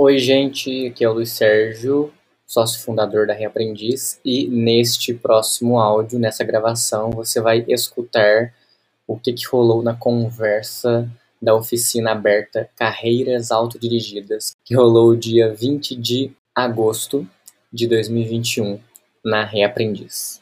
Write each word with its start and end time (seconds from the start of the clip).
Oi, 0.00 0.16
gente, 0.16 0.86
aqui 0.86 1.02
é 1.02 1.08
o 1.08 1.12
Luiz 1.12 1.32
Sérgio, 1.32 2.14
sócio 2.46 2.80
fundador 2.84 3.26
da 3.26 3.34
Reaprendiz, 3.34 4.20
e 4.24 4.46
neste 4.46 5.12
próximo 5.12 5.80
áudio, 5.80 6.20
nessa 6.20 6.44
gravação, 6.44 7.10
você 7.10 7.40
vai 7.40 7.64
escutar 7.66 8.54
o 9.08 9.18
que, 9.18 9.32
que 9.32 9.44
rolou 9.48 9.82
na 9.82 9.96
conversa 9.96 11.10
da 11.42 11.52
oficina 11.52 12.12
aberta 12.12 12.70
Carreiras 12.76 13.50
Autodirigidas, 13.50 14.54
que 14.64 14.72
rolou 14.72 15.16
dia 15.16 15.52
20 15.52 15.96
de 15.96 16.30
agosto 16.54 17.28
de 17.72 17.88
2021 17.88 18.80
na 19.24 19.44
Reaprendiz. 19.44 20.40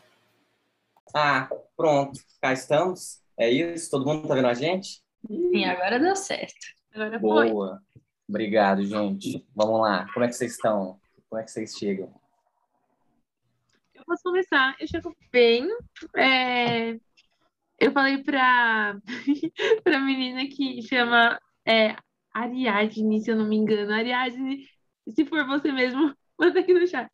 Ah, 1.14 1.48
pronto, 1.74 2.20
cá 2.42 2.52
estamos. 2.52 3.22
É 3.38 3.48
isso? 3.48 3.90
Todo 3.90 4.04
mundo 4.04 4.28
tá 4.28 4.34
vendo 4.34 4.48
a 4.48 4.54
gente? 4.54 5.00
Sim, 5.26 5.64
agora 5.64 5.98
deu 5.98 6.14
certo. 6.14 6.52
Agora 6.94 7.18
foi. 7.18 7.52
Obrigado, 8.28 8.84
gente. 8.84 9.44
Vamos 9.54 9.80
lá. 9.80 10.06
Como 10.12 10.24
é 10.24 10.28
que 10.28 10.34
vocês 10.34 10.52
estão? 10.52 10.98
Como 11.28 11.40
é 11.40 11.44
que 11.44 11.50
vocês 11.50 11.76
chegam? 11.76 12.12
Eu 13.94 14.04
posso 14.04 14.22
começar. 14.22 14.76
Eu 14.80 14.86
chego 14.88 15.16
bem. 15.30 15.68
É... 16.16 16.98
Eu 17.78 17.92
falei 17.92 18.22
pra... 18.22 18.96
pra 19.84 20.00
menina 20.00 20.46
que 20.48 20.82
chama 20.82 21.38
é, 21.66 21.96
Ariadne, 22.32 23.20
se 23.20 23.30
eu 23.30 23.36
não 23.36 23.46
me 23.46 23.56
engano. 23.56 23.92
Ariadne, 23.92 24.66
se 25.08 25.24
for 25.24 25.46
você 25.46 25.72
mesmo, 25.72 26.14
manda 26.38 26.60
aqui 26.60 26.72
no 26.72 26.86
chat. 26.86 27.10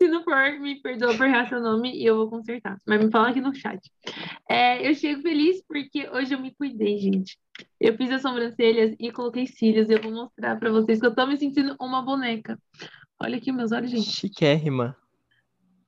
Se 0.00 0.08
não 0.08 0.22
for, 0.22 0.58
me 0.60 0.80
perdoa 0.80 1.16
por 1.16 1.26
errar 1.26 1.48
seu 1.48 1.60
nome 1.60 1.94
e 1.94 2.04
eu 2.06 2.16
vou 2.16 2.30
consertar. 2.30 2.78
Mas 2.86 3.04
me 3.04 3.10
fala 3.10 3.30
aqui 3.30 3.40
no 3.40 3.54
chat. 3.54 3.80
É, 4.48 4.88
eu 4.88 4.94
chego 4.94 5.22
feliz 5.22 5.62
porque 5.66 6.08
hoje 6.10 6.34
eu 6.34 6.40
me 6.40 6.54
cuidei, 6.54 6.98
gente. 6.98 7.38
Eu 7.80 7.96
fiz 7.96 8.10
as 8.10 8.22
sobrancelhas 8.22 8.94
e 8.98 9.12
coloquei 9.12 9.46
cílios. 9.46 9.90
Eu 9.90 10.00
vou 10.00 10.12
mostrar 10.12 10.58
pra 10.58 10.70
vocês 10.70 11.00
que 11.00 11.06
eu 11.06 11.14
tô 11.14 11.26
me 11.26 11.36
sentindo 11.36 11.76
uma 11.80 12.02
boneca. 12.02 12.58
Olha 13.20 13.36
aqui 13.36 13.52
meus 13.52 13.72
olhos, 13.72 13.90
gente. 13.90 14.10
Chiquérrima. 14.10 14.96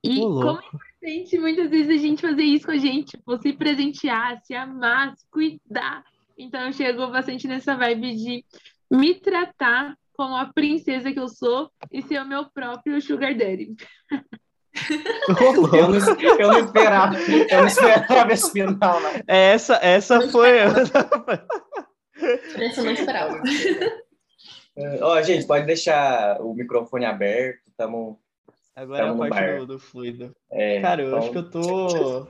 E 0.02 0.20
como 0.20 0.60
é 0.60 1.14
importante 1.14 1.38
muitas 1.38 1.70
vezes 1.70 1.88
a 1.88 2.00
gente 2.00 2.20
fazer 2.20 2.42
isso 2.42 2.66
com 2.66 2.72
a 2.72 2.78
gente. 2.78 3.16
Tipo, 3.16 3.36
se 3.38 3.52
presentear, 3.52 4.40
se 4.44 4.54
amar, 4.54 5.16
se 5.16 5.26
cuidar. 5.30 6.04
Então 6.38 6.60
eu 6.66 6.72
chego 6.72 7.06
bastante 7.08 7.48
nessa 7.48 7.74
vibe 7.74 8.14
de 8.14 8.44
me 8.90 9.14
tratar 9.14 9.96
como 10.16 10.36
a 10.36 10.46
princesa 10.46 11.12
que 11.12 11.20
eu 11.20 11.28
sou 11.28 11.70
e 11.92 12.02
ser 12.02 12.20
o 12.20 12.26
meu 12.26 12.50
próprio 12.50 13.00
sugar 13.00 13.36
daddy. 13.36 13.76
eu, 15.28 15.88
não, 15.88 15.96
eu 16.38 16.48
não 16.48 16.58
esperava, 16.58 17.16
eu 17.18 17.60
não 17.60 17.66
esperava 17.66 18.32
esse 18.32 18.50
final, 18.50 19.00
não. 19.00 19.10
Essa, 19.26 19.78
essa 19.82 20.18
não 20.18 20.30
foi. 20.30 20.58
essa 20.58 21.08
eu 22.80 22.84
não 22.84 22.92
esperava. 22.92 23.42
Ó, 25.00 25.14
oh, 25.14 25.22
gente, 25.22 25.46
pode 25.46 25.66
deixar 25.66 26.38
o 26.40 26.54
microfone 26.54 27.06
aberto, 27.06 27.62
estamos. 27.66 28.16
Agora 28.74 29.06
é 29.06 29.08
a 29.08 29.14
parte 29.14 29.58
do, 29.60 29.66
do, 29.66 29.78
fluido. 29.78 30.36
É, 30.50 30.82
Cara, 30.82 31.00
eu 31.00 31.08
então... 31.08 31.18
acho 31.18 31.30
que 31.30 31.38
eu 31.38 31.50
tô. 31.50 32.26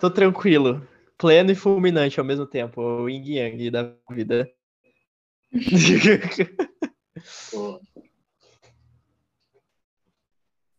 tô 0.00 0.10
tranquilo. 0.10 0.88
Pleno 1.18 1.52
e 1.52 1.54
fulminante 1.54 2.18
ao 2.18 2.24
mesmo 2.24 2.46
tempo. 2.46 2.80
O 2.80 3.10
yin 3.10 3.34
yang 3.34 3.70
da 3.70 3.92
vida. 4.10 4.50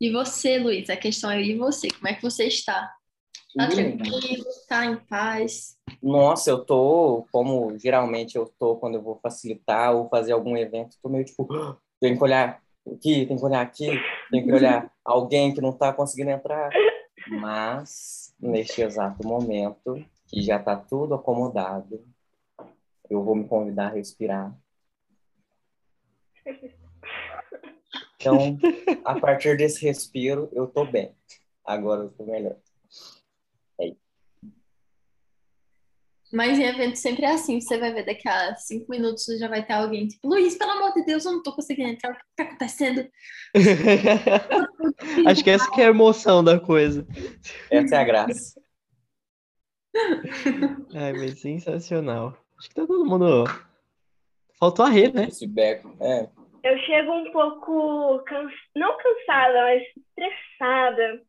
E 0.02 0.12
você, 0.12 0.58
Luiz? 0.58 0.90
A 0.90 0.98
questão 0.98 1.32
é 1.32 1.42
e 1.42 1.56
você? 1.56 1.88
Como 1.90 2.08
é 2.08 2.14
que 2.14 2.22
você 2.22 2.46
está? 2.46 2.92
Tá 3.56 3.68
tranquilo? 3.68 4.44
Tá 4.68 4.86
em 4.86 4.98
paz? 4.98 5.78
Nossa, 6.02 6.50
eu 6.50 6.66
tô, 6.66 7.26
como 7.32 7.78
geralmente 7.78 8.36
eu 8.36 8.52
tô 8.60 8.76
quando 8.78 8.96
eu 8.96 9.02
vou 9.02 9.20
facilitar 9.22 9.96
ou 9.96 10.10
fazer 10.10 10.34
algum 10.34 10.58
evento, 10.58 10.98
tô 11.02 11.08
meio 11.08 11.24
tipo, 11.24 11.48
tem 12.02 12.18
que 12.18 12.24
olhar 12.24 12.62
aqui, 12.86 13.26
tem 13.26 13.38
que 13.38 13.46
olhar 13.46 13.62
aqui, 13.62 13.92
tem 14.32 14.44
que 14.44 14.52
olhar 14.52 14.92
alguém 15.06 15.54
que 15.54 15.62
não 15.62 15.72
tá 15.72 15.94
conseguindo 15.94 16.32
entrar. 16.32 16.72
Mas, 17.28 18.34
neste 18.40 18.82
exato 18.82 19.26
momento, 19.26 20.04
que 20.28 20.42
já 20.42 20.60
tá 20.60 20.76
tudo 20.76 21.14
acomodado, 21.14 22.04
eu 23.10 23.24
vou 23.24 23.36
me 23.36 23.48
convidar 23.48 23.88
a 23.88 23.92
respirar 23.92 24.54
então, 28.20 28.58
a 29.04 29.20
partir 29.20 29.58
desse 29.58 29.86
respiro, 29.86 30.50
eu 30.54 30.68
tô 30.68 30.86
bem. 30.86 31.16
Agora 31.66 32.04
eu 32.04 32.10
tô 32.10 32.26
melhor. 32.26 32.56
É 33.80 33.94
Mas 36.32 36.58
em 36.58 36.64
evento 36.64 36.96
sempre 36.96 37.26
é 37.26 37.34
assim, 37.34 37.60
você 37.60 37.78
vai 37.78 37.94
ver 37.94 38.06
daqui 38.06 38.28
a 38.28 38.56
cinco 38.56 38.90
minutos 38.90 39.26
já 39.38 39.48
vai 39.48 39.66
ter 39.66 39.74
alguém 39.74 40.08
tipo, 40.08 40.28
Luiz, 40.28 40.58
pelo 40.58 40.72
amor 40.72 40.94
de 40.94 41.06
Deus, 41.06 41.26
eu 41.26 41.34
não 41.34 41.44
tô 41.44 41.54
conseguindo 41.54 41.90
entrar, 41.90 42.12
o 42.12 42.16
que 42.16 42.22
tá 42.36 42.44
acontecendo? 42.44 43.08
Acho 45.28 45.44
que 45.44 45.50
essa 45.50 45.70
que 45.72 45.82
é 45.82 45.86
a 45.86 45.90
emoção 45.90 46.44
da 46.44 46.60
coisa. 46.60 47.06
Essa 47.70 47.96
é 47.96 48.00
a 48.00 48.04
graça. 48.04 48.62
Ai, 50.96 51.14
mas 51.14 51.40
sensacional. 51.40 52.38
Acho 52.58 52.70
que 52.70 52.76
tá 52.76 52.88
todo 52.88 53.06
mundo 53.06 53.46
Faltou 54.64 54.86
a 54.86 54.90
Rê, 54.90 55.12
né? 55.12 55.26
Esse 55.26 55.46
beco, 55.46 55.94
é. 56.00 56.30
Eu 56.64 56.78
chego 56.86 57.12
um 57.12 57.30
pouco, 57.34 58.20
cansa... 58.20 58.56
não 58.74 58.96
cansada, 58.96 59.62
mas 59.62 59.84
estressada 59.98 61.22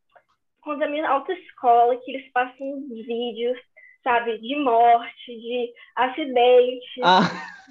com 0.60 0.70
a 0.70 0.86
minha 0.86 1.08
autoescola, 1.08 1.96
que 1.96 2.12
eles 2.12 2.30
passam 2.30 2.80
vídeos, 2.88 3.58
sabe, 4.04 4.38
de 4.38 4.54
morte, 4.60 5.26
de 5.26 5.72
acidente, 5.96 7.00
ah. 7.02 7.22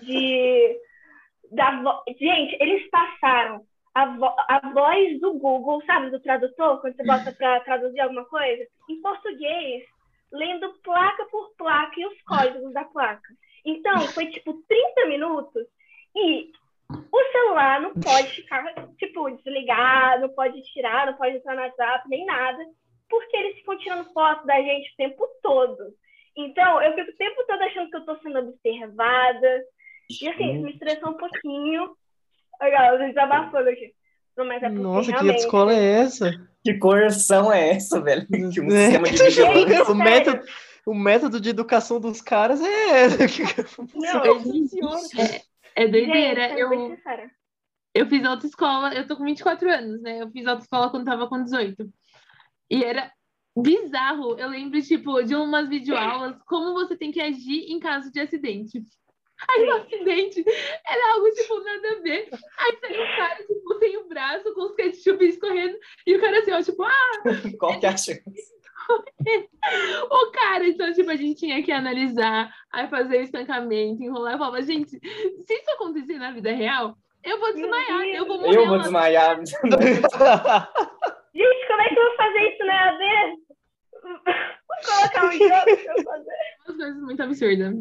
de... 0.02 0.78
Da 1.54 1.82
vo... 1.82 2.04
Gente, 2.10 2.58
eles 2.60 2.90
passaram 2.90 3.62
a, 3.96 4.06
vo... 4.18 4.36
a 4.50 4.70
voz 4.74 5.18
do 5.22 5.40
Google, 5.40 5.82
sabe, 5.86 6.10
do 6.10 6.20
tradutor, 6.20 6.82
quando 6.82 6.98
você 6.98 7.06
bota 7.06 7.32
para 7.32 7.62
traduzir 7.62 8.02
alguma 8.02 8.26
coisa, 8.26 8.68
em 8.90 9.00
português, 9.02 9.86
lendo 10.30 10.74
placa 10.84 11.26
por 11.32 11.56
placa 11.58 11.94
e 11.98 12.06
os 12.06 12.22
códigos 12.24 12.74
da 12.74 12.84
placa. 12.84 13.30
Então, 13.66 14.02
foi 14.10 14.28
tipo 14.28 14.54
30 14.68 15.06
minutos 15.08 15.64
e 16.16 16.52
o 16.90 17.32
celular 17.32 17.82
não 17.82 17.94
pode 17.94 18.30
ficar, 18.30 18.64
tipo, 18.98 19.30
desligado, 19.32 20.24
não 20.24 20.30
pode 20.30 20.62
tirar, 20.74 21.08
não 21.08 21.14
pode 21.14 21.38
entrar 21.38 21.56
no 21.56 21.62
WhatsApp, 21.62 22.10
nem 22.10 22.26
nada, 22.26 22.64
porque 23.10 23.36
eles 23.38 23.58
ficam 23.58 23.78
tirando 23.78 24.14
foto 24.14 24.46
da 24.46 24.62
gente 24.62 24.92
o 24.92 24.98
tempo 24.98 25.28
todo. 25.42 25.94
Então, 26.36 26.82
eu 26.82 26.94
fico 26.96 27.12
o 27.12 27.16
tempo 27.16 27.44
todo 27.48 27.62
achando 27.62 27.90
que 27.90 27.98
eu 27.98 28.06
tô 28.06 28.18
sendo 28.18 28.40
observada. 28.40 29.64
E 30.10 30.28
assim, 30.28 30.54
isso 30.54 30.64
me 30.64 30.72
estressou 30.72 31.12
um 31.12 31.18
pouquinho. 31.18 31.96
Olha, 32.62 32.94
eu 32.94 33.00
desabafando 33.00 33.70
aqui. 33.70 33.94
É 34.36 34.70
Nossa, 34.70 35.14
que 35.14 35.28
escola 35.28 35.74
é 35.74 36.02
essa? 36.02 36.32
Que 36.64 36.74
coerção 36.80 37.54
é 37.54 37.70
essa, 37.70 38.02
velho? 38.02 38.26
Que 38.26 38.62
um 38.62 38.68
é. 38.74 38.90
sistema 38.90 39.10
de 39.10 39.24
vigilância. 39.24 39.92
o 39.92 39.96
método, 39.96 40.44
o 40.86 40.94
método 40.94 41.40
de 41.40 41.50
educação 41.50 42.00
dos 42.00 42.22
caras 42.22 42.62
é. 42.62 43.08
Não, 43.96 44.24
é, 45.22 45.42
é 45.76 45.88
doideira. 45.88 46.50
Gente, 46.50 46.60
eu, 46.60 46.98
eu 47.94 48.08
fiz 48.08 48.26
autoescola, 48.26 48.94
eu 48.94 49.08
tô 49.08 49.16
com 49.16 49.24
24 49.24 49.70
anos, 49.70 50.02
né? 50.02 50.22
Eu 50.22 50.32
fiz 50.32 50.46
autoescola 50.46 50.90
quando 50.90 51.06
tava 51.06 51.28
com 51.28 51.44
18. 51.44 51.90
E 52.70 52.84
era 52.84 53.12
bizarro. 53.56 54.38
Eu 54.38 54.50
lembro, 54.50 54.82
tipo, 54.82 55.22
de 55.24 55.36
umas 55.36 55.70
videoaulas, 55.70 56.36
como 56.48 56.74
você 56.74 56.98
tem 56.98 57.12
que 57.12 57.22
agir 57.22 57.72
em 57.72 57.80
caso 57.80 58.12
de 58.12 58.20
acidente. 58.20 58.84
Aí 59.48 59.68
o 59.68 59.74
acidente 59.74 60.44
era 60.88 61.14
algo, 61.14 61.30
tipo, 61.32 61.60
nada 61.64 61.90
a 61.92 62.02
ver. 62.02 62.30
Aí 62.58 62.78
saiu 62.80 63.04
um 63.04 63.18
cara, 63.18 63.36
tipo, 63.36 63.80
sem 63.80 63.98
o 63.98 64.08
braço, 64.08 64.54
com 64.54 64.62
os 64.62 64.76
ketchup 64.76 65.26
escorrendo, 65.26 65.78
e 66.08 66.16
o 66.16 66.22
cara 66.22 66.40
assim, 66.40 66.52
ó, 66.52 66.62
tipo, 66.62 66.84
ah! 66.84 67.22
Qual 67.60 67.80
que 67.80 67.86
é 67.86 67.90
a 67.90 67.98
chance? 67.98 68.24
o 70.10 70.32
cara, 70.32 70.68
então, 70.68 70.92
tipo, 70.94 71.10
a 71.10 71.16
gente 71.16 71.40
tinha 71.40 71.64
que 71.64 71.72
analisar, 71.72 72.54
aí 72.72 72.88
fazer 72.88 73.20
o 73.20 73.24
estancamento, 73.24 74.04
enrolar. 74.04 74.34
Eu 74.34 74.38
falava, 74.38 74.62
gente, 74.62 74.90
se 74.90 75.54
isso 75.54 75.72
acontecer 75.72 76.18
na 76.18 76.32
vida 76.32 76.52
real, 76.52 76.96
eu 77.24 77.40
vou 77.40 77.54
desmaiar, 77.54 78.02
eu 78.02 78.28
vou 78.28 78.40
morrer. 78.42 78.58
Eu 78.58 78.68
vou 78.68 78.80
desmaiar. 78.80 79.38
gente, 79.40 79.58
como 81.68 81.82
é 81.82 81.90
que 81.90 82.00
eu 82.00 82.04
vou 82.04 82.16
fazer 82.18 82.54
isso 82.54 82.66
na 82.66 82.74
EAD? 82.74 83.38
Vou 84.04 84.78
colocar 84.86 85.26
um 85.28 85.32
jogo 85.32 85.50
pra 85.50 86.04
fazer. 86.04 86.36
Umas 86.66 86.78
coisas 86.78 87.02
muito 87.02 87.24
absurdas. 87.24 87.76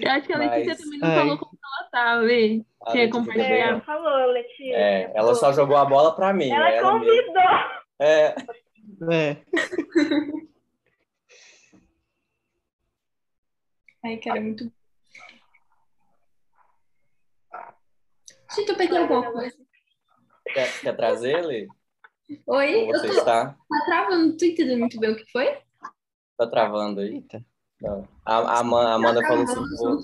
Eu 0.00 0.10
acho 0.10 0.26
que 0.26 0.32
a 0.32 0.38
Letícia 0.38 0.66
Mas... 0.68 0.78
também 0.78 0.98
não 0.98 1.08
Ai. 1.08 1.16
falou 1.16 1.38
como 1.38 1.52
ela 1.52 1.88
tá, 1.90 2.14
Lê. 2.16 2.62
Que 2.90 2.98
é 2.98 3.08
compartilhar. 3.08 3.76
É, 3.76 3.80
falou, 3.80 4.32
Letícia. 4.32 4.76
É, 4.76 5.12
ela 5.14 5.34
só 5.34 5.52
jogou 5.52 5.76
a 5.76 5.84
bola 5.84 6.14
pra 6.14 6.32
mim. 6.32 6.50
Ela, 6.50 6.70
ela 6.70 6.92
convidou. 6.92 7.16
Mesmo. 7.16 7.82
É. 8.00 8.34
É. 9.10 9.42
Ai, 14.04 14.16
cara, 14.18 14.38
é 14.38 14.40
muito. 14.40 14.72
Se 18.50 18.66
tu 18.66 18.76
peguei 18.76 18.98
alguma 18.98 19.32
coisa. 19.32 19.56
Quer, 20.52 20.80
quer 20.80 20.96
trazer 20.96 21.38
ele? 21.38 21.68
Oi, 22.46 22.72
Como 22.72 22.86
você 22.92 23.06
eu 23.06 23.12
tô... 23.12 23.18
está? 23.18 23.46
Tá 23.52 23.84
travando, 23.86 24.36
tu 24.36 24.44
entendeu 24.44 24.78
muito 24.78 24.98
bem 25.00 25.12
o 25.12 25.16
que 25.16 25.30
foi? 25.30 25.58
Tá 26.36 26.46
travando 26.46 27.00
aí? 27.00 27.24
Não. 27.80 28.08
A, 28.24 28.36
a, 28.38 28.58
a 28.58 28.58
Amanda 28.94 29.20
tá 29.22 29.28
falou 29.28 29.44
assim: 29.44 29.76
vou, 29.76 30.00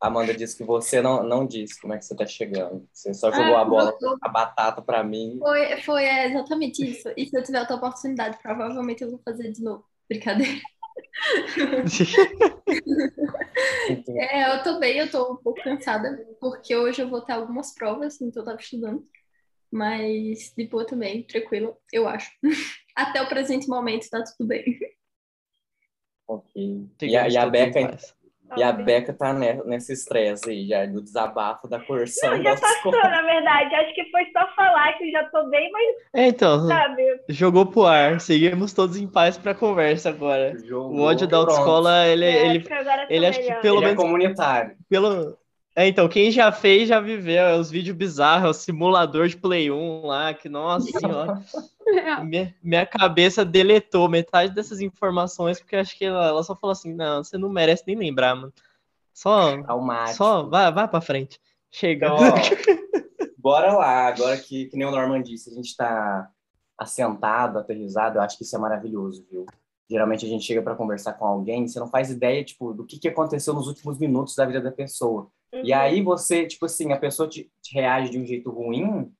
Amanda 0.00 0.32
disse 0.32 0.56
que 0.56 0.62
você 0.62 1.02
não, 1.02 1.24
não 1.24 1.46
disse 1.46 1.80
como 1.80 1.92
é 1.92 1.98
que 1.98 2.04
você 2.04 2.14
está 2.14 2.24
chegando. 2.24 2.88
Você 2.92 3.12
só 3.12 3.32
jogou 3.32 3.56
ah, 3.56 3.62
a 3.62 3.64
bola, 3.64 3.98
a 4.22 4.28
batata 4.28 4.80
para 4.80 5.02
mim. 5.02 5.38
Foi, 5.40 5.80
foi 5.82 6.04
é 6.04 6.28
exatamente 6.28 6.88
isso. 6.88 7.08
E 7.16 7.26
se 7.26 7.36
eu 7.36 7.42
tiver 7.42 7.60
outra 7.60 7.76
oportunidade, 7.76 8.38
provavelmente 8.40 9.02
eu 9.02 9.10
vou 9.10 9.20
fazer 9.24 9.50
de 9.50 9.62
novo. 9.62 9.84
Brincadeira. 10.08 10.52
é, 14.08 14.54
eu 14.54 14.62
tô 14.62 14.78
bem, 14.78 14.98
eu 14.98 15.10
tô 15.10 15.32
um 15.32 15.36
pouco 15.36 15.60
cansada, 15.62 16.24
porque 16.40 16.76
hoje 16.76 17.02
eu 17.02 17.08
vou 17.08 17.20
ter 17.20 17.32
algumas 17.32 17.74
provas, 17.74 18.20
então 18.20 18.42
eu 18.42 18.46
tava 18.46 18.60
estudando. 18.60 19.04
Mas 19.70 20.52
de 20.56 20.66
boa 20.66 20.86
também, 20.86 21.24
tranquilo, 21.24 21.76
eu 21.92 22.08
acho. 22.08 22.30
Até 22.96 23.20
o 23.20 23.28
presente 23.28 23.68
momento 23.68 24.08
tá 24.08 24.22
tudo 24.22 24.46
bem. 24.46 24.64
Ok. 26.26 26.88
E 27.02 27.16
a, 27.16 27.28
e 27.28 27.36
a 27.36 27.46
Beca, 27.46 27.98
e 28.56 28.62
a 28.62 28.72
Beca 28.72 29.12
tá 29.12 29.32
nesse 29.32 29.92
estresse 29.92 30.50
aí, 30.50 30.66
já, 30.66 30.86
do 30.86 31.02
desabafo 31.02 31.68
da 31.68 31.78
porção. 31.78 32.30
Não, 32.30 32.42
já 32.42 32.56
passou, 32.56 32.92
na 32.92 33.22
verdade. 33.22 33.74
Acho 33.74 33.94
que 33.94 34.10
foi 34.10 34.24
só 34.32 34.46
falar 34.54 34.92
que 34.94 35.04
eu 35.04 35.10
já 35.10 35.24
tô 35.30 35.48
bem, 35.48 35.70
mas. 35.70 35.96
É, 36.14 36.28
então. 36.28 36.66
Sabe? 36.66 37.02
Jogou 37.28 37.66
pro 37.66 37.84
ar. 37.84 38.20
Seguimos 38.20 38.72
todos 38.72 38.96
em 38.96 39.06
paz 39.06 39.36
pra 39.36 39.54
conversa 39.54 40.08
agora. 40.08 40.56
Jogou, 40.64 40.98
o 40.98 41.02
ódio 41.02 41.26
da 41.26 41.36
autoescola, 41.36 42.06
ele, 42.06 42.24
é, 42.24 42.46
ele, 42.46 42.64
ele 43.10 43.26
acho 43.26 43.40
que 43.40 43.52
pelo 43.54 43.78
ele 43.78 43.84
é 43.84 43.88
menos. 43.88 44.04
É 44.04 44.06
comunitário. 44.06 44.76
Pelo, 44.88 45.36
é, 45.78 45.86
então, 45.86 46.08
quem 46.08 46.28
já 46.32 46.50
fez 46.50 46.88
já 46.88 46.98
viveu 46.98 47.40
é 47.40 47.56
os 47.56 47.70
vídeos 47.70 47.96
bizarros, 47.96 48.44
é 48.44 48.50
o 48.50 48.52
simulador 48.52 49.28
de 49.28 49.36
Play 49.36 49.70
1 49.70 50.06
lá, 50.06 50.34
que, 50.34 50.48
nossa 50.48 50.90
senhora, 50.90 51.40
minha, 52.26 52.52
minha 52.60 52.84
cabeça 52.84 53.44
deletou 53.44 54.08
metade 54.08 54.52
dessas 54.52 54.80
informações, 54.80 55.60
porque 55.60 55.76
acho 55.76 55.96
que 55.96 56.04
ela, 56.04 56.26
ela, 56.26 56.42
só 56.42 56.56
falou 56.56 56.72
assim, 56.72 56.92
não, 56.92 57.22
você 57.22 57.38
não 57.38 57.48
merece 57.48 57.84
nem 57.86 57.94
lembrar, 57.94 58.34
mano. 58.34 58.52
Só, 59.14 59.52
só 60.14 60.42
vai, 60.48 60.72
vai 60.72 60.88
pra 60.88 61.00
frente. 61.00 61.40
Chega. 61.70 62.08
Então, 62.08 62.18
bora 63.38 63.72
lá, 63.72 64.08
agora 64.08 64.36
que, 64.36 64.66
que 64.66 64.76
nem 64.76 64.84
o 64.84 64.90
Norman 64.90 65.22
disse, 65.22 65.48
a 65.48 65.54
gente 65.54 65.76
tá 65.76 66.28
assentado, 66.76 67.56
aterrizado, 67.56 68.18
eu 68.18 68.22
acho 68.22 68.36
que 68.36 68.42
isso 68.42 68.56
é 68.56 68.58
maravilhoso, 68.58 69.24
viu? 69.30 69.46
Geralmente 69.88 70.26
a 70.26 70.28
gente 70.28 70.44
chega 70.44 70.60
para 70.60 70.74
conversar 70.74 71.12
com 71.12 71.24
alguém, 71.24 71.68
você 71.68 71.78
não 71.78 71.88
faz 71.88 72.10
ideia, 72.10 72.44
tipo, 72.44 72.74
do 72.74 72.84
que, 72.84 72.98
que 72.98 73.06
aconteceu 73.06 73.54
nos 73.54 73.68
últimos 73.68 73.96
minutos 73.96 74.34
da 74.34 74.44
vida 74.44 74.60
da 74.60 74.72
pessoa. 74.72 75.30
Uhum. 75.52 75.64
E 75.64 75.72
aí 75.72 76.02
você, 76.02 76.46
tipo 76.46 76.66
assim, 76.66 76.92
a 76.92 76.98
pessoa 76.98 77.28
te, 77.28 77.50
te, 77.62 77.74
reage 77.74 78.10
de 78.10 78.18
um 78.18 78.26
jeito 78.26 78.50
ruim 78.50 79.12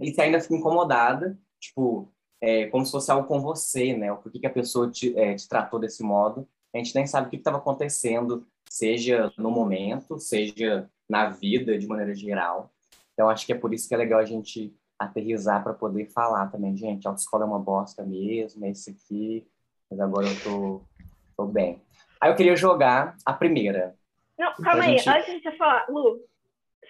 e 0.00 0.12
você 0.12 0.22
ainda 0.22 0.40
fica 0.40 0.54
incomodada, 0.54 1.38
tipo, 1.60 2.12
é, 2.40 2.66
como 2.66 2.84
se 2.84 2.92
fosse 2.92 3.10
algo 3.10 3.26
com 3.26 3.40
você, 3.40 3.96
né? 3.96 4.12
O 4.12 4.18
porquê 4.18 4.38
que 4.38 4.46
a 4.46 4.52
pessoa 4.52 4.90
te, 4.90 5.18
é, 5.18 5.34
te 5.34 5.48
tratou 5.48 5.80
desse 5.80 6.02
modo. 6.02 6.48
A 6.74 6.78
gente 6.78 6.94
nem 6.94 7.06
sabe 7.06 7.26
o 7.26 7.30
que 7.30 7.36
estava 7.36 7.56
acontecendo, 7.56 8.46
seja 8.68 9.32
no 9.38 9.50
momento, 9.50 10.18
seja 10.18 10.88
na 11.08 11.30
vida 11.30 11.78
de 11.78 11.86
maneira 11.86 12.14
geral. 12.14 12.70
Então, 13.12 13.30
acho 13.30 13.46
que 13.46 13.52
é 13.52 13.58
por 13.58 13.72
isso 13.72 13.88
que 13.88 13.94
é 13.94 13.98
legal 13.98 14.20
a 14.20 14.24
gente 14.24 14.74
aterrizar 14.98 15.62
para 15.62 15.74
poder 15.74 16.06
falar 16.06 16.46
também, 16.48 16.76
gente, 16.76 17.06
a 17.06 17.10
autoescola 17.10 17.44
é 17.44 17.46
uma 17.46 17.58
bosta 17.58 18.02
mesmo, 18.02 18.64
é 18.64 18.70
esse 18.70 18.90
aqui, 18.90 19.46
mas 19.90 20.00
agora 20.00 20.26
eu 20.26 20.42
tô, 20.42 20.80
tô 21.36 21.46
bem. 21.46 21.82
Aí 22.20 22.30
eu 22.30 22.36
queria 22.36 22.56
jogar 22.56 23.16
a 23.24 23.32
primeira, 23.32 23.94
não, 24.38 24.54
calma 24.56 24.84
aí, 24.84 24.98
gente... 24.98 25.08
antes 25.08 25.34
de 25.34 25.42
você 25.42 25.52
falar, 25.52 25.86
Lu, 25.88 26.20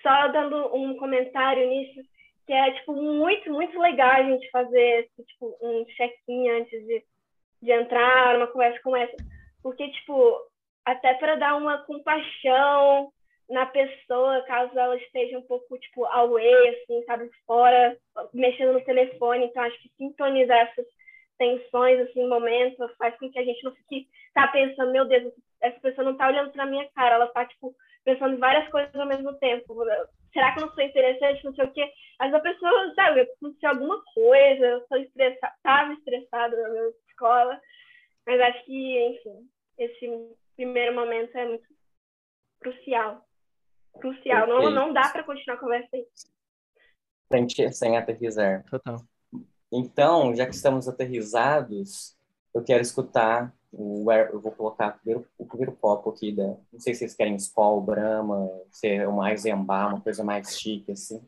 só 0.02 0.28
dando 0.28 0.74
um 0.74 0.96
comentário 0.96 1.68
nisso, 1.68 2.00
que 2.46 2.52
é, 2.52 2.72
tipo, 2.72 2.94
muito, 2.94 3.52
muito 3.52 3.78
legal 3.80 4.10
a 4.10 4.22
gente 4.22 4.50
fazer, 4.50 5.08
tipo, 5.26 5.56
um 5.60 5.84
check-in 5.96 6.48
antes 6.50 6.86
de, 6.86 7.04
de 7.62 7.72
entrar 7.72 8.34
numa 8.34 8.46
conversa 8.46 8.80
como 8.82 8.96
essa. 8.96 9.16
Porque, 9.62 9.88
tipo, 9.90 10.40
até 10.84 11.14
para 11.14 11.36
dar 11.36 11.56
uma 11.56 11.78
compaixão 11.78 13.12
na 13.48 13.66
pessoa, 13.66 14.42
caso 14.42 14.78
ela 14.78 14.96
esteja 14.96 15.38
um 15.38 15.42
pouco, 15.42 15.78
tipo, 15.78 16.04
away, 16.06 16.68
assim, 16.68 17.04
sabe, 17.04 17.30
fora, 17.46 17.96
mexendo 18.32 18.72
no 18.72 18.84
telefone. 18.84 19.46
Então, 19.46 19.62
acho 19.62 19.80
que 19.82 19.90
sintonizar 19.96 20.58
essas 20.58 20.86
tensões, 21.38 22.00
assim, 22.00 22.28
momentos, 22.28 22.96
faz 22.96 23.16
com 23.18 23.30
que 23.30 23.38
a 23.38 23.44
gente 23.44 23.62
não 23.62 23.72
fique, 23.74 24.08
tá 24.34 24.48
pensando, 24.48 24.92
meu 24.92 25.04
Deus, 25.04 25.32
essa 25.60 25.80
pessoa 25.80 26.04
não 26.04 26.16
tá 26.16 26.28
olhando 26.28 26.52
pra 26.52 26.66
minha 26.66 26.88
cara, 26.90 27.16
ela 27.16 27.26
tá, 27.28 27.44
tipo, 27.46 27.74
pensando 28.04 28.34
em 28.34 28.38
várias 28.38 28.68
coisas 28.70 28.94
ao 28.94 29.06
mesmo 29.06 29.32
tempo. 29.38 29.74
Será 30.32 30.52
que 30.52 30.60
eu 30.60 30.66
não 30.66 30.74
sou 30.74 30.84
interessante, 30.84 31.44
não 31.44 31.54
sei 31.54 31.64
o 31.64 31.72
quê? 31.72 31.92
Mas 32.18 32.32
a 32.32 32.40
pessoa, 32.40 32.94
sabe, 32.94 33.20
aconteceu 33.22 33.70
alguma 33.70 34.02
coisa, 34.14 34.66
eu 34.66 34.86
sou 34.86 34.98
estressada, 34.98 35.54
tava 35.62 35.92
estressada 35.94 36.56
na 36.62 36.68
minha 36.68 36.92
escola, 37.08 37.60
mas 38.26 38.40
acho 38.40 38.64
que, 38.64 38.98
enfim, 39.08 39.48
esse 39.78 40.36
primeiro 40.54 40.94
momento 40.94 41.36
é 41.36 41.46
muito 41.46 41.66
crucial. 42.60 43.24
Crucial. 44.00 44.46
Não, 44.46 44.70
não 44.70 44.92
dá 44.92 45.08
para 45.08 45.24
continuar 45.24 45.56
a 45.56 45.60
conversa 45.60 45.88
aí. 45.94 46.06
Sem, 47.30 47.72
sem 47.72 47.96
aterrizar. 47.96 48.64
Total. 48.70 48.96
Então, 49.72 50.34
já 50.34 50.46
que 50.46 50.54
estamos 50.54 50.88
aterrizados, 50.88 52.16
eu 52.54 52.62
quero 52.62 52.82
escutar 52.82 53.54
o 53.72 54.10
eu 54.12 54.40
vou 54.40 54.52
colocar 54.52 54.88
o 54.88 54.92
primeiro, 54.98 55.26
o 55.38 55.46
primeiro 55.46 55.72
copo 55.72 56.10
aqui 56.10 56.32
da, 56.32 56.56
não 56.72 56.80
sei 56.80 56.94
se 56.94 57.00
vocês 57.00 57.14
querem 57.14 57.36
Skol, 57.36 57.80
Brahma, 57.80 58.48
se 58.70 58.88
é 58.88 59.06
uma 59.06 59.30
Eisenbahn, 59.30 59.88
uma 59.94 60.00
coisa 60.00 60.24
mais 60.24 60.58
chique 60.58 60.92
assim. 60.92 61.20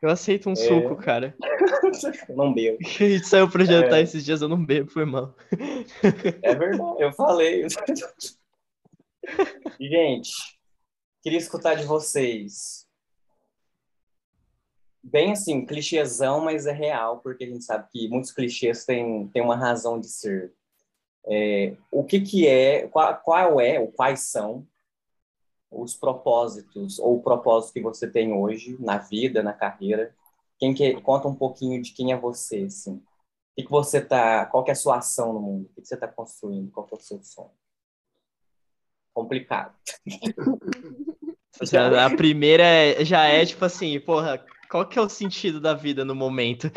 Eu 0.00 0.10
aceito 0.10 0.48
um 0.48 0.52
é... 0.52 0.56
suco, 0.56 0.94
cara. 0.96 1.34
não 2.30 2.54
bebo. 2.54 2.78
A 2.86 2.88
gente 2.88 3.26
saiu 3.26 3.50
pra 3.50 3.64
jantar 3.64 3.98
é... 3.98 4.02
esses 4.02 4.24
dias, 4.24 4.40
eu 4.40 4.48
não 4.48 4.64
bebo, 4.64 4.90
foi 4.90 5.04
mal. 5.04 5.34
É 6.42 6.54
verdade, 6.54 7.02
eu 7.02 7.12
falei. 7.12 7.66
Gente, 9.80 10.30
queria 11.22 11.38
escutar 11.38 11.74
de 11.74 11.84
vocês 11.84 12.88
bem 15.02 15.32
assim, 15.32 15.64
clichêzão, 15.64 16.40
mas 16.40 16.66
é 16.66 16.72
real, 16.72 17.20
porque 17.20 17.44
a 17.44 17.46
gente 17.46 17.64
sabe 17.64 17.88
que 17.90 18.08
muitos 18.08 18.32
clichês 18.32 18.84
têm, 18.84 19.28
têm 19.28 19.42
uma 19.42 19.56
razão 19.56 19.98
de 19.98 20.08
ser. 20.08 20.52
É, 21.30 21.76
o 21.90 22.04
que, 22.04 22.20
que 22.20 22.46
é, 22.46 22.88
qual, 22.88 23.16
qual 23.18 23.60
é, 23.60 23.78
ou 23.78 23.88
quais 23.88 24.20
são 24.20 24.66
os 25.70 25.94
propósitos, 25.94 26.98
ou 26.98 27.18
o 27.18 27.22
propósito 27.22 27.74
que 27.74 27.82
você 27.82 28.10
tem 28.10 28.32
hoje 28.32 28.76
na 28.80 28.98
vida, 28.98 29.42
na 29.42 29.52
carreira? 29.52 30.14
Quem 30.58 30.74
que, 30.74 31.00
conta 31.02 31.28
um 31.28 31.34
pouquinho 31.34 31.80
de 31.82 31.92
quem 31.92 32.12
é 32.12 32.16
você, 32.16 32.64
assim. 32.64 32.94
O 32.94 33.02
que, 33.56 33.64
que 33.64 33.70
você 33.70 34.00
tá, 34.00 34.46
qual 34.46 34.64
que 34.64 34.70
é 34.70 34.72
a 34.72 34.76
sua 34.76 34.98
ação 34.98 35.32
no 35.32 35.40
mundo? 35.40 35.66
O 35.66 35.74
que, 35.74 35.82
que 35.82 35.88
você 35.88 35.94
está 35.94 36.08
construindo? 36.08 36.70
Qual 36.70 36.86
que 36.86 36.94
é 36.94 36.96
o 36.96 37.00
seu 37.00 37.22
sonho? 37.22 37.50
Complicado. 39.12 39.74
Já, 41.62 42.06
a 42.06 42.14
primeira 42.14 42.62
é, 42.62 43.04
já 43.04 43.24
é 43.24 43.44
tipo 43.44 43.64
assim, 43.64 43.98
porra, 43.98 44.44
qual 44.68 44.86
que 44.86 44.98
é 44.98 45.02
o 45.02 45.08
sentido 45.08 45.60
da 45.60 45.74
vida 45.74 46.04
no 46.04 46.14
momento? 46.14 46.70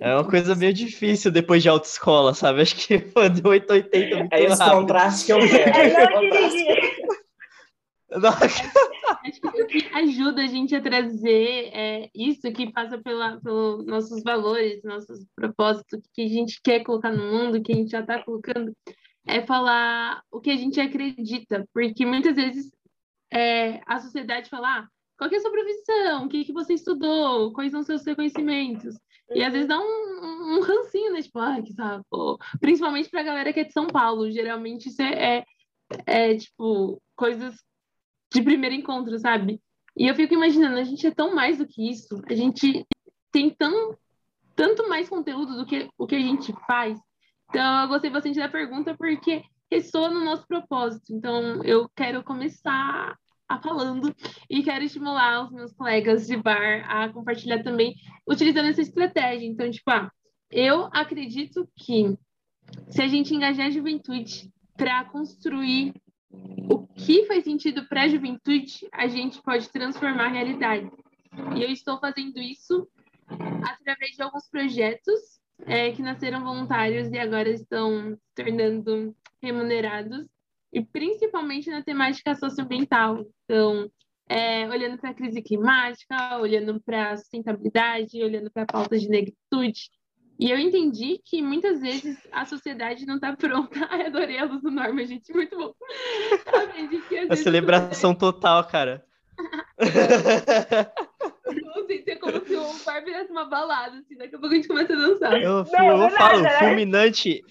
É 0.00 0.14
uma 0.14 0.28
coisa 0.28 0.54
meio 0.54 0.72
difícil 0.72 1.30
depois 1.30 1.62
de 1.62 1.68
autoescola, 1.68 2.34
sabe? 2.34 2.62
Acho 2.62 2.76
que 2.76 2.98
foi 3.12 3.28
de 3.30 3.46
880 3.46 4.16
muito 4.16 4.32
É 4.32 4.42
esse 4.42 4.58
rápido. 4.60 4.80
contraste 4.80 5.26
que 5.26 5.32
eu 5.32 5.38
quero. 5.38 5.70
É, 5.70 6.10
não 6.14 6.20
dirigir. 6.20 6.96
Acho 9.24 9.40
que 9.40 9.62
o 9.62 9.66
que 9.66 9.88
ajuda 9.94 10.42
a 10.42 10.46
gente 10.46 10.74
a 10.74 10.80
trazer 10.80 11.70
é 11.72 12.10
isso 12.14 12.50
que 12.52 12.72
passa 12.72 12.98
pela, 12.98 13.40
pelos 13.40 13.84
nossos 13.84 14.22
valores, 14.22 14.82
nossos 14.84 15.26
propósitos, 15.34 16.00
que 16.14 16.22
a 16.22 16.28
gente 16.28 16.60
quer 16.62 16.80
colocar 16.84 17.10
no 17.10 17.30
mundo, 17.30 17.62
que 17.62 17.72
a 17.72 17.74
gente 17.74 17.90
já 17.90 18.00
está 18.00 18.22
colocando, 18.22 18.72
é 19.26 19.44
falar 19.44 20.22
o 20.30 20.40
que 20.40 20.50
a 20.50 20.56
gente 20.56 20.80
acredita, 20.80 21.66
porque 21.74 22.06
muitas 22.06 22.36
vezes 22.36 22.70
é, 23.32 23.80
a 23.86 23.98
sociedade 23.98 24.48
fala, 24.48 24.68
ah, 24.68 24.88
qual 25.16 25.30
é 25.30 25.36
a 25.36 25.40
sua 25.40 25.50
profissão? 25.50 26.26
O 26.26 26.28
que, 26.28 26.44
que 26.44 26.52
você 26.52 26.74
estudou? 26.74 27.52
Quais 27.52 27.70
são 27.70 27.80
os 27.80 27.86
seus 27.86 28.04
reconhecimentos? 28.04 28.94
E 29.30 29.42
às 29.42 29.52
vezes 29.52 29.68
dá 29.68 29.78
um, 29.78 30.56
um 30.56 30.60
rancinho, 30.60 31.12
né? 31.12 31.22
Tipo, 31.22 31.38
ai, 31.38 31.62
que 31.62 31.72
saco. 31.72 32.38
Principalmente 32.60 33.08
pra 33.08 33.22
galera 33.22 33.52
que 33.52 33.60
é 33.60 33.64
de 33.64 33.72
São 33.72 33.86
Paulo. 33.86 34.30
Geralmente 34.30 34.88
isso 34.88 35.02
é, 35.02 35.38
é, 35.38 35.44
é, 36.06 36.36
tipo, 36.36 37.02
coisas 37.16 37.54
de 38.32 38.42
primeiro 38.42 38.74
encontro, 38.74 39.18
sabe? 39.18 39.60
E 39.96 40.06
eu 40.06 40.14
fico 40.14 40.34
imaginando, 40.34 40.78
a 40.78 40.84
gente 40.84 41.06
é 41.06 41.10
tão 41.10 41.34
mais 41.34 41.58
do 41.58 41.66
que 41.66 41.90
isso. 41.90 42.20
A 42.28 42.34
gente 42.34 42.86
tem 43.32 43.50
tão, 43.50 43.96
tanto 44.54 44.88
mais 44.88 45.08
conteúdo 45.08 45.56
do 45.56 45.66
que 45.66 45.88
o 45.96 46.06
que 46.06 46.14
a 46.14 46.20
gente 46.20 46.52
faz. 46.66 46.98
Então, 47.48 47.82
eu 47.82 47.88
gostei 47.88 48.10
bastante 48.10 48.38
da 48.38 48.48
pergunta 48.48 48.94
porque 48.96 49.42
ressoa 49.70 50.10
no 50.10 50.24
nosso 50.24 50.46
propósito. 50.46 51.12
Então, 51.12 51.64
eu 51.64 51.88
quero 51.96 52.22
começar 52.22 53.16
falando 53.62 54.14
e 54.50 54.62
quero 54.62 54.84
estimular 54.84 55.44
os 55.44 55.52
meus 55.52 55.72
colegas 55.72 56.26
de 56.26 56.36
bar 56.36 56.84
a 56.88 57.08
compartilhar 57.08 57.62
também 57.62 57.94
utilizando 58.28 58.66
essa 58.68 58.82
estratégia. 58.82 59.46
Então, 59.46 59.70
tipo, 59.70 59.90
ah, 59.90 60.10
eu 60.50 60.88
acredito 60.92 61.68
que 61.76 62.16
se 62.90 63.02
a 63.02 63.06
gente 63.06 63.34
engajar 63.34 63.66
a 63.66 63.70
juventude 63.70 64.50
para 64.76 65.04
construir 65.04 65.94
o 66.70 66.86
que 66.86 67.24
faz 67.26 67.44
sentido 67.44 67.86
para 67.88 68.02
a 68.02 68.08
juventude, 68.08 68.86
a 68.92 69.06
gente 69.06 69.40
pode 69.42 69.68
transformar 69.70 70.26
a 70.26 70.32
realidade. 70.32 70.90
E 71.56 71.62
eu 71.62 71.70
estou 71.70 71.98
fazendo 71.98 72.38
isso 72.38 72.88
através 73.28 74.12
de 74.16 74.22
alguns 74.22 74.48
projetos 74.48 75.40
é, 75.64 75.92
que 75.92 76.02
nasceram 76.02 76.44
voluntários 76.44 77.08
e 77.10 77.18
agora 77.18 77.48
estão 77.48 78.16
tornando 78.34 79.14
remunerados 79.42 80.26
e 80.76 80.84
principalmente 80.84 81.70
na 81.70 81.82
temática 81.82 82.34
socioambiental. 82.34 83.24
Então, 83.44 83.90
é, 84.28 84.68
olhando 84.68 84.98
para 84.98 85.08
a 85.08 85.14
crise 85.14 85.40
climática, 85.40 86.36
olhando 86.38 86.78
para 86.82 87.12
a 87.12 87.16
sustentabilidade, 87.16 88.22
olhando 88.22 88.50
para 88.50 88.64
a 88.64 88.66
pauta 88.66 88.98
de 88.98 89.08
negritude. 89.08 89.88
E 90.38 90.50
eu 90.50 90.58
entendi 90.58 91.18
que 91.24 91.40
muitas 91.40 91.80
vezes 91.80 92.18
a 92.30 92.44
sociedade 92.44 93.06
não 93.06 93.14
está 93.14 93.34
pronta. 93.34 93.70
Ai, 93.88 94.04
adorei 94.04 94.38
a 94.38 94.44
luz 94.44 94.60
do 94.60 94.70
Norma, 94.70 95.02
gente, 95.06 95.32
muito 95.32 95.56
bom. 95.56 95.72
aprendi 96.46 97.00
que, 97.08 97.20
a 97.20 97.36
celebração 97.36 98.14
total, 98.14 98.62
cara. 98.68 99.02
Não 101.74 101.86
sei 101.86 102.02
se 102.02 102.10
é 102.10 102.16
como 102.16 102.44
se 102.44 102.54
o 102.54 102.84
bar 102.84 103.02
virasse 103.02 103.30
uma 103.30 103.44
balada, 103.46 103.98
assim, 103.98 104.16
daqui 104.16 104.34
a 104.34 104.38
pouco 104.38 104.52
a 104.52 104.56
gente 104.56 104.68
começa 104.68 104.92
a 104.92 104.96
dançar. 104.96 105.32
Eu, 105.40 105.58
eu, 105.58 106.02
eu 106.02 106.10
falo, 106.10 106.44
o 106.44 106.50
fulminante, 106.58 107.42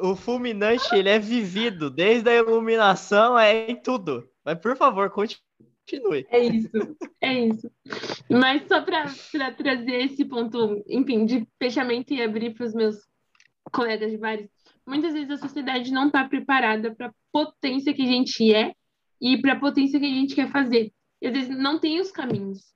o 0.00 0.16
fulminante, 0.16 0.94
ele 0.94 1.08
é 1.08 1.18
vivido, 1.18 1.90
desde 1.90 2.28
a 2.28 2.34
iluminação, 2.36 3.38
é 3.38 3.70
em 3.70 3.76
tudo. 3.76 4.28
Mas, 4.44 4.58
por 4.58 4.76
favor, 4.76 5.10
continue. 5.10 6.26
É 6.30 6.40
isso, 6.40 6.96
é 7.20 7.46
isso. 7.46 7.70
Mas 8.30 8.66
só 8.68 8.82
para 8.82 9.06
trazer 9.52 10.04
esse 10.04 10.24
ponto, 10.24 10.82
enfim, 10.88 11.24
de 11.24 11.46
fechamento 11.58 12.12
e 12.12 12.22
abrir 12.22 12.54
para 12.54 12.66
os 12.66 12.74
meus 12.74 12.96
colegas 13.72 14.10
de 14.10 14.18
bares, 14.18 14.50
muitas 14.86 15.12
vezes 15.12 15.30
a 15.30 15.36
sociedade 15.38 15.90
não 15.90 16.06
está 16.06 16.28
preparada 16.28 16.94
para 16.94 17.08
a 17.08 17.14
potência 17.32 17.94
que 17.94 18.02
a 18.02 18.06
gente 18.06 18.54
é 18.54 18.74
e 19.20 19.40
para 19.40 19.54
a 19.54 19.60
potência 19.60 19.98
que 19.98 20.06
a 20.06 20.08
gente 20.08 20.34
quer 20.34 20.50
fazer. 20.50 20.92
E 21.20 21.26
às 21.26 21.32
vezes 21.32 21.58
não 21.58 21.78
tem 21.78 22.00
os 22.00 22.10
caminhos. 22.10 22.72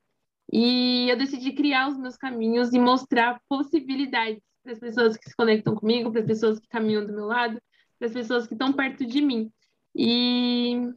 E 0.52 1.08
eu 1.08 1.16
decidi 1.16 1.52
criar 1.52 1.88
os 1.88 1.98
meus 1.98 2.16
caminhos 2.16 2.72
e 2.72 2.78
mostrar 2.78 3.40
possibilidades 3.48 4.42
para 4.62 4.72
as 4.72 4.78
pessoas 4.78 5.16
que 5.16 5.28
se 5.28 5.36
conectam 5.36 5.74
comigo, 5.74 6.10
para 6.10 6.20
as 6.20 6.26
pessoas 6.26 6.58
que 6.58 6.68
caminham 6.68 7.04
do 7.04 7.12
meu 7.12 7.26
lado, 7.26 7.60
para 7.98 8.08
as 8.08 8.14
pessoas 8.14 8.46
que 8.46 8.54
estão 8.54 8.72
perto 8.72 9.04
de 9.04 9.20
mim. 9.20 9.52
E 9.94 10.92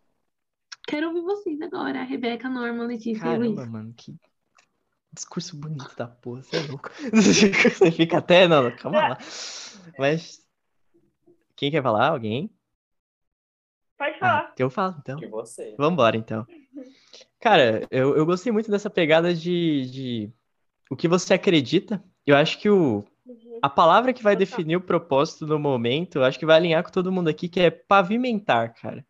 quero 0.88 1.08
ouvir 1.08 1.22
vocês 1.22 1.62
agora, 1.62 2.04
Rebeca, 2.04 2.50
Norma, 2.50 2.86
Letícia 2.86 3.24
Caramba, 3.24 3.46
e 3.46 3.50
Luiz. 3.50 3.70
mano, 3.70 3.94
que 3.96 4.16
discurso 5.14 5.56
bonito 5.58 5.96
da 5.96 6.08
porra, 6.08 6.44
você 6.44 6.58
é 6.58 6.62
louco. 6.64 6.92
Você 7.14 7.90
fica 7.90 8.18
até, 8.18 8.48
não, 8.48 8.70
calma 8.76 9.10
lá. 9.10 9.18
Mas, 9.98 10.46
quem 11.56 11.72
quer 11.72 11.82
falar? 11.82 12.10
Alguém? 12.10 12.54
Pode 13.98 14.20
falar. 14.20 14.50
Ah, 14.50 14.54
eu 14.58 14.70
falo, 14.70 14.96
então. 15.00 15.18
Que 15.18 15.28
você. 15.28 15.74
Vambora, 15.78 16.18
então. 16.18 16.46
Cara, 17.40 17.88
eu, 17.90 18.18
eu 18.18 18.26
gostei 18.26 18.52
muito 18.52 18.70
dessa 18.70 18.90
pegada 18.90 19.34
de, 19.34 19.90
de 19.90 20.34
o 20.90 20.96
que 20.98 21.08
você 21.08 21.34
acredita. 21.34 22.04
Eu 22.26 22.36
acho 22.36 22.60
que 22.60 22.70
o. 22.70 23.06
a 23.62 23.70
palavra 23.70 24.14
que 24.14 24.24
vai 24.24 24.36
definir 24.36 24.76
o 24.76 24.82
propósito 24.82 25.46
no 25.46 25.60
momento, 25.60 26.24
acho 26.24 26.40
que 26.40 26.46
vai 26.46 26.58
alinhar 26.58 26.84
com 26.84 26.92
todo 26.92 27.12
mundo 27.12 27.28
aqui, 27.28 27.48
que 27.48 27.60
é 27.60 27.70
pavimentar, 27.70 28.74
cara. 28.74 29.06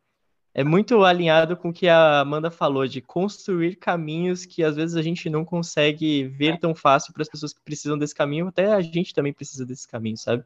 É 0.54 0.64
muito 0.64 1.04
alinhado 1.04 1.58
com 1.58 1.70
o 1.70 1.74
que 1.74 1.88
a 1.88 2.22
Amanda 2.22 2.50
falou, 2.50 2.88
de 2.88 3.02
construir 3.02 3.75
caminhos 3.75 4.46
que 4.46 4.64
às 4.64 4.75
vezes 4.75 4.96
a 4.96 5.02
gente 5.02 5.30
não 5.30 5.44
consegue 5.44 6.24
ver 6.24 6.60
tão 6.60 6.74
fácil 6.74 7.12
para 7.14 7.24
as 7.24 7.30
pessoas 7.30 7.52
que 7.52 7.62
precisam 7.62 7.98
desse 7.98 8.16
caminho, 8.16 8.48
até 8.48 8.74
a 8.74 8.80
gente 8.80 9.14
também 9.14 9.34
precisa 9.34 9.66
desse 9.66 9.88
caminho, 9.88 10.18
sabe? 10.18 10.46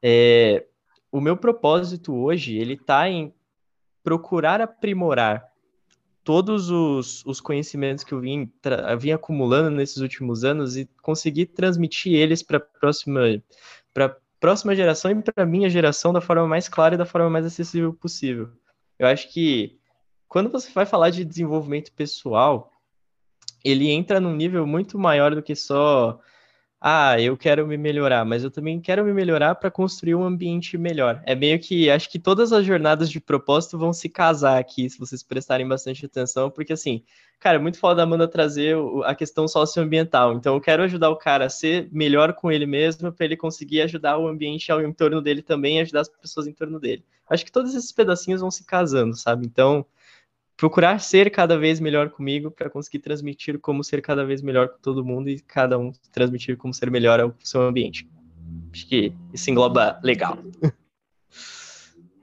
É, 0.00 0.64
o 1.10 1.20
meu 1.20 1.36
propósito 1.36 2.14
hoje, 2.14 2.56
ele 2.56 2.76
tá 2.76 3.08
em 3.08 3.34
procurar 4.02 4.60
aprimorar 4.60 5.51
todos 6.24 6.70
os, 6.70 7.24
os 7.26 7.40
conhecimentos 7.40 8.04
que 8.04 8.12
eu 8.12 8.20
vim, 8.20 8.46
tra- 8.60 8.94
vim 8.96 9.10
acumulando 9.10 9.70
nesses 9.70 9.98
últimos 9.98 10.44
anos 10.44 10.76
e 10.76 10.88
conseguir 11.02 11.46
transmitir 11.46 12.14
eles 12.14 12.42
para 12.42 12.58
a 12.58 12.60
próxima, 12.60 13.20
para 13.92 14.16
próxima 14.38 14.74
geração 14.74 15.10
e 15.10 15.22
para 15.22 15.44
a 15.44 15.46
minha 15.46 15.68
geração 15.68 16.12
da 16.12 16.20
forma 16.20 16.46
mais 16.46 16.68
clara 16.68 16.94
e 16.94 16.98
da 16.98 17.06
forma 17.06 17.30
mais 17.30 17.46
acessível 17.46 17.92
possível. 17.92 18.50
Eu 18.98 19.06
acho 19.06 19.32
que 19.32 19.78
quando 20.28 20.50
você 20.50 20.70
vai 20.72 20.86
falar 20.86 21.10
de 21.10 21.24
desenvolvimento 21.24 21.92
pessoal, 21.92 22.72
ele 23.64 23.90
entra 23.90 24.20
num 24.20 24.34
nível 24.34 24.66
muito 24.66 24.98
maior 24.98 25.34
do 25.34 25.42
que 25.42 25.54
só 25.54 26.20
ah, 26.84 27.20
eu 27.20 27.36
quero 27.36 27.64
me 27.64 27.76
melhorar, 27.76 28.24
mas 28.24 28.42
eu 28.42 28.50
também 28.50 28.80
quero 28.80 29.04
me 29.04 29.12
melhorar 29.12 29.54
para 29.54 29.70
construir 29.70 30.16
um 30.16 30.24
ambiente 30.24 30.76
melhor. 30.76 31.22
É 31.24 31.32
meio 31.32 31.60
que 31.60 31.88
acho 31.88 32.10
que 32.10 32.18
todas 32.18 32.52
as 32.52 32.66
jornadas 32.66 33.08
de 33.08 33.20
propósito 33.20 33.78
vão 33.78 33.92
se 33.92 34.08
casar 34.08 34.58
aqui, 34.58 34.90
se 34.90 34.98
vocês 34.98 35.22
prestarem 35.22 35.68
bastante 35.68 36.04
atenção, 36.04 36.50
porque 36.50 36.72
assim, 36.72 37.04
cara, 37.38 37.56
é 37.56 37.60
muito 37.60 37.78
foda 37.78 38.02
a 38.02 38.04
Amanda 38.04 38.26
trazer 38.26 38.76
a 39.04 39.14
questão 39.14 39.46
socioambiental. 39.46 40.32
Então 40.32 40.56
eu 40.56 40.60
quero 40.60 40.82
ajudar 40.82 41.10
o 41.10 41.16
cara 41.16 41.44
a 41.44 41.48
ser 41.48 41.88
melhor 41.92 42.32
com 42.32 42.50
ele 42.50 42.66
mesmo, 42.66 43.12
para 43.12 43.26
ele 43.26 43.36
conseguir 43.36 43.82
ajudar 43.82 44.18
o 44.18 44.26
ambiente 44.26 44.72
ao 44.72 44.82
entorno 44.82 45.22
dele 45.22 45.40
também, 45.40 45.80
ajudar 45.80 46.00
as 46.00 46.08
pessoas 46.08 46.48
em 46.48 46.52
torno 46.52 46.80
dele. 46.80 47.04
Acho 47.30 47.44
que 47.44 47.52
todos 47.52 47.76
esses 47.76 47.92
pedacinhos 47.92 48.40
vão 48.40 48.50
se 48.50 48.64
casando, 48.64 49.16
sabe? 49.16 49.46
Então, 49.46 49.86
procurar 50.56 50.98
ser 51.00 51.30
cada 51.30 51.58
vez 51.58 51.80
melhor 51.80 52.10
comigo 52.10 52.50
para 52.50 52.70
conseguir 52.70 53.00
transmitir 53.00 53.58
como 53.58 53.82
ser 53.82 54.00
cada 54.02 54.24
vez 54.24 54.42
melhor 54.42 54.68
com 54.68 54.78
todo 54.78 55.04
mundo 55.04 55.28
e 55.28 55.40
cada 55.40 55.78
um 55.78 55.92
transmitir 56.12 56.56
como 56.56 56.72
ser 56.72 56.90
melhor 56.90 57.20
ao 57.20 57.34
seu 57.40 57.62
ambiente. 57.62 58.08
Acho 58.72 58.88
que 58.88 59.12
isso 59.32 59.50
engloba 59.50 60.00
legal. 60.02 60.38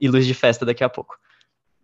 E 0.00 0.08
luz 0.08 0.26
de 0.26 0.34
festa 0.34 0.64
daqui 0.64 0.82
a 0.82 0.88
pouco. 0.88 1.18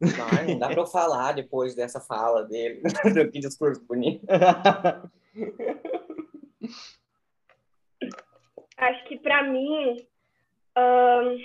Não, 0.00 0.10
não 0.46 0.58
dá 0.58 0.68
pra 0.68 0.80
eu 0.80 0.86
falar 0.86 1.32
depois 1.32 1.74
dessa 1.74 2.00
fala 2.00 2.44
dele. 2.44 2.82
que 3.32 3.38
discurso 3.38 3.84
bonito. 3.86 4.26
Acho 8.76 9.08
que 9.08 9.18
para 9.18 9.42
mim, 9.44 10.06
ahn, 10.76 11.38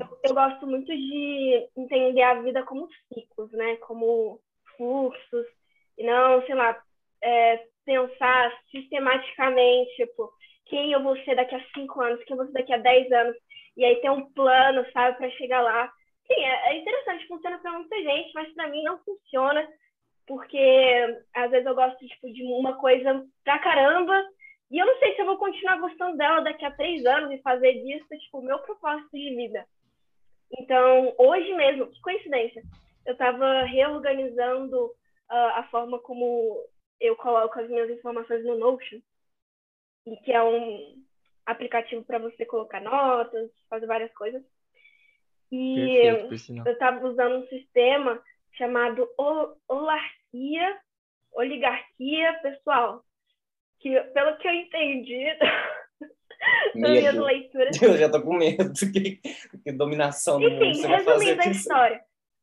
eu, 0.00 0.18
eu 0.24 0.34
gosto 0.34 0.66
muito 0.66 0.86
de 0.86 1.68
entender 1.76 2.22
a 2.22 2.40
vida 2.40 2.62
como 2.64 2.88
ciclos, 3.12 3.50
né? 3.52 3.76
Como 3.76 4.40
fluxos, 4.76 5.46
e 5.96 6.04
não, 6.04 6.44
sei 6.46 6.54
lá, 6.54 6.80
é, 7.22 7.64
pensar 7.84 8.52
sistematicamente, 8.70 9.96
tipo, 9.96 10.30
quem 10.66 10.92
eu 10.92 11.02
vou 11.02 11.16
ser 11.24 11.34
daqui 11.34 11.54
a 11.54 11.64
cinco 11.74 12.00
anos, 12.00 12.22
quem 12.24 12.34
eu 12.34 12.38
vou 12.38 12.46
ser 12.46 12.52
daqui 12.52 12.72
a 12.72 12.78
dez 12.78 13.10
anos, 13.10 13.36
e 13.76 13.84
aí 13.84 13.96
ter 14.00 14.10
um 14.10 14.30
plano, 14.32 14.84
sabe, 14.92 15.16
para 15.16 15.30
chegar 15.30 15.60
lá. 15.60 15.90
Sim, 16.26 16.40
é, 16.40 16.72
é 16.72 16.78
interessante, 16.78 17.26
funciona 17.26 17.58
para 17.58 17.72
muita 17.72 17.96
gente, 17.96 18.32
mas 18.34 18.52
para 18.54 18.68
mim 18.68 18.82
não 18.82 18.98
funciona, 18.98 19.66
porque 20.26 21.18
às 21.34 21.50
vezes 21.50 21.66
eu 21.66 21.74
gosto 21.74 21.98
tipo, 22.06 22.32
de 22.32 22.42
uma 22.44 22.76
coisa 22.76 23.24
pra 23.42 23.58
caramba, 23.58 24.22
e 24.70 24.78
eu 24.78 24.86
não 24.86 24.98
sei 24.98 25.14
se 25.14 25.22
eu 25.22 25.26
vou 25.26 25.38
continuar 25.38 25.80
gostando 25.80 26.16
dela 26.16 26.42
daqui 26.42 26.64
a 26.64 26.70
três 26.70 27.04
anos 27.06 27.32
e 27.32 27.42
fazer 27.42 27.72
disso, 27.82 28.06
tipo, 28.08 28.38
o 28.38 28.44
meu 28.44 28.58
propósito 28.58 29.10
de 29.12 29.34
vida. 29.34 29.66
Então, 30.52 31.14
hoje 31.18 31.52
mesmo, 31.54 31.86
que 31.88 32.00
coincidência, 32.00 32.62
eu 33.04 33.12
estava 33.12 33.62
reorganizando 33.64 34.90
ah, 35.28 35.60
a 35.60 35.62
forma 35.64 35.98
como 36.00 36.64
eu 37.00 37.16
coloco 37.16 37.58
as 37.60 37.68
minhas 37.68 37.90
informações 37.90 38.44
no 38.44 38.58
Notion, 38.58 39.00
e 40.06 40.16
que 40.18 40.32
é 40.32 40.42
um 40.42 41.02
aplicativo 41.46 42.04
para 42.04 42.18
você 42.18 42.44
colocar 42.44 42.80
notas, 42.80 43.50
fazer 43.68 43.86
várias 43.86 44.12
coisas. 44.14 44.42
E 45.50 46.02
Perfeito, 46.28 46.68
eu 46.68 46.72
estava 46.72 47.06
usando 47.06 47.36
um 47.36 47.48
sistema 47.48 48.22
chamado 48.52 49.08
Olarquia, 49.68 50.78
Oligarquia 51.32 52.38
Pessoal, 52.42 53.04
que, 53.80 53.98
pelo 54.00 54.36
que 54.38 54.48
eu 54.48 54.52
entendi 54.52 55.24
Medo. 56.74 57.24
leitura, 57.24 57.70
Eu 57.82 57.96
já 57.96 58.10
tô 58.10 58.22
com 58.22 58.34
medo. 58.34 58.72
Que, 58.92 59.20
que 59.64 59.72
dominação 59.72 60.40
do 60.40 60.50
mundo 60.50 60.64
enfim, 60.64 60.80
você 60.80 60.88
vai 60.88 61.04
fazer 61.04 61.24
resumindo 61.24 61.48
a 61.48 61.50
história. 61.50 62.00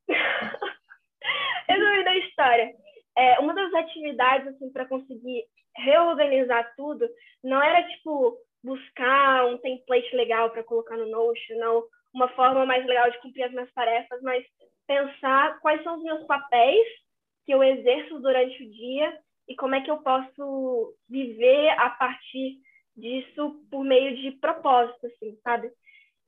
resumindo 1.67 2.09
a 2.09 2.17
história. 2.17 2.75
É, 3.17 3.39
uma 3.39 3.53
das 3.53 3.73
atividades, 3.73 4.47
assim, 4.47 4.71
para 4.71 4.85
conseguir 4.85 5.45
reorganizar 5.77 6.73
tudo, 6.75 7.07
não 7.43 7.61
era, 7.61 7.87
tipo, 7.87 8.37
buscar 8.63 9.45
um 9.45 9.57
template 9.57 10.15
legal 10.15 10.49
para 10.49 10.63
colocar 10.63 10.97
no 10.97 11.09
Notion, 11.09 11.57
não 11.57 11.83
uma 12.13 12.29
forma 12.29 12.65
mais 12.65 12.85
legal 12.85 13.11
de 13.11 13.19
cumprir 13.19 13.43
as 13.43 13.51
minhas 13.51 13.71
tarefas, 13.73 14.21
mas 14.21 14.45
pensar 14.87 15.59
quais 15.59 15.83
são 15.83 15.97
os 15.97 16.03
meus 16.03 16.25
papéis 16.25 16.87
que 17.45 17.53
eu 17.53 17.61
exerço 17.61 18.19
durante 18.19 18.63
o 18.63 18.71
dia 18.71 19.17
e 19.47 19.55
como 19.55 19.75
é 19.75 19.81
que 19.81 19.91
eu 19.91 19.97
posso 19.97 20.95
viver 21.09 21.69
a 21.77 21.89
partir 21.91 22.57
disso 22.95 23.61
por 23.69 23.83
meio 23.83 24.15
de 24.15 24.31
propósito, 24.37 25.07
assim, 25.07 25.37
sabe? 25.43 25.71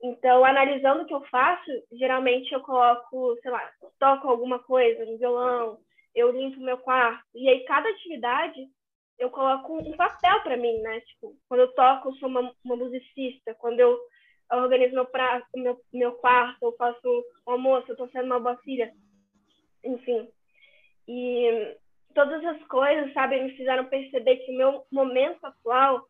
Então, 0.02 0.44
analisando 0.44 1.02
o 1.02 1.06
que 1.06 1.14
eu 1.14 1.24
faço, 1.26 1.70
geralmente 1.92 2.52
eu 2.52 2.60
coloco, 2.60 3.36
sei 3.42 3.50
lá, 3.50 3.70
toco 3.98 4.28
alguma 4.28 4.58
coisa 4.60 5.04
no 5.04 5.18
violão, 5.18 5.78
eu 6.14 6.30
limpo 6.30 6.60
meu 6.60 6.78
quarto. 6.78 7.24
E 7.34 7.48
aí, 7.48 7.64
cada 7.64 7.88
atividade, 7.88 8.68
eu 9.18 9.30
coloco 9.30 9.76
um 9.76 9.96
papel 9.96 10.40
para 10.42 10.56
mim, 10.56 10.78
né? 10.80 11.00
Tipo, 11.00 11.34
quando 11.48 11.60
eu 11.60 11.74
toco, 11.74 12.08
eu 12.08 12.14
sou 12.14 12.28
uma, 12.28 12.54
uma 12.64 12.76
musicista. 12.76 13.54
Quando 13.54 13.80
eu 13.80 13.98
organizo 14.52 14.94
meu, 14.94 15.06
prato, 15.06 15.46
meu, 15.56 15.80
meu 15.92 16.12
quarto, 16.12 16.62
eu 16.62 16.72
faço 16.76 17.24
um 17.46 17.52
almoço, 17.52 17.90
eu 17.90 17.96
tô 17.96 18.08
sendo 18.08 18.26
uma 18.26 18.40
boa 18.40 18.56
filha. 18.58 18.92
Enfim. 19.84 20.28
E 21.08 21.76
todas 22.14 22.44
as 22.44 22.62
coisas, 22.68 23.12
sabe, 23.12 23.42
me 23.42 23.56
fizeram 23.56 23.86
perceber 23.86 24.36
que 24.36 24.52
o 24.52 24.56
meu 24.56 24.84
momento 24.92 25.44
atual 25.44 26.06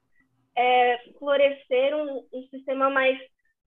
é 0.58 0.98
florescer 1.18 1.96
um, 1.96 2.26
um 2.32 2.42
sistema 2.48 2.90
mais 2.90 3.16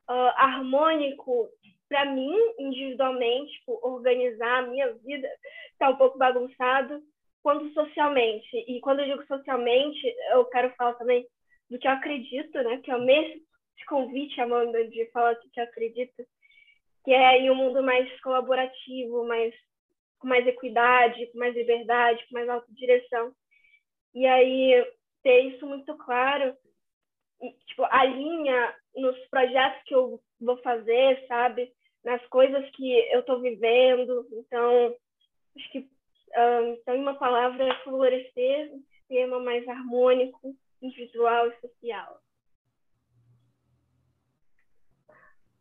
uh, 0.09 0.33
harmônico 0.37 1.49
para 1.89 2.05
mim, 2.05 2.37
individualmente, 2.59 3.53
tipo, 3.53 3.79
organizar 3.83 4.59
a 4.59 4.67
minha 4.67 4.93
vida 4.95 5.29
está 5.73 5.89
um 5.89 5.97
pouco 5.97 6.19
bagunçado, 6.19 7.03
quanto 7.43 7.73
socialmente. 7.73 8.57
E 8.69 8.81
quando 8.81 9.01
eu 9.01 9.07
digo 9.07 9.27
socialmente, 9.27 10.15
eu 10.33 10.45
quero 10.47 10.75
falar 10.77 10.95
também 10.95 11.27
do 11.71 11.79
que 11.79 11.87
eu 11.87 11.93
acredito, 11.93 12.55
né? 12.63 12.79
Que 12.79 12.91
é 12.91 12.97
o 12.97 13.05
mesmo 13.05 13.41
convite, 13.87 14.41
Amanda, 14.41 14.87
de 14.89 15.11
falar 15.11 15.35
do 15.35 15.51
que 15.51 15.61
eu 15.61 15.65
acredito, 15.65 16.25
que 17.05 17.13
é 17.13 17.39
em 17.39 17.51
um 17.51 17.55
mundo 17.55 17.83
mais 17.83 18.09
colaborativo, 18.21 19.27
mais 19.27 19.55
com 20.19 20.29
mais 20.29 20.47
equidade, 20.47 21.27
com 21.27 21.39
mais 21.39 21.55
liberdade, 21.55 22.25
com 22.27 22.35
mais 22.35 22.49
autodireção. 22.49 23.33
E 24.15 24.27
aí 24.27 24.85
ter 25.23 25.41
isso 25.41 25.67
muito 25.67 25.97
claro, 25.99 26.57
tipo, 27.67 27.85
alinha 27.85 28.75
nos 28.95 29.17
projetos 29.29 29.83
que 29.85 29.95
eu 29.95 30.21
vou 30.41 30.57
fazer, 30.59 31.25
sabe? 31.27 31.73
Nas 32.05 32.25
coisas 32.27 32.69
que 32.71 32.93
eu 33.13 33.21
estou 33.21 33.41
vivendo. 33.41 34.27
Então, 34.33 34.95
acho 35.57 35.73
que, 35.73 35.79
um, 36.37 36.73
então, 36.75 36.95
em 36.95 37.01
uma 37.01 37.15
palavra, 37.15 37.65
é 37.65 37.75
florescer 37.83 38.73
um 38.73 38.83
sistema 38.91 39.39
mais 39.41 39.67
harmônico, 39.69 40.57
individual 40.81 41.49
e 41.49 41.61
social. 41.61 42.21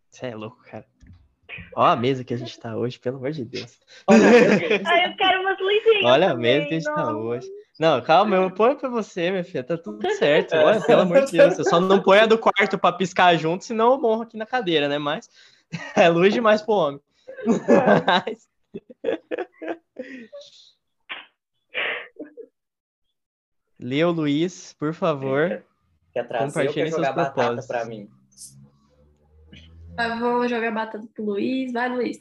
Você 0.10 0.28
é 0.28 0.36
louco, 0.36 0.62
cara. 0.64 0.86
Olha 1.76 1.92
a 1.92 1.96
mesa 1.96 2.24
que 2.24 2.34
a 2.34 2.38
gente 2.38 2.60
tá 2.60 2.76
hoje, 2.76 3.00
pelo 3.00 3.18
amor 3.18 3.32
de 3.32 3.46
Deus. 3.46 3.80
Olha, 4.08 5.08
eu 5.08 5.16
quero 5.16 5.42
umas 5.42 5.60
luzinhas. 5.60 6.06
Olha 6.06 6.32
a 6.32 6.36
mesa 6.36 6.68
que 6.68 6.76
a 6.76 6.80
gente 6.80 6.86
tá 6.86 6.96
não. 6.96 7.06
tá 7.06 7.18
hoje. 7.18 7.63
Não, 7.80 8.02
calma, 8.02 8.36
eu 8.36 8.52
ponho 8.52 8.76
pra 8.76 8.88
você, 8.88 9.32
minha 9.32 9.44
filha, 9.44 9.64
tá 9.64 9.76
tudo 9.78 10.08
certo. 10.16 10.56
Olha, 10.56 10.80
pelo 10.82 11.02
amor 11.02 11.26
de 11.26 11.32
Deus, 11.32 11.58
eu 11.58 11.66
só 11.66 11.80
não 11.80 12.02
põe 12.02 12.20
a 12.20 12.26
do 12.28 12.38
quarto 12.38 12.78
pra 12.78 12.92
piscar 12.92 13.36
junto, 13.36 13.66
senão 13.66 13.94
eu 13.94 14.00
morro 14.00 14.22
aqui 14.22 14.38
na 14.38 14.46
cadeira, 14.46 14.88
né? 14.88 15.00
Mas 15.00 15.28
é 15.98 16.08
luz 16.08 16.34
demais 16.34 16.62
pro 16.62 16.74
homem. 16.74 17.02
Mas... 18.06 18.48
Leo 23.80 24.12
Luiz, 24.12 24.74
por 24.74 24.94
favor. 24.94 25.64
Quer 26.14 26.28
trazer 26.28 26.46
compartilhe 26.46 26.92
seus 26.92 27.10
propósitos. 27.10 27.68
Pra 27.68 27.86
mim. 27.86 28.08
Eu 30.00 30.20
vou 30.20 30.48
jogar 30.48 30.72
batata 30.72 31.06
pro 31.14 31.26
Luiz. 31.26 31.74
Vai, 31.74 31.90
Luiz. 31.90 32.18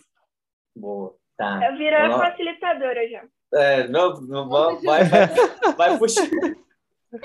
Boa. 0.75 1.15
Tá. 1.37 1.61
Eu 1.65 1.77
viro 1.77 1.97
a 1.97 2.19
facilitadora 2.19 3.09
já. 3.09 3.25
É, 3.55 3.87
não, 3.89 4.21
não 4.23 4.49
vai, 4.49 4.77
vai, 4.77 5.05
vai, 5.05 5.75
vai 5.77 5.99
puxar. 5.99 6.29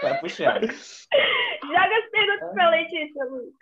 Vai 0.02 0.20
puxar. 0.20 0.62
Joga 0.62 1.98
as 1.98 2.10
perguntas 2.12 2.54
pra 2.54 2.70
Letícia, 2.70 3.26
Luiz. 3.26 3.54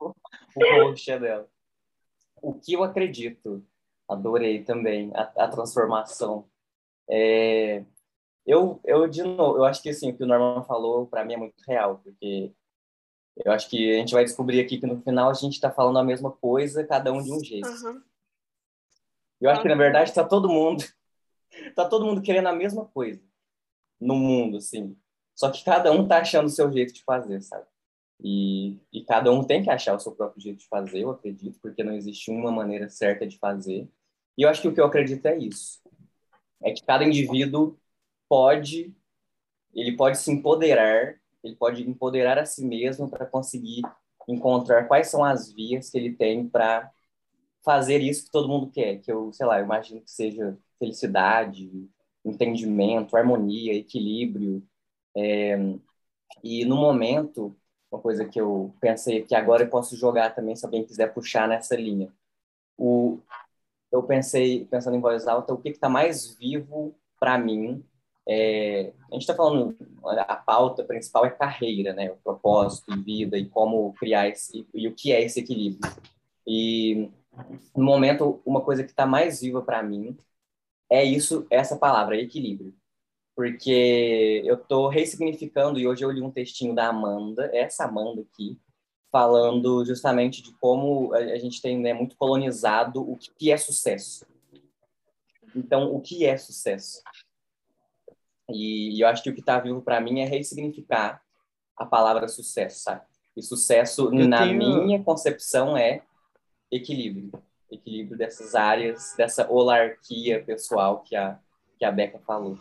o 0.00 0.84
roxo 0.84 1.20
dela. 1.20 1.48
O 2.42 2.54
que 2.54 2.72
eu 2.72 2.82
acredito? 2.82 3.64
Adorei 4.08 4.64
também 4.64 5.12
a, 5.14 5.22
a 5.44 5.48
transformação. 5.48 6.48
É, 7.08 7.84
eu, 8.44 8.80
eu, 8.84 9.06
de 9.06 9.22
novo, 9.22 9.58
eu 9.58 9.64
acho 9.64 9.80
que 9.80 9.90
assim, 9.90 10.10
o 10.10 10.16
que 10.16 10.24
o 10.24 10.26
Norman 10.26 10.64
falou, 10.64 11.06
para 11.06 11.24
mim, 11.24 11.34
é 11.34 11.36
muito 11.36 11.62
real, 11.66 12.00
porque 12.02 12.52
eu 13.44 13.52
acho 13.52 13.70
que 13.70 13.94
a 13.94 13.98
gente 13.98 14.12
vai 14.12 14.24
descobrir 14.24 14.60
aqui 14.60 14.78
que 14.78 14.86
no 14.86 15.00
final 15.00 15.30
a 15.30 15.34
gente 15.34 15.54
está 15.54 15.70
falando 15.70 15.98
a 15.98 16.04
mesma 16.04 16.32
coisa, 16.32 16.84
cada 16.84 17.12
um 17.12 17.22
de 17.22 17.32
um 17.32 17.38
jeito. 17.38 17.68
Uhum. 17.68 18.02
Eu 19.40 19.50
acho 19.50 19.62
que 19.62 19.68
na 19.68 19.74
verdade 19.74 20.10
está 20.10 20.24
todo 20.24 20.48
mundo 20.48 20.84
tá 21.74 21.88
todo 21.88 22.06
mundo 22.06 22.22
querendo 22.22 22.48
a 22.48 22.52
mesma 22.52 22.86
coisa 22.86 23.22
no 24.00 24.14
mundo, 24.16 24.58
assim. 24.58 24.96
Só 25.34 25.50
que 25.50 25.64
cada 25.64 25.92
um 25.92 26.06
tá 26.06 26.18
achando 26.18 26.46
o 26.46 26.50
seu 26.50 26.70
jeito 26.72 26.92
de 26.92 27.02
fazer, 27.04 27.40
sabe? 27.42 27.66
E, 28.20 28.78
e 28.92 29.04
cada 29.04 29.32
um 29.32 29.44
tem 29.44 29.62
que 29.62 29.70
achar 29.70 29.94
o 29.94 30.00
seu 30.00 30.12
próprio 30.12 30.42
jeito 30.42 30.60
de 30.60 30.68
fazer, 30.68 31.00
eu 31.02 31.10
acredito, 31.10 31.58
porque 31.60 31.82
não 31.82 31.94
existe 31.94 32.30
uma 32.30 32.52
maneira 32.52 32.88
certa 32.88 33.26
de 33.26 33.38
fazer. 33.38 33.88
E 34.36 34.42
eu 34.42 34.48
acho 34.48 34.62
que 34.62 34.68
o 34.68 34.74
que 34.74 34.80
eu 34.80 34.86
acredito 34.86 35.26
é 35.26 35.36
isso. 35.38 35.80
É 36.62 36.72
que 36.72 36.84
cada 36.84 37.04
indivíduo 37.04 37.78
pode, 38.28 38.94
ele 39.74 39.96
pode 39.96 40.18
se 40.18 40.30
empoderar 40.30 41.20
ele 41.42 41.56
pode 41.56 41.82
empoderar 41.88 42.38
a 42.38 42.46
si 42.46 42.64
mesmo 42.64 43.10
para 43.10 43.26
conseguir 43.26 43.82
encontrar 44.28 44.86
quais 44.86 45.08
são 45.08 45.24
as 45.24 45.52
vias 45.52 45.90
que 45.90 45.98
ele 45.98 46.14
tem 46.14 46.48
para 46.48 46.90
fazer 47.64 48.00
isso 48.00 48.24
que 48.24 48.30
todo 48.30 48.48
mundo 48.48 48.70
quer, 48.70 48.98
que 48.98 49.10
eu, 49.10 49.32
sei 49.32 49.46
lá, 49.46 49.58
eu 49.58 49.64
imagino 49.64 50.00
que 50.00 50.10
seja 50.10 50.56
felicidade, 50.82 51.88
entendimento, 52.24 53.16
harmonia, 53.16 53.74
equilíbrio. 53.74 54.66
É, 55.16 55.56
e 56.42 56.64
no 56.64 56.76
momento, 56.76 57.56
uma 57.90 58.00
coisa 58.00 58.24
que 58.24 58.40
eu 58.40 58.74
pensei 58.80 59.22
que 59.22 59.34
agora 59.34 59.62
eu 59.62 59.70
posso 59.70 59.96
jogar 59.96 60.34
também, 60.34 60.56
se 60.56 60.64
alguém 60.64 60.84
quiser 60.84 61.14
puxar 61.14 61.46
nessa 61.46 61.76
linha. 61.76 62.12
O, 62.76 63.20
eu 63.92 64.02
pensei, 64.02 64.64
pensando 64.66 64.96
em 64.96 65.00
voz 65.00 65.28
alta, 65.28 65.54
o 65.54 65.58
que 65.58 65.68
está 65.68 65.88
mais 65.88 66.34
vivo 66.36 66.94
para 67.20 67.38
mim 67.38 67.84
é, 68.26 68.92
a 69.10 69.14
gente 69.14 69.22
está 69.22 69.34
falando, 69.34 69.76
a 70.04 70.36
pauta 70.36 70.84
principal 70.84 71.26
é 71.26 71.30
carreira, 71.30 71.92
né? 71.92 72.10
O 72.10 72.16
propósito 72.16 72.92
de 72.92 73.02
vida 73.02 73.36
e 73.36 73.46
como 73.48 73.92
criar 73.94 74.28
esse, 74.28 74.66
e 74.72 74.86
o 74.86 74.94
que 74.94 75.12
é 75.12 75.22
esse 75.22 75.40
equilíbrio. 75.40 75.92
E 76.46 77.10
no 77.74 77.84
momento, 77.84 78.40
uma 78.44 78.60
coisa 78.60 78.84
que 78.84 78.90
está 78.90 79.06
mais 79.06 79.40
viva 79.40 79.62
para 79.62 79.82
mim 79.82 80.16
é 80.92 81.02
isso, 81.02 81.46
essa 81.50 81.74
palavra, 81.74 82.20
equilíbrio. 82.20 82.74
Porque 83.34 84.42
eu 84.44 84.56
estou 84.56 84.88
ressignificando, 84.88 85.78
e 85.78 85.88
hoje 85.88 86.04
eu 86.04 86.10
li 86.10 86.20
um 86.20 86.30
textinho 86.30 86.74
da 86.74 86.88
Amanda, 86.88 87.50
essa 87.54 87.86
Amanda 87.86 88.20
aqui, 88.20 88.60
falando 89.10 89.84
justamente 89.86 90.42
de 90.42 90.52
como 90.58 91.14
a 91.14 91.38
gente 91.38 91.62
tem 91.62 91.78
né, 91.78 91.94
muito 91.94 92.14
colonizado 92.14 93.00
o 93.00 93.16
que 93.16 93.50
é 93.50 93.56
sucesso. 93.56 94.26
Então, 95.56 95.94
o 95.94 96.00
que 96.00 96.26
é 96.26 96.36
sucesso? 96.36 97.02
E, 98.50 99.02
eu 99.02 99.08
acho 99.08 99.22
que 99.22 99.30
o 99.30 99.34
que 99.34 99.40
está 99.40 99.58
vivo 99.58 99.80
para 99.80 100.00
mim 100.00 100.20
é 100.20 100.26
ressignificar 100.26 101.22
a 101.74 101.86
palavra 101.86 102.28
sucesso, 102.28 102.82
sabe? 102.82 103.02
E 103.34 103.42
sucesso, 103.42 104.10
eu 104.12 104.28
na 104.28 104.46
tenho... 104.46 104.84
minha 104.84 105.02
concepção, 105.02 105.74
é 105.74 106.02
equilíbrio. 106.70 107.32
Equilíbrio 107.72 108.16
dessas 108.16 108.54
áreas, 108.54 109.14
dessa 109.16 109.50
holarquia 109.50 110.42
pessoal 110.44 111.00
que 111.00 111.16
a, 111.16 111.38
que 111.78 111.84
a 111.84 111.90
Beca 111.90 112.18
falou. 112.26 112.58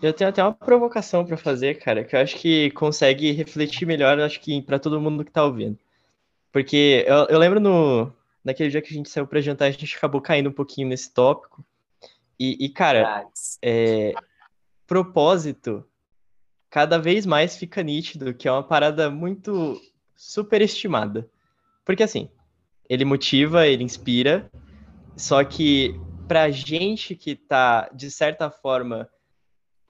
Eu 0.00 0.12
tenho 0.12 0.30
até 0.30 0.42
uma 0.42 0.52
provocação 0.52 1.24
para 1.24 1.36
fazer, 1.36 1.78
cara, 1.80 2.04
que 2.04 2.14
eu 2.14 2.20
acho 2.20 2.36
que 2.36 2.70
consegue 2.70 3.32
refletir 3.32 3.84
melhor, 3.84 4.20
acho 4.20 4.40
que 4.40 4.62
para 4.62 4.78
todo 4.78 5.00
mundo 5.00 5.24
que 5.24 5.30
está 5.30 5.44
ouvindo. 5.44 5.76
Porque 6.52 7.04
eu, 7.06 7.26
eu, 7.28 7.38
lembro 7.38 7.58
no 7.58 8.12
naquele 8.44 8.70
dia 8.70 8.80
que 8.80 8.92
a 8.92 8.96
gente 8.96 9.10
saiu 9.10 9.26
para 9.26 9.40
jantar, 9.40 9.66
a 9.66 9.70
gente 9.70 9.96
acabou 9.96 10.20
caindo 10.20 10.48
um 10.48 10.52
pouquinho 10.52 10.88
nesse 10.88 11.12
tópico. 11.12 11.64
E, 12.38 12.64
e 12.64 12.68
cara, 12.68 13.26
é, 13.60 14.14
propósito 14.86 15.84
cada 16.70 16.98
vez 16.98 17.26
mais 17.26 17.56
fica 17.56 17.82
nítido 17.82 18.34
que 18.34 18.46
é 18.46 18.52
uma 18.52 18.62
parada 18.62 19.10
muito 19.10 19.80
superestimada. 20.14 21.28
Porque 21.84 22.02
assim, 22.02 22.30
ele 22.88 23.04
motiva, 23.04 23.66
ele 23.66 23.84
inspira, 23.84 24.50
só 25.16 25.42
que 25.44 25.98
pra 26.26 26.50
gente 26.50 27.14
que 27.14 27.34
tá, 27.34 27.88
de 27.94 28.10
certa 28.10 28.50
forma, 28.50 29.08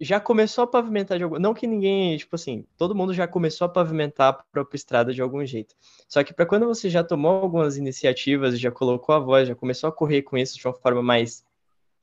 já 0.00 0.20
começou 0.20 0.64
a 0.64 0.66
pavimentar 0.66 1.18
de 1.18 1.24
algum... 1.24 1.38
Não 1.38 1.52
que 1.52 1.66
ninguém, 1.66 2.16
tipo 2.16 2.36
assim, 2.36 2.64
todo 2.76 2.94
mundo 2.94 3.12
já 3.12 3.26
começou 3.26 3.66
a 3.66 3.68
pavimentar 3.68 4.28
a 4.28 4.32
própria 4.32 4.76
estrada 4.76 5.12
de 5.12 5.20
algum 5.20 5.44
jeito. 5.44 5.74
Só 6.08 6.22
que 6.22 6.32
para 6.32 6.46
quando 6.46 6.66
você 6.66 6.88
já 6.88 7.02
tomou 7.02 7.32
algumas 7.32 7.76
iniciativas, 7.76 8.58
já 8.58 8.70
colocou 8.70 9.14
a 9.14 9.18
voz, 9.18 9.48
já 9.48 9.54
começou 9.54 9.88
a 9.88 9.92
correr 9.92 10.22
com 10.22 10.38
isso 10.38 10.56
de 10.56 10.66
uma 10.66 10.74
forma 10.74 11.02
mais 11.02 11.44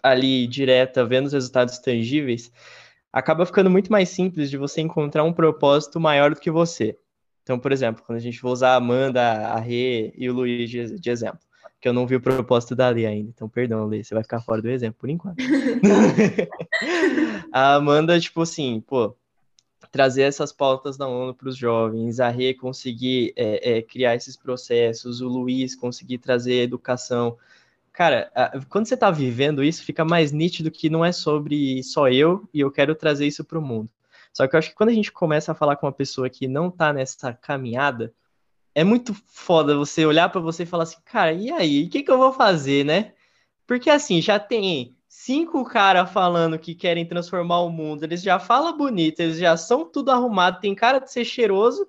ali 0.03 0.45
direta, 0.45 1.05
vendo 1.05 1.27
os 1.27 1.33
resultados 1.33 1.79
tangíveis, 1.79 2.51
acaba 3.11 3.45
ficando 3.45 3.69
muito 3.69 3.91
mais 3.91 4.09
simples 4.09 4.49
de 4.51 4.57
você 4.57 4.81
encontrar 4.81 5.23
um 5.23 5.33
propósito 5.33 5.99
maior 5.99 6.33
do 6.33 6.39
que 6.39 6.51
você. 6.51 6.97
Então, 7.45 7.59
por 7.59 7.71
exemplo, 7.71 8.03
quando 8.03 8.17
a 8.17 8.21
gente 8.21 8.39
for 8.39 8.49
usar 8.49 8.71
a 8.71 8.77
Amanda, 8.77 9.21
a 9.21 9.59
Rê 9.59 10.11
e 10.17 10.27
o 10.27 10.33
Luiz 10.33 10.67
de, 10.67 10.99
de 10.99 11.09
exemplo, 11.11 11.39
que 11.79 11.87
eu 11.87 11.93
não 11.93 12.07
vi 12.07 12.15
o 12.15 12.19
propósito 12.19 12.75
da 12.75 12.89
Lê 12.89 13.05
ainda, 13.05 13.29
então 13.29 13.47
perdão, 13.47 13.85
Lê, 13.85 14.03
você 14.03 14.15
vai 14.15 14.23
ficar 14.23 14.41
fora 14.41 14.63
do 14.63 14.67
exemplo 14.67 14.97
por 14.99 15.11
enquanto. 15.11 15.37
a 17.53 17.75
Amanda, 17.75 18.19
tipo 18.19 18.41
assim, 18.41 18.81
pô, 18.81 19.15
trazer 19.91 20.23
essas 20.23 20.51
pautas 20.51 20.97
da 20.97 21.07
ONU 21.07 21.35
para 21.35 21.47
os 21.47 21.55
jovens, 21.55 22.19
a 22.19 22.29
Rê 22.29 22.55
conseguir 22.55 23.31
é, 23.35 23.77
é, 23.77 23.81
criar 23.83 24.15
esses 24.15 24.35
processos, 24.35 25.21
o 25.21 25.27
Luiz 25.27 25.75
conseguir 25.75 26.17
trazer 26.17 26.63
educação 26.63 27.37
cara, 27.93 28.29
quando 28.69 28.87
você 28.87 28.97
tá 28.97 29.09
vivendo 29.09 29.63
isso, 29.63 29.83
fica 29.83 30.03
mais 30.03 30.31
nítido 30.31 30.69
que 30.69 30.89
não 30.89 31.05
é 31.05 31.11
sobre 31.11 31.81
só 31.83 32.09
eu 32.09 32.47
e 32.53 32.59
eu 32.59 32.69
quero 32.69 32.93
trazer 32.93 33.25
isso 33.25 33.43
pro 33.43 33.61
mundo. 33.61 33.89
Só 34.35 34.45
que 34.45 34.55
eu 34.55 34.59
acho 34.59 34.69
que 34.69 34.75
quando 34.75 34.89
a 34.89 34.93
gente 34.93 35.13
começa 35.13 35.53
a 35.53 35.55
falar 35.55 35.77
com 35.77 35.85
uma 35.85 35.93
pessoa 35.93 36.29
que 36.29 36.45
não 36.45 36.69
tá 36.69 36.91
nessa 36.91 37.31
caminhada, 37.31 38.13
é 38.75 38.83
muito 38.83 39.15
foda 39.27 39.77
você 39.77 40.05
olhar 40.05 40.27
para 40.27 40.41
você 40.41 40.63
e 40.63 40.65
falar 40.65 40.83
assim, 40.83 40.97
cara, 41.05 41.31
e 41.31 41.49
aí, 41.49 41.85
o 41.85 41.89
que, 41.89 42.03
que 42.03 42.11
eu 42.11 42.17
vou 42.17 42.33
fazer, 42.33 42.83
né? 42.83 43.13
Porque 43.65 43.89
assim, 43.89 44.21
já 44.21 44.37
tem 44.37 44.93
cinco 45.07 45.63
caras 45.63 46.11
falando 46.11 46.59
que 46.59 46.75
querem 46.75 47.05
transformar 47.05 47.61
o 47.61 47.69
mundo, 47.69 48.03
eles 48.03 48.21
já 48.21 48.37
falam 48.37 48.75
bonito, 48.75 49.21
eles 49.21 49.37
já 49.37 49.55
são 49.55 49.85
tudo 49.85 50.11
arrumado, 50.11 50.59
tem 50.59 50.75
cara 50.75 50.99
de 50.99 51.09
ser 51.09 51.23
cheiroso, 51.23 51.87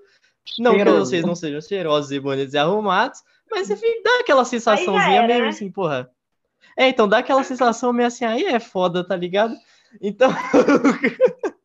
não 0.56 0.74
cheiroso. 0.74 0.98
que 0.98 1.06
vocês 1.06 1.24
não 1.24 1.34
sejam 1.34 1.60
cheirosos 1.60 2.12
e 2.12 2.20
bonitos 2.20 2.54
e 2.54 2.58
arrumados, 2.58 3.24
Mas 3.50 3.68
enfim, 3.68 4.02
dá 4.04 4.20
aquela 4.20 4.44
sensaçãozinha 4.44 5.16
era, 5.16 5.26
meio 5.26 5.42
né? 5.42 5.48
assim, 5.48 5.68
porra. 5.68 6.08
É, 6.76 6.88
então 6.88 7.08
dá 7.08 7.18
aquela 7.18 7.42
sensação 7.42 7.92
meio 7.92 8.06
assim, 8.06 8.24
aí 8.24 8.44
é 8.44 8.60
foda, 8.60 9.02
tá 9.02 9.16
ligado? 9.16 9.56
Então, 10.00 10.30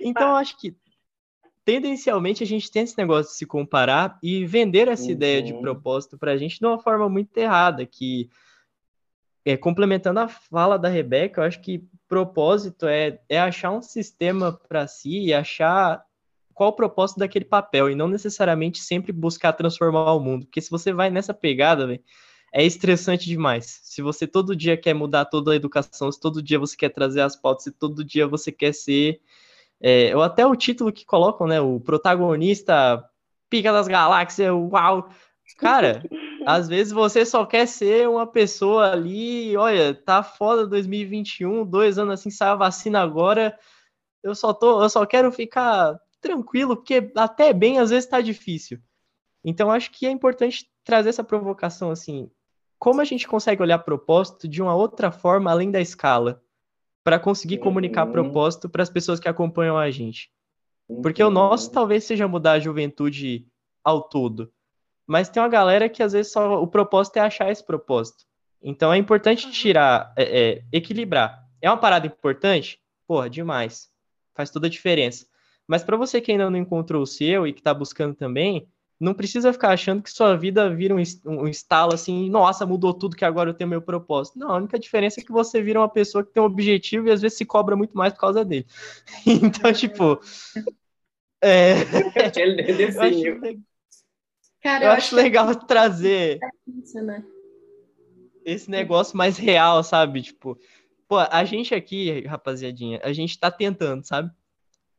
Então 0.00 0.36
acho 0.36 0.58
que 0.58 0.76
tendencialmente 1.64 2.42
a 2.42 2.46
gente 2.46 2.70
tem 2.70 2.82
esse 2.82 2.96
negócio 2.96 3.30
de 3.32 3.38
se 3.38 3.44
comparar 3.44 4.18
e 4.22 4.46
vender 4.46 4.88
essa 4.88 5.10
ideia 5.10 5.42
de 5.42 5.52
Uhum. 5.52 5.60
propósito 5.60 6.16
pra 6.18 6.36
gente 6.36 6.58
de 6.58 6.64
uma 6.64 6.78
forma 6.78 7.08
muito 7.08 7.36
errada, 7.36 7.84
que 7.84 8.30
é, 9.44 9.56
complementando 9.56 10.20
a 10.20 10.28
fala 10.28 10.78
da 10.78 10.88
Rebeca, 10.88 11.40
eu 11.40 11.44
acho 11.44 11.60
que 11.60 11.86
propósito 12.08 12.86
é, 12.86 13.20
é 13.28 13.38
achar 13.38 13.70
um 13.70 13.82
sistema 13.82 14.52
para 14.52 14.86
si 14.86 15.20
e 15.20 15.34
achar 15.34 16.02
qual 16.54 16.70
o 16.70 16.74
propósito 16.74 17.18
daquele 17.18 17.44
papel 17.44 17.90
e 17.90 17.94
não 17.94 18.08
necessariamente 18.08 18.80
sempre 18.80 19.12
buscar 19.12 19.52
transformar 19.52 20.12
o 20.12 20.20
mundo, 20.20 20.46
porque 20.46 20.60
se 20.60 20.70
você 20.70 20.92
vai 20.92 21.08
nessa 21.10 21.32
pegada, 21.32 21.86
velho, 21.86 22.02
é 22.52 22.64
estressante 22.64 23.26
demais. 23.26 23.80
Se 23.82 24.02
você 24.02 24.26
todo 24.26 24.56
dia 24.56 24.76
quer 24.76 24.94
mudar 24.94 25.24
toda 25.26 25.52
a 25.52 25.56
educação, 25.56 26.10
se 26.10 26.20
todo 26.20 26.42
dia 26.42 26.58
você 26.58 26.76
quer 26.76 26.90
trazer 26.90 27.20
as 27.20 27.36
pautas, 27.36 27.64
se 27.64 27.72
todo 27.72 28.04
dia 28.04 28.26
você 28.26 28.50
quer 28.52 28.72
ser 28.72 29.20
é, 29.80 30.14
ou 30.14 30.22
até 30.22 30.44
o 30.46 30.56
título 30.56 30.92
que 30.92 31.04
colocam, 31.04 31.46
né? 31.46 31.60
O 31.60 31.80
protagonista 31.80 33.04
pica 33.48 33.72
das 33.72 33.88
galáxias, 33.88 34.52
uau! 34.52 35.10
Cara, 35.58 36.02
às 36.46 36.68
vezes 36.68 36.92
você 36.92 37.24
só 37.24 37.46
quer 37.46 37.66
ser 37.66 38.08
uma 38.08 38.26
pessoa 38.26 38.92
ali, 38.92 39.56
olha, 39.56 39.94
tá 39.94 40.22
foda 40.22 40.66
2021, 40.66 41.64
dois 41.64 41.98
anos 41.98 42.14
assim, 42.20 42.30
sai 42.30 42.48
a 42.48 42.54
vacina 42.56 43.00
agora, 43.00 43.58
eu 44.22 44.34
só 44.34 44.52
tô, 44.52 44.82
eu 44.82 44.90
só 44.90 45.06
quero 45.06 45.30
ficar 45.32 45.98
tranquilo, 46.20 46.76
porque 46.76 47.10
até 47.16 47.52
bem 47.52 47.78
às 47.78 47.90
vezes 47.90 48.08
tá 48.08 48.20
difícil. 48.20 48.80
Então 49.44 49.70
acho 49.70 49.90
que 49.90 50.06
é 50.06 50.10
importante 50.10 50.68
trazer 50.84 51.10
essa 51.10 51.24
provocação 51.24 51.90
assim, 51.90 52.30
como 52.78 53.00
a 53.00 53.04
gente 53.04 53.26
consegue 53.26 53.62
olhar 53.62 53.78
propósito 53.80 54.46
de 54.46 54.62
uma 54.62 54.74
outra 54.74 55.10
forma 55.10 55.50
além 55.50 55.70
da 55.70 55.80
escala, 55.80 56.42
para 57.02 57.18
conseguir 57.18 57.58
comunicar 57.58 58.06
Uhum. 58.06 58.12
propósito 58.12 58.68
para 58.68 58.82
as 58.82 58.90
pessoas 58.90 59.18
que 59.18 59.28
acompanham 59.28 59.78
a 59.78 59.90
gente. 59.90 60.30
Porque 61.02 61.22
o 61.22 61.30
nosso 61.30 61.70
talvez 61.70 62.04
seja 62.04 62.28
mudar 62.28 62.52
a 62.52 62.60
juventude 62.60 63.46
ao 63.82 64.02
todo. 64.02 64.52
Mas 65.06 65.28
tem 65.28 65.42
uma 65.42 65.48
galera 65.48 65.88
que 65.88 66.02
às 66.02 66.12
vezes 66.12 66.32
só 66.32 66.62
o 66.62 66.66
propósito 66.66 67.16
é 67.16 67.20
achar 67.20 67.50
esse 67.50 67.64
propósito. 67.64 68.24
Então 68.62 68.92
é 68.92 68.98
importante 68.98 69.50
tirar, 69.50 70.12
é, 70.16 70.40
é, 70.40 70.64
equilibrar. 70.72 71.46
É 71.62 71.70
uma 71.70 71.76
parada 71.78 72.06
importante? 72.06 72.80
Porra, 73.06 73.30
demais. 73.30 73.90
Faz 74.34 74.50
toda 74.50 74.66
a 74.66 74.70
diferença. 74.70 75.26
Mas 75.66 75.82
para 75.82 75.96
você 75.96 76.20
que 76.20 76.32
ainda 76.32 76.50
não 76.50 76.58
encontrou 76.58 77.02
o 77.02 77.06
seu 77.06 77.46
e 77.46 77.52
que 77.52 77.60
está 77.60 77.72
buscando 77.72 78.14
também, 78.14 78.68
não 78.98 79.14
precisa 79.14 79.52
ficar 79.52 79.70
achando 79.70 80.02
que 80.02 80.10
sua 80.10 80.36
vida 80.36 80.68
vira 80.74 80.94
um, 80.94 81.02
um 81.26 81.46
estalo 81.48 81.94
assim, 81.94 82.28
nossa, 82.28 82.66
mudou 82.66 82.92
tudo 82.92 83.16
que 83.16 83.24
agora 83.24 83.50
eu 83.50 83.54
tenho 83.54 83.70
meu 83.70 83.82
propósito. 83.82 84.38
Não, 84.38 84.50
a 84.50 84.56
única 84.56 84.78
diferença 84.78 85.20
é 85.20 85.24
que 85.24 85.32
você 85.32 85.62
vira 85.62 85.80
uma 85.80 85.88
pessoa 85.88 86.24
que 86.24 86.32
tem 86.32 86.42
um 86.42 86.46
objetivo 86.46 87.08
e 87.08 87.12
às 87.12 87.20
vezes 87.20 87.38
se 87.38 87.44
cobra 87.44 87.76
muito 87.76 87.96
mais 87.96 88.12
por 88.12 88.20
causa 88.20 88.44
dele. 88.44 88.66
Então, 89.26 89.72
tipo. 89.72 90.20
É, 91.40 91.74
Ele 92.36 92.82
eu 92.82 93.00
acho, 93.00 93.62
Cara, 94.60 94.84
eu 94.86 94.90
acho 94.90 95.14
legal 95.14 95.54
trazer 95.54 96.40
isso, 96.66 97.00
né? 97.00 97.24
esse 98.44 98.70
negócio 98.70 99.16
mais 99.16 99.36
real, 99.36 99.82
sabe? 99.84 100.22
Tipo, 100.22 100.58
pô, 101.06 101.18
a 101.18 101.44
gente 101.44 101.74
aqui, 101.74 102.22
rapaziadinha, 102.22 103.00
a 103.04 103.12
gente 103.12 103.38
tá 103.38 103.50
tentando, 103.50 104.04
sabe? 104.04 104.30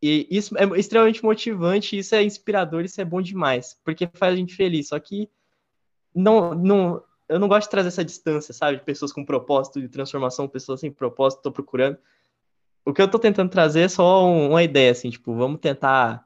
E 0.02 0.28
isso 0.30 0.58
é 0.58 0.64
extremamente 0.80 1.24
motivante, 1.24 1.98
isso 1.98 2.16
é 2.16 2.24
inspirador, 2.24 2.86
isso 2.86 3.02
é 3.02 3.06
bom 3.06 3.22
demais, 3.22 3.78
porque 3.84 4.10
faz 4.14 4.34
a 4.34 4.38
gente 4.38 4.56
feliz. 4.56 4.88
Só 4.90 5.00
que 5.00 5.30
não, 6.16 6.54
não, 6.54 7.04
eu 7.28 7.38
não 7.40 7.48
gosto 7.48 7.68
de 7.68 7.72
trazer 7.72 7.90
essa 7.90 8.06
distância, 8.06 8.54
sabe? 8.54 8.78
De 8.78 8.84
pessoas 8.84 9.12
com 9.12 9.26
propósito 9.26 9.82
de 9.82 9.90
transformação, 9.90 10.48
pessoas 10.48 10.80
sem 10.80 10.92
propósito, 10.92 11.42
tô 11.42 11.52
procurando. 11.52 11.98
O 12.86 12.94
que 12.94 13.02
eu 13.02 13.10
tô 13.10 13.20
tentando 13.20 13.50
trazer 13.50 13.82
é 13.82 13.88
só 13.90 14.26
um- 14.26 14.52
uma 14.52 14.64
ideia, 14.64 14.92
assim, 14.92 15.10
tipo, 15.10 15.36
vamos 15.36 15.60
tentar 15.60 16.26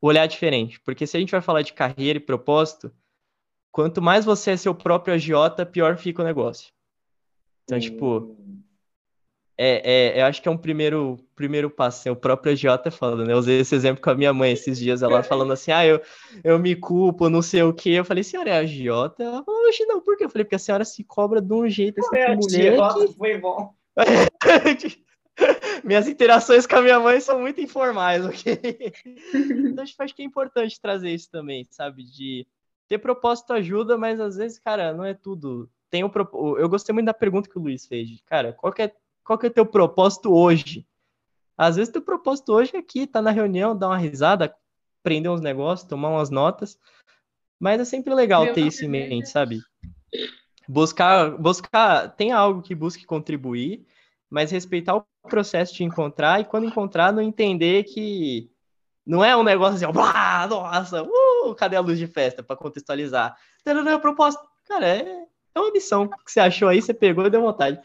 olhar 0.00 0.26
diferente. 0.26 0.80
Porque 0.80 1.06
se 1.06 1.16
a 1.16 1.20
gente 1.20 1.30
vai 1.30 1.40
falar 1.40 1.62
de 1.62 1.72
carreira 1.72 2.16
e 2.18 2.20
propósito, 2.20 2.92
quanto 3.70 4.02
mais 4.02 4.24
você 4.24 4.50
é 4.50 4.56
seu 4.56 4.74
próprio 4.74 5.14
agiota, 5.14 5.64
pior 5.64 5.96
fica 5.96 6.22
o 6.22 6.24
negócio. 6.24 6.72
Então, 7.64 7.78
tipo, 7.78 8.36
é, 9.64 9.80
é, 9.84 10.20
eu 10.20 10.26
acho 10.26 10.42
que 10.42 10.48
é 10.48 10.50
um 10.50 10.56
primeiro, 10.56 11.16
primeiro 11.36 11.70
passo. 11.70 12.00
Assim, 12.00 12.10
o 12.10 12.16
próprio 12.16 12.52
agiota 12.52 12.88
é 12.88 12.90
foda, 12.90 13.24
né? 13.24 13.32
Eu 13.32 13.38
usei 13.38 13.60
esse 13.60 13.74
exemplo 13.74 14.02
com 14.02 14.10
a 14.10 14.14
minha 14.14 14.32
mãe 14.32 14.50
esses 14.50 14.76
dias, 14.76 15.02
ela 15.02 15.22
falando 15.22 15.52
assim, 15.52 15.70
ah, 15.70 15.86
eu, 15.86 16.00
eu 16.42 16.58
me 16.58 16.74
culpo, 16.74 17.30
não 17.30 17.40
sei 17.40 17.62
o 17.62 17.72
quê. 17.72 17.90
Eu 17.90 18.04
falei, 18.04 18.24
senhora 18.24 18.50
é 18.50 18.58
agiota? 18.58 19.22
Ela 19.22 19.44
falou, 19.44 19.68
oxe, 19.68 19.86
não, 19.86 20.00
por 20.00 20.16
quê? 20.16 20.24
Eu 20.24 20.30
falei, 20.30 20.44
porque 20.44 20.56
a 20.56 20.58
senhora 20.58 20.84
se 20.84 21.04
cobra 21.04 21.40
de 21.40 21.52
um 21.54 21.68
jeito, 21.68 22.00
assim, 22.00 22.08
Foi 22.08 22.18
que 22.18 22.24
a 22.24 22.34
mulher 22.34 22.72
idiota, 22.72 23.12
foi 23.12 23.38
bom. 23.38 23.72
que... 24.80 25.02
Minhas 25.84 26.08
interações 26.08 26.66
com 26.66 26.76
a 26.76 26.82
minha 26.82 27.00
mãe 27.00 27.20
são 27.20 27.40
muito 27.40 27.60
informais, 27.60 28.24
ok? 28.24 28.58
Então, 29.34 29.84
acho 29.84 30.14
que 30.14 30.22
é 30.22 30.24
importante 30.24 30.80
trazer 30.80 31.10
isso 31.10 31.30
também, 31.30 31.66
sabe? 31.70 32.04
De 32.04 32.46
ter 32.88 32.98
propósito 32.98 33.52
ajuda, 33.52 33.96
mas 33.96 34.20
às 34.20 34.36
vezes, 34.36 34.58
cara, 34.58 34.92
não 34.92 35.04
é 35.04 35.14
tudo. 35.14 35.70
Tem 35.88 36.04
um 36.04 36.10
Eu 36.58 36.68
gostei 36.68 36.92
muito 36.92 37.06
da 37.06 37.14
pergunta 37.14 37.48
que 37.48 37.58
o 37.58 37.62
Luiz 37.62 37.86
fez. 37.86 38.08
de, 38.08 38.22
Cara, 38.22 38.52
qual 38.52 38.72
que 38.72 38.82
é, 38.82 38.92
qual 39.24 39.38
que 39.38 39.46
é 39.46 39.50
teu 39.50 39.66
propósito 39.66 40.32
hoje? 40.32 40.86
Às 41.56 41.76
vezes, 41.76 41.92
teu 41.92 42.02
propósito 42.02 42.52
hoje 42.52 42.72
é 42.74 42.78
aqui, 42.78 43.06
tá 43.06 43.22
na 43.22 43.30
reunião, 43.30 43.76
dar 43.76 43.88
uma 43.88 43.98
risada, 43.98 44.54
aprender 45.00 45.28
uns 45.28 45.40
negócios, 45.40 45.88
tomar 45.88 46.10
umas 46.10 46.30
notas. 46.30 46.78
Mas 47.58 47.80
é 47.80 47.84
sempre 47.84 48.14
legal 48.14 48.44
Meu 48.44 48.54
ter 48.54 48.66
isso 48.66 48.82
em 48.84 48.88
é 48.88 48.90
mente, 48.90 49.28
sabe? 49.28 49.60
Buscar, 50.68 51.30
buscar, 51.38 52.08
tem 52.16 52.32
algo 52.32 52.62
que 52.62 52.74
busque 52.74 53.04
contribuir, 53.04 53.86
mas 54.28 54.50
respeitar 54.50 54.96
o 54.96 55.04
processo 55.28 55.74
de 55.74 55.84
encontrar 55.84 56.40
e 56.40 56.44
quando 56.44 56.66
encontrar, 56.66 57.12
não 57.12 57.22
entender 57.22 57.84
que 57.84 58.50
não 59.06 59.24
é 59.24 59.36
um 59.36 59.42
negócio 59.42 59.76
assim, 59.76 59.84
ó, 59.84 59.92
"Blá, 59.92 60.46
nossa, 60.48 61.02
uh, 61.02 61.54
cadê 61.56 61.76
a 61.76 61.80
luz 61.80 61.98
de 61.98 62.06
festa 62.06 62.42
para 62.42 62.56
contextualizar? 62.56 63.36
Tarará, 63.62 63.98
propósito, 63.98 64.42
cara, 64.66 64.86
é, 64.86 65.26
é 65.54 65.60
uma 65.60 65.70
missão 65.72 66.08
que 66.08 66.16
você 66.32 66.40
achou 66.40 66.68
aí, 66.68 66.80
você 66.80 66.94
pegou 66.94 67.26
e 67.26 67.30
deu 67.30 67.42
vontade. 67.42 67.80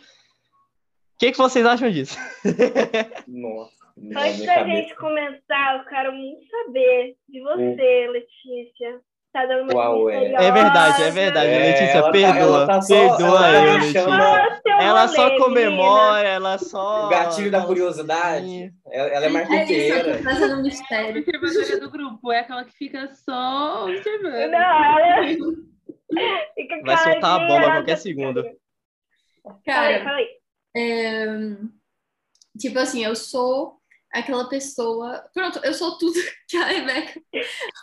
O 1.18 1.20
que, 1.20 1.32
que 1.32 1.38
vocês 1.38 1.66
acham 1.66 1.90
disso? 1.90 2.16
Nossa. 3.28 3.76
Antes 4.16 4.46
da 4.46 4.54
cabeça. 4.56 4.76
gente 4.78 4.96
começar, 4.96 5.78
eu 5.80 5.86
quero 5.90 6.14
muito 6.14 6.46
saber 6.48 7.16
de 7.28 7.42
você, 7.42 8.08
Letícia. 8.12 9.00
Tá 9.34 9.46
dando 9.48 9.64
uma 9.64 9.74
Uau, 9.74 10.10
é. 10.12 10.34
É 10.34 10.52
verdade, 10.52 11.04
é 11.04 11.10
verdade, 11.12 11.48
É, 11.50 11.60
Letícia, 11.60 11.98
ela 11.98 12.04
tá- 12.06 12.12
perdoa, 12.12 12.40
ela 12.58 12.68
tá 12.68 12.82
só- 12.82 12.96
perdoa 13.18 13.46
aí, 13.46 13.54
tá 13.66 13.74
Letícia. 13.74 14.04
Fala 14.04 14.62
seu 14.62 14.78
Ela 14.80 15.08
só 15.08 15.38
comemora, 15.38 16.28
ela 16.28 16.58
só. 16.60 17.06
O 17.08 17.10
gatilho 17.10 17.50
da 17.52 17.66
curiosidade. 17.66 18.72
Ela, 18.92 19.08
ela 19.10 19.26
é 19.26 19.28
É 19.28 19.28
isso, 19.28 19.34
marqueteira. 19.34 19.98
eu 20.10 20.18
tô 20.18 20.24
trazendo 20.24 20.54
um 20.56 20.62
mistério. 20.62 21.20
observadora 21.36 21.80
do 21.80 21.92
grupo 21.92 22.32
é 22.32 22.40
aquela 22.40 22.64
que 22.64 22.74
fica 22.78 23.10
só 23.16 23.86
observando. 23.86 24.52
Não, 24.52 25.00
ela... 25.00 25.28
Fica 26.56 26.82
Vai 26.84 26.98
soltar 26.98 27.42
a 27.42 27.48
bomba 27.48 27.68
a 27.68 27.72
qualquer 27.78 27.96
tá- 27.96 27.98
segundo. 28.02 28.44
Cara, 29.66 30.04
fala 30.04 30.18
aí. 30.18 30.28
É, 30.78 31.26
tipo 32.58 32.78
assim, 32.78 33.04
eu 33.04 33.16
sou 33.16 33.82
aquela 34.12 34.48
pessoa. 34.48 35.28
Pronto, 35.34 35.60
eu 35.63 35.74
sou 35.74 35.98
tudo 35.98 36.13
que 36.48 36.58
a 36.58 36.66
Rebeca 36.66 37.22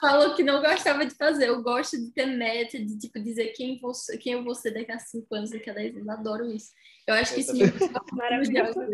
falou 0.01 0.35
que 0.35 0.43
não 0.43 0.61
gostava 0.61 1.05
de 1.05 1.15
fazer. 1.15 1.49
Eu 1.49 1.63
gosto 1.63 1.99
de 1.99 2.13
ter 2.13 2.27
meta, 2.27 2.79
de 2.79 2.99
tipo, 2.99 3.21
dizer 3.21 3.49
quem, 3.49 3.79
vou, 3.81 3.93
quem 4.21 4.35
eu 4.35 4.45
vou 4.45 4.55
ser 4.55 4.73
daqui 4.73 4.93
a 4.93 4.99
5 4.99 5.35
anos, 5.35 5.51
daqui 5.51 5.71
a 5.71 5.75
10 5.75 5.97
anos. 5.97 6.09
Adoro 6.09 6.51
isso. 6.51 6.73
Eu 7.07 7.15
acho 7.15 7.35
que 7.35 7.41
isso 7.41 7.55
me 7.55 7.63
Maravilhosa. 8.13 8.87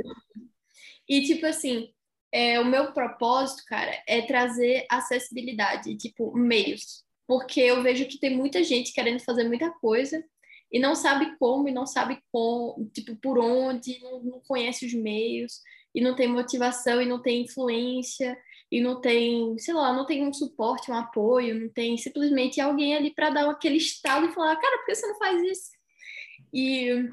E, 1.09 1.23
tipo 1.23 1.45
assim, 1.47 1.93
é, 2.33 2.61
o 2.61 2.65
meu 2.65 2.93
propósito, 2.93 3.65
cara, 3.67 4.03
é 4.07 4.23
trazer 4.23 4.87
acessibilidade, 4.89 5.97
tipo, 5.97 6.37
meios. 6.37 7.05
Porque 7.27 7.61
eu 7.61 7.83
vejo 7.83 8.07
que 8.07 8.19
tem 8.19 8.37
muita 8.37 8.63
gente 8.65 8.93
querendo 8.93 9.21
fazer 9.21 9.45
muita 9.45 9.71
coisa 9.71 10.25
e 10.73 10.79
não 10.79 10.95
sabe 10.95 11.37
como, 11.39 11.69
e 11.69 11.73
não 11.73 11.87
sabe 11.87 12.19
como, 12.31 12.89
tipo, 12.95 13.17
por 13.17 13.39
onde, 13.39 14.01
não, 14.03 14.23
não 14.23 14.41
conhece 14.41 14.87
os 14.87 14.95
meios, 14.95 15.61
e 15.95 16.01
não 16.01 16.15
tem 16.15 16.29
motivação, 16.29 17.03
e 17.03 17.07
não 17.07 17.21
tem 17.21 17.43
influência, 17.43 18.39
e 18.71 18.81
não 18.81 19.01
tem, 19.01 19.59
sei 19.59 19.75
lá, 19.75 19.93
não 19.93 20.07
tem 20.07 20.25
um 20.27 20.33
suporte, 20.33 20.91
um 20.91 20.95
apoio, 20.95 21.59
não 21.59 21.69
tem 21.69 21.97
simplesmente 21.97 22.61
alguém 22.61 22.95
ali 22.95 23.13
para 23.13 23.31
dar 23.31 23.51
aquele 23.51 23.77
estalo 23.77 24.27
e 24.27 24.33
falar, 24.33 24.57
cara, 24.57 24.79
por 24.79 24.87
que 24.87 24.95
você 24.95 25.07
não 25.07 25.19
faz 25.19 25.43
isso? 25.43 25.71
E 26.53 27.09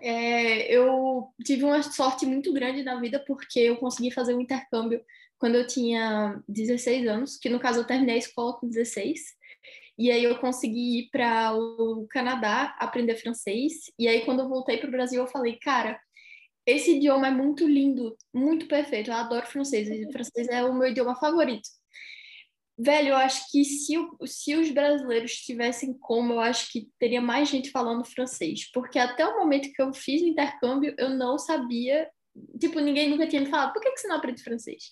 é, 0.00 0.74
eu 0.74 1.28
tive 1.44 1.64
uma 1.64 1.82
sorte 1.82 2.24
muito 2.24 2.52
grande 2.52 2.82
na 2.82 2.98
vida 2.98 3.22
porque 3.26 3.60
eu 3.60 3.76
consegui 3.76 4.10
fazer 4.10 4.34
um 4.34 4.40
intercâmbio 4.40 5.02
quando 5.38 5.56
eu 5.56 5.66
tinha 5.66 6.42
16 6.48 7.06
anos, 7.06 7.36
que 7.36 7.50
no 7.50 7.60
caso 7.60 7.80
eu 7.80 7.86
terminei 7.86 8.16
a 8.16 8.18
escola 8.18 8.54
com 8.54 8.68
16. 8.68 9.20
E 9.98 10.10
aí 10.10 10.24
eu 10.24 10.38
consegui 10.38 10.98
ir 11.00 11.08
para 11.10 11.54
o 11.54 12.06
Canadá 12.10 12.76
aprender 12.78 13.16
francês. 13.16 13.72
E 13.98 14.06
aí 14.06 14.24
quando 14.24 14.40
eu 14.40 14.48
voltei 14.48 14.78
para 14.78 14.88
o 14.88 14.92
Brasil 14.92 15.22
eu 15.22 15.28
falei, 15.28 15.58
cara, 15.58 15.98
esse 16.66 16.96
idioma 16.96 17.28
é 17.28 17.30
muito 17.30 17.66
lindo, 17.66 18.16
muito 18.34 18.66
perfeito. 18.66 19.10
Eu 19.10 19.14
adoro 19.14 19.46
francês. 19.46 19.88
E 19.88 20.12
francês 20.12 20.48
é 20.48 20.64
o 20.64 20.74
meu 20.74 20.88
idioma 20.88 21.14
favorito. 21.14 21.68
Velho, 22.78 23.10
eu 23.10 23.16
acho 23.16 23.50
que 23.50 23.64
se, 23.64 23.94
se 24.26 24.54
os 24.54 24.70
brasileiros 24.70 25.32
tivessem 25.36 25.96
como, 25.98 26.34
eu 26.34 26.40
acho 26.40 26.70
que 26.70 26.90
teria 26.98 27.22
mais 27.22 27.48
gente 27.48 27.70
falando 27.70 28.04
francês. 28.04 28.70
Porque 28.72 28.98
até 28.98 29.26
o 29.26 29.38
momento 29.38 29.72
que 29.72 29.80
eu 29.80 29.94
fiz 29.94 30.20
o 30.20 30.26
intercâmbio, 30.26 30.94
eu 30.98 31.08
não 31.08 31.38
sabia. 31.38 32.10
Tipo, 32.60 32.80
ninguém 32.80 33.08
nunca 33.08 33.26
tinha 33.26 33.40
me 33.40 33.48
falado, 33.48 33.72
por 33.72 33.80
que, 33.80 33.90
que 33.92 33.98
você 33.98 34.08
não 34.08 34.16
aprende 34.16 34.42
francês? 34.42 34.90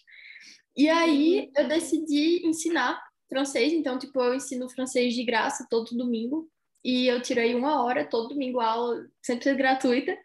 E 0.76 0.88
aí 0.88 1.50
eu 1.54 1.68
decidi 1.68 2.46
ensinar 2.46 2.98
francês, 3.28 3.72
então, 3.72 3.98
tipo, 3.98 4.20
eu 4.20 4.34
ensino 4.34 4.68
francês 4.68 5.14
de 5.14 5.24
graça 5.24 5.66
todo 5.70 5.96
domingo. 5.96 6.48
E 6.84 7.06
eu 7.06 7.22
tirei 7.22 7.54
uma 7.54 7.82
hora 7.82 8.04
todo 8.04 8.28
domingo 8.28 8.60
aula, 8.60 9.06
sempre 9.22 9.54
gratuita. 9.54 10.16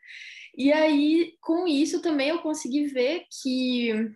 E 0.58 0.74
aí, 0.74 1.36
com 1.42 1.66
isso 1.66 2.02
também 2.02 2.30
eu 2.30 2.40
consegui 2.40 2.88
ver 2.88 3.26
que 3.42 4.14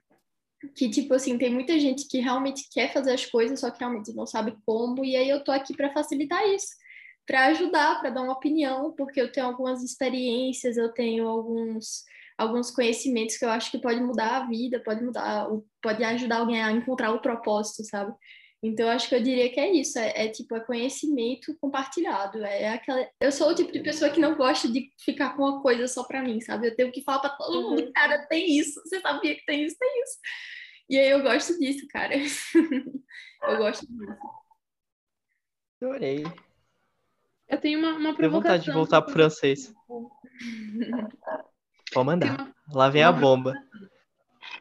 que 0.76 0.90
tipo 0.90 1.14
assim, 1.14 1.38
tem 1.38 1.52
muita 1.52 1.78
gente 1.78 2.08
que 2.08 2.20
realmente 2.20 2.70
quer 2.72 2.94
fazer 2.94 3.12
as 3.14 3.26
coisas, 3.26 3.60
só 3.60 3.70
que 3.70 3.80
realmente 3.80 4.14
não 4.14 4.26
sabe 4.26 4.56
como, 4.66 5.04
e 5.04 5.16
aí 5.16 5.28
eu 5.28 5.44
tô 5.44 5.52
aqui 5.52 5.76
para 5.76 5.92
facilitar 5.92 6.42
isso, 6.50 6.68
para 7.28 7.48
ajudar, 7.48 8.00
para 8.00 8.10
dar 8.10 8.22
uma 8.22 8.34
opinião, 8.34 8.94
porque 8.98 9.20
eu 9.22 9.32
tenho 9.32 9.48
algumas 9.48 9.84
experiências, 9.84 10.78
eu 10.78 10.94
tenho 10.94 11.28
alguns 11.28 12.04
alguns 12.38 12.72
conhecimentos 12.72 13.38
que 13.38 13.46
eu 13.46 13.50
acho 13.50 13.70
que 13.70 13.78
pode 13.78 14.02
mudar 14.02 14.38
a 14.38 14.48
vida, 14.48 14.82
pode 14.84 15.04
mudar, 15.04 15.48
pode 15.82 16.04
ajudar 16.04 16.38
alguém 16.40 16.62
a 16.62 16.72
encontrar 16.72 17.12
o 17.12 17.22
propósito, 17.22 17.84
sabe? 17.84 18.14
Então, 18.64 18.86
eu 18.86 18.92
acho 18.94 19.10
que 19.10 19.16
eu 19.16 19.22
diria 19.22 19.52
que 19.52 19.60
é 19.60 19.70
isso, 19.74 20.00
é, 20.00 20.26
é, 20.26 20.30
tipo, 20.30 20.56
é 20.56 20.62
conhecimento 20.62 21.54
compartilhado, 21.60 22.42
é 22.46 22.70
aquela... 22.70 23.06
Eu 23.20 23.30
sou 23.30 23.50
o 23.50 23.56
tipo 23.56 23.74
de 23.74 23.82
pessoa 23.82 24.10
que 24.10 24.22
não 24.22 24.36
gosta 24.36 24.70
de 24.70 24.90
ficar 25.04 25.36
com 25.36 25.44
uma 25.44 25.62
coisa 25.62 25.86
só 25.86 26.06
para 26.06 26.24
mim, 26.24 26.40
sabe? 26.40 26.68
Eu 26.68 26.76
tenho 26.76 26.90
que 26.90 27.04
falar 27.04 27.20
para 27.20 27.32
todo 27.32 27.70
mundo, 27.70 27.82
uhum. 27.82 27.92
cara, 27.92 28.26
tem 28.28 28.58
isso, 28.58 28.82
você 28.82 29.02
sabia 29.02 29.36
que 29.36 29.46
tem 29.46 29.66
isso, 29.66 29.76
tem 29.78 30.04
isso. 30.04 30.18
E 30.90 30.98
aí 30.98 31.10
eu 31.10 31.22
gosto 31.22 31.60
disso, 31.60 31.86
cara. 31.90 32.14
eu 33.44 33.58
gosto 33.58 33.86
disso. 33.86 34.18
Adorei. 35.82 36.24
Eu 37.50 37.60
tenho 37.60 37.80
uma, 37.80 37.92
uma 37.92 38.16
provocação. 38.16 38.18
Tenho 38.18 38.32
vontade 38.32 38.64
de 38.64 38.72
voltar 38.72 39.02
pro 39.02 39.12
francês. 39.12 39.74
Pode 41.94 42.06
mandar. 42.06 42.54
Lá 42.72 42.90
vem 42.90 43.04
a 43.04 43.12
bomba. 43.12 43.54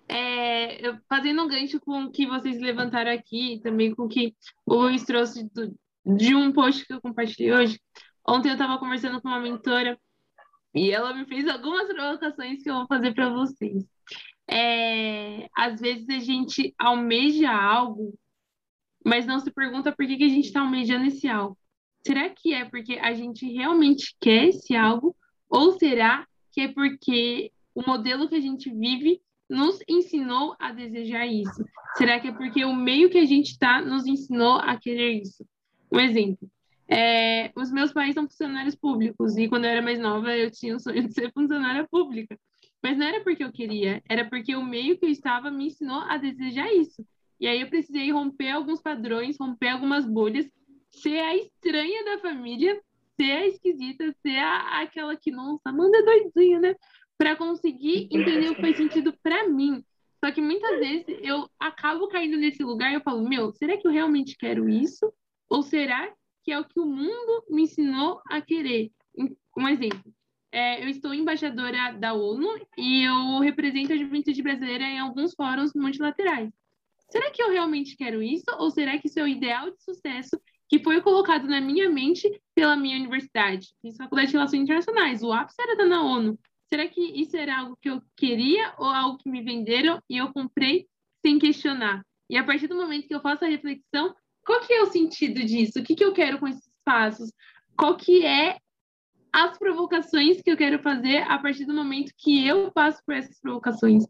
É, 0.09 0.93
fazendo 1.09 1.43
um 1.43 1.49
gancho 1.49 1.81
com 1.81 2.05
o 2.05 2.11
que 2.11 2.27
vocês 2.27 2.61
levantaram 2.61 3.13
aqui, 3.13 3.61
também 3.63 3.95
com 3.95 4.05
o 4.05 4.09
que 4.09 4.35
o 4.67 4.75
Luiz 4.75 5.05
trouxe 5.05 5.49
do, 5.51 5.75
de 6.05 6.35
um 6.35 6.53
post 6.53 6.85
que 6.87 6.93
eu 6.93 7.01
compartilhei 7.01 7.53
hoje. 7.53 7.81
Ontem 8.27 8.49
eu 8.49 8.55
estava 8.55 8.79
conversando 8.79 9.21
com 9.21 9.29
uma 9.29 9.41
mentora 9.41 9.99
e 10.75 10.91
ela 10.91 11.15
me 11.15 11.27
fez 11.27 11.49
algumas 11.49 11.87
provocações 11.89 12.63
que 12.63 12.71
eu 12.71 12.75
vou 12.75 12.87
fazer 12.87 13.15
para 13.15 13.31
vocês. 13.31 13.85
É, 14.49 15.49
às 15.57 15.81
vezes 15.81 16.09
a 16.09 16.19
gente 16.19 16.75
almeja 16.79 17.51
algo, 17.51 18.19
mas 19.05 19.27
não 19.27 19.39
se 19.39 19.51
pergunta 19.51 19.93
por 19.93 20.07
que, 20.07 20.17
que 20.17 20.25
a 20.25 20.29
gente 20.29 20.47
está 20.47 20.61
almejando 20.61 21.07
esse 21.07 21.29
algo. 21.29 21.57
Será 22.05 22.29
que 22.31 22.53
é 22.53 22.65
porque 22.65 22.95
a 22.95 23.13
gente 23.15 23.47
realmente 23.53 24.17
quer 24.21 24.49
esse 24.49 24.75
algo? 24.75 25.17
Ou 25.49 25.79
será 25.79 26.27
que 26.51 26.63
é 26.63 26.69
porque 26.69 27.53
o 27.75 27.83
modelo 27.87 28.29
que 28.29 28.35
a 28.35 28.41
gente 28.41 28.71
vive 28.71 29.21
nos 29.53 29.79
ensinou 29.87 30.57
a 30.59 30.73
desejar 30.73 31.27
isso? 31.27 31.65
Será 31.97 32.19
que 32.19 32.29
é 32.29 32.33
porque 32.33 32.65
o 32.65 32.75
meio 32.75 33.11
que 33.11 33.19
a 33.19 33.25
gente 33.25 33.51
está 33.51 33.81
nos 33.83 34.07
ensinou 34.07 34.57
a 34.57 34.77
querer 34.77 35.21
isso? 35.21 35.45
Um 35.93 36.01
exemplo. 36.01 36.51
É, 36.89 37.53
os 37.55 37.71
meus 37.71 37.93
pais 37.93 38.15
são 38.15 38.25
funcionários 38.29 38.75
públicos 38.75 39.37
e 39.37 39.49
quando 39.49 39.65
eu 39.65 39.71
era 39.71 39.83
mais 39.83 39.99
nova 39.99 40.37
eu 40.37 40.51
tinha 40.51 40.75
o 40.77 40.81
sonho 40.81 41.07
de 41.07 41.13
ser 41.13 41.31
funcionária 41.33 41.87
pública. 41.91 42.39
Mas 42.83 42.99
não 42.99 43.07
era 43.07 43.23
porque 43.23 43.45
eu 43.45 43.53
queria, 43.53 44.03
era 44.09 44.29
porque 44.29 44.57
o 44.57 44.65
meio 44.65 44.99
que 44.99 45.05
eu 45.05 45.11
estava 45.11 45.51
me 45.51 45.67
ensinou 45.67 46.01
a 46.01 46.17
desejar 46.17 46.73
isso. 46.73 47.05
E 47.39 47.47
aí 47.47 47.61
eu 47.61 47.69
precisei 47.69 48.11
romper 48.11 48.51
alguns 48.51 48.81
padrões, 48.81 49.37
romper 49.39 49.69
algumas 49.69 50.07
bolhas, 50.07 50.49
ser 50.91 51.21
a 51.21 51.37
estranha 51.37 52.05
da 52.05 52.19
família, 52.19 52.81
ser 53.21 53.33
a 53.33 53.47
esquisita, 53.47 54.15
ser 54.23 54.39
a, 54.39 54.83
aquela 54.83 55.17
que, 55.17 55.31
nossa, 55.31 55.61
Amanda 55.67 55.99
é 55.99 56.03
doidinha, 56.03 56.61
né? 56.61 56.75
Para 57.23 57.37
conseguir 57.37 58.09
entender 58.11 58.51
o 58.51 58.57
que 58.57 58.61
faz 58.61 58.77
sentido 58.77 59.17
para 59.23 59.49
mim. 59.49 59.85
Só 60.19 60.33
que 60.33 60.41
muitas 60.41 60.81
vezes 60.81 61.07
eu 61.23 61.49
acabo 61.57 62.09
caindo 62.09 62.37
nesse 62.37 62.65
lugar 62.65 62.91
e 62.91 62.95
eu 62.95 63.01
falo, 63.01 63.29
meu, 63.29 63.53
será 63.53 63.77
que 63.77 63.87
eu 63.87 63.93
realmente 63.93 64.37
quero 64.37 64.69
isso? 64.69 65.13
Ou 65.49 65.63
será 65.63 66.13
que 66.43 66.51
é 66.51 66.59
o 66.59 66.65
que 66.65 66.81
o 66.81 66.85
mundo 66.85 67.45
me 67.49 67.63
ensinou 67.63 68.21
a 68.29 68.41
querer? 68.41 68.91
Um 69.57 69.69
exemplo. 69.69 70.13
É, 70.51 70.83
eu 70.83 70.89
estou 70.89 71.15
embaixadora 71.15 71.93
da 71.93 72.13
ONU 72.13 72.49
e 72.77 73.05
eu 73.05 73.39
represento 73.39 73.93
a 73.93 73.97
juventude 73.97 74.43
brasileira 74.43 74.83
em 74.83 74.99
alguns 74.99 75.33
fóruns 75.33 75.73
multilaterais. 75.77 76.51
Será 77.09 77.31
que 77.31 77.41
eu 77.41 77.53
realmente 77.53 77.97
quero 77.97 78.21
isso? 78.21 78.47
Ou 78.59 78.69
será 78.69 78.99
que 78.99 79.07
isso 79.07 79.21
é 79.21 79.23
o 79.23 79.29
ideal 79.29 79.71
de 79.71 79.81
sucesso 79.81 80.41
que 80.69 80.83
foi 80.83 81.01
colocado 81.01 81.47
na 81.47 81.61
minha 81.61 81.89
mente 81.89 82.29
pela 82.53 82.75
minha 82.75 82.99
universidade? 82.99 83.69
Fiz 83.81 83.97
faculdade 83.97 84.33
de 84.33 84.37
Relações 84.37 84.63
Internacionais, 84.63 85.23
o 85.23 85.33
ápice 85.33 85.63
era 85.63 85.77
da 85.77 85.87
na 85.87 86.03
ONU. 86.03 86.37
Será 86.73 86.89
que 86.89 87.03
isso 87.03 87.37
era 87.37 87.59
algo 87.59 87.77
que 87.79 87.91
eu 87.91 88.01
queria 88.17 88.73
ou 88.79 88.87
algo 88.87 89.19
que 89.19 89.29
me 89.29 89.43
venderam 89.43 90.01
e 90.09 90.17
eu 90.17 90.33
comprei 90.33 90.87
sem 91.21 91.39
questionar? 91.39 92.03
E 92.31 92.39
a 92.39 92.45
partir 92.45 92.67
do 92.67 92.75
momento 92.75 93.07
que 93.07 93.15
eu 93.15 93.21
faço 93.21 93.45
a 93.45 93.49
reflexão, 93.49 94.15
qual 94.43 94.59
que 94.63 94.73
é 94.73 94.81
o 94.81 94.87
sentido 94.87 95.45
disso? 95.45 95.79
O 95.79 95.85
que, 95.85 95.95
que 95.95 96.03
eu 96.03 96.15
quero 96.15 96.39
com 96.39 96.49
esses 96.49 96.73
passos? 96.83 97.31
Qual 97.77 97.95
que 97.95 98.25
é 98.25 98.57
as 99.31 99.59
provocações 99.59 100.41
que 100.41 100.51
eu 100.51 100.57
quero 100.57 100.79
fazer 100.79 101.19
a 101.31 101.39
partir 101.39 101.67
do 101.67 101.75
momento 101.75 102.15
que 102.17 102.47
eu 102.47 102.73
passo 102.73 103.03
por 103.05 103.15
essas 103.15 103.39
provocações. 103.39 104.05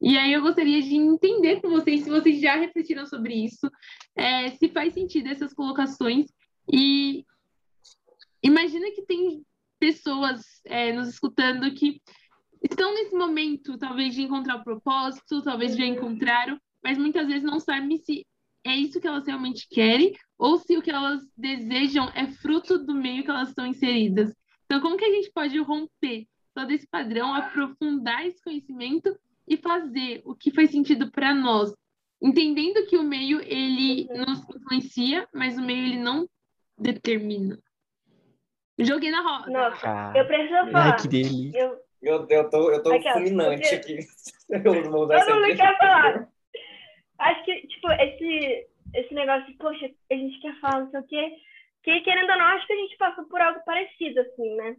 E 0.00 0.16
aí 0.16 0.32
eu 0.32 0.40
gostaria 0.40 0.80
de 0.80 0.94
entender 0.94 1.60
com 1.60 1.68
vocês 1.68 2.02
se 2.02 2.08
vocês 2.08 2.40
já 2.40 2.56
refletiram 2.56 3.04
sobre 3.04 3.34
isso, 3.34 3.70
é, 4.14 4.50
se 4.52 4.70
faz 4.70 4.94
sentido 4.94 5.28
essas 5.28 5.52
colocações. 5.52 6.26
E 6.72 7.26
imagina 8.42 8.90
que 8.92 9.02
tem 9.02 9.44
pessoas 9.78 10.42
é, 10.64 10.92
nos 10.92 11.08
escutando 11.08 11.72
que 11.74 12.00
estão 12.62 12.94
nesse 12.94 13.14
momento, 13.14 13.78
talvez, 13.78 14.14
de 14.14 14.22
encontrar 14.22 14.56
o 14.56 14.64
propósito, 14.64 15.42
talvez 15.42 15.76
já 15.76 15.84
encontraram, 15.84 16.58
mas 16.82 16.98
muitas 16.98 17.26
vezes 17.26 17.42
não 17.42 17.60
sabem 17.60 17.96
se 17.98 18.26
é 18.64 18.74
isso 18.74 19.00
que 19.00 19.06
elas 19.06 19.26
realmente 19.26 19.66
querem 19.68 20.12
ou 20.36 20.58
se 20.58 20.76
o 20.76 20.82
que 20.82 20.90
elas 20.90 21.22
desejam 21.36 22.10
é 22.14 22.26
fruto 22.26 22.78
do 22.78 22.94
meio 22.94 23.22
que 23.22 23.30
elas 23.30 23.50
estão 23.50 23.64
inseridas. 23.64 24.34
Então, 24.64 24.80
como 24.80 24.96
que 24.96 25.04
a 25.04 25.10
gente 25.10 25.30
pode 25.32 25.56
romper 25.58 26.26
todo 26.52 26.70
esse 26.72 26.86
padrão, 26.86 27.32
aprofundar 27.32 28.26
esse 28.26 28.42
conhecimento 28.42 29.16
e 29.46 29.56
fazer 29.56 30.22
o 30.24 30.34
que 30.34 30.50
faz 30.50 30.70
sentido 30.70 31.10
para 31.10 31.34
nós, 31.34 31.72
entendendo 32.20 32.86
que 32.86 32.96
o 32.96 33.04
meio 33.04 33.40
ele 33.42 34.08
nos 34.08 34.40
influencia, 34.48 35.28
mas 35.32 35.56
o 35.56 35.62
meio 35.62 35.86
ele 35.86 35.98
não 35.98 36.28
determina. 36.76 37.58
Joguei 38.78 39.10
na 39.10 39.22
roda. 39.22 39.50
Nossa, 39.50 40.12
eu 40.14 40.26
preciso 40.26 40.70
falar. 40.70 40.92
Ai, 40.92 40.96
que 41.00 41.08
delícia. 41.08 41.58
Eu, 41.58 41.80
eu, 42.02 42.26
eu 42.28 42.50
tô, 42.50 42.70
eu 42.70 42.82
tô 42.82 42.92
aqui, 42.92 43.10
fulminante 43.10 43.68
porque... 43.70 43.74
aqui. 43.74 43.98
eu 44.50 44.90
não 44.90 45.08
Todo 45.08 45.34
mundo 45.34 45.56
quer 45.56 45.78
falar. 45.78 46.28
Acho 47.18 47.44
que, 47.44 47.66
tipo, 47.66 47.90
esse, 47.92 48.66
esse 48.94 49.14
negócio 49.14 49.46
de, 49.46 49.54
poxa, 49.54 49.90
a 50.10 50.14
gente 50.14 50.40
quer 50.40 50.60
falar 50.60 50.80
não 50.80 50.90
sei 50.90 51.00
o 51.00 51.06
quê, 51.06 51.36
que 51.82 52.00
querendo 52.00 52.30
ou 52.30 52.38
não, 52.38 52.44
acho 52.46 52.66
que 52.66 52.72
a 52.72 52.76
gente 52.76 52.96
passou 52.98 53.24
por 53.24 53.40
algo 53.40 53.60
parecido, 53.64 54.20
assim, 54.20 54.54
né? 54.56 54.76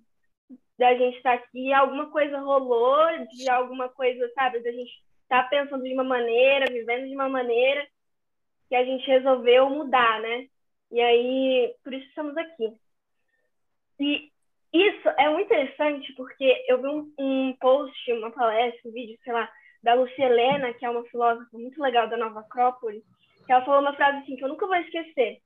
Da 0.77 0.95
gente 0.95 1.17
estar 1.17 1.37
tá 1.37 1.43
aqui, 1.43 1.73
alguma 1.73 2.11
coisa 2.11 2.39
rolou, 2.39 3.07
de 3.31 3.49
alguma 3.49 3.89
coisa, 3.89 4.29
sabe? 4.35 4.59
Da 4.59 4.71
gente 4.71 4.91
estar 5.23 5.43
tá 5.43 5.49
pensando 5.49 5.83
de 5.83 5.93
uma 5.93 6.03
maneira, 6.03 6.71
vivendo 6.71 7.07
de 7.07 7.15
uma 7.15 7.27
maneira, 7.27 7.87
que 8.69 8.75
a 8.75 8.83
gente 8.83 9.07
resolveu 9.07 9.69
mudar, 9.69 10.21
né? 10.21 10.47
E 10.91 11.01
aí, 11.01 11.73
por 11.83 11.93
isso 11.93 12.07
estamos 12.07 12.37
aqui. 12.37 12.71
E 13.99 14.31
isso 14.73 15.09
é 15.09 15.29
muito 15.29 15.45
interessante 15.45 16.13
porque 16.13 16.65
eu 16.67 16.81
vi 16.81 16.87
um, 16.87 17.13
um 17.17 17.57
post, 17.59 18.11
uma 18.13 18.31
palestra, 18.31 18.89
um 18.89 18.93
vídeo, 18.93 19.17
sei 19.23 19.33
lá, 19.33 19.49
da 19.81 19.93
Lucielena, 19.93 20.73
que 20.73 20.85
é 20.85 20.89
uma 20.89 21.03
filósofa 21.05 21.57
muito 21.57 21.81
legal 21.81 22.07
da 22.09 22.17
Nova 22.17 22.41
Acrópole, 22.41 23.03
que 23.45 23.51
ela 23.51 23.63
falou 23.63 23.81
uma 23.81 23.95
frase 23.95 24.19
assim 24.19 24.35
que 24.35 24.43
eu 24.43 24.49
nunca 24.49 24.67
vou 24.67 24.75
esquecer, 24.75 25.39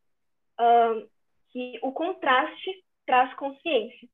um, 0.59 1.07
que 1.49 1.79
o 1.81 1.91
contraste 1.91 2.83
traz 3.05 3.33
consciência. 3.35 4.07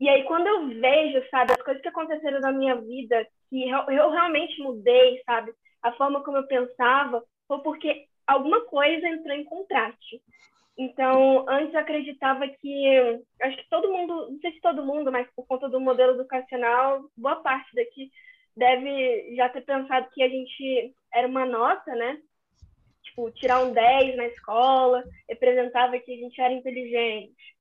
E 0.00 0.08
aí, 0.08 0.24
quando 0.24 0.46
eu 0.46 0.68
vejo, 0.68 1.28
sabe, 1.30 1.52
as 1.52 1.62
coisas 1.62 1.80
que 1.80 1.88
aconteceram 1.88 2.40
na 2.40 2.50
minha 2.50 2.74
vida, 2.74 3.26
que 3.48 3.68
eu 3.70 4.10
realmente 4.10 4.60
mudei, 4.60 5.22
sabe, 5.24 5.52
a 5.82 5.92
forma 5.92 6.22
como 6.22 6.38
eu 6.38 6.46
pensava, 6.46 7.22
foi 7.46 7.60
porque 7.60 8.06
alguma 8.26 8.62
coisa 8.62 9.06
entrou 9.06 9.34
em 9.34 9.44
contraste. 9.44 10.20
Então, 10.76 11.46
antes 11.48 11.72
eu 11.72 11.80
acreditava 11.80 12.48
que, 12.48 13.20
acho 13.42 13.56
que 13.56 13.68
todo 13.70 13.92
mundo, 13.92 14.30
não 14.32 14.38
sei 14.40 14.52
se 14.52 14.60
todo 14.60 14.84
mundo, 14.84 15.12
mas 15.12 15.28
por 15.34 15.46
conta 15.46 15.68
do 15.68 15.80
modelo 15.80 16.14
educacional, 16.14 17.04
boa 17.16 17.36
parte 17.36 17.72
daqui 17.74 18.10
deve 18.56 19.34
já 19.36 19.48
ter 19.48 19.62
pensado 19.62 20.08
que 20.12 20.22
a 20.22 20.28
gente 20.28 20.94
era 21.12 21.28
uma 21.28 21.46
nota, 21.46 21.94
né? 21.94 22.18
Tipo, 23.04 23.30
tirar 23.32 23.60
um 23.62 23.72
10 23.72 24.16
na 24.16 24.26
escola 24.26 25.04
representava 25.28 25.98
que 25.98 26.12
a 26.12 26.16
gente 26.16 26.40
era 26.40 26.52
inteligente. 26.52 27.54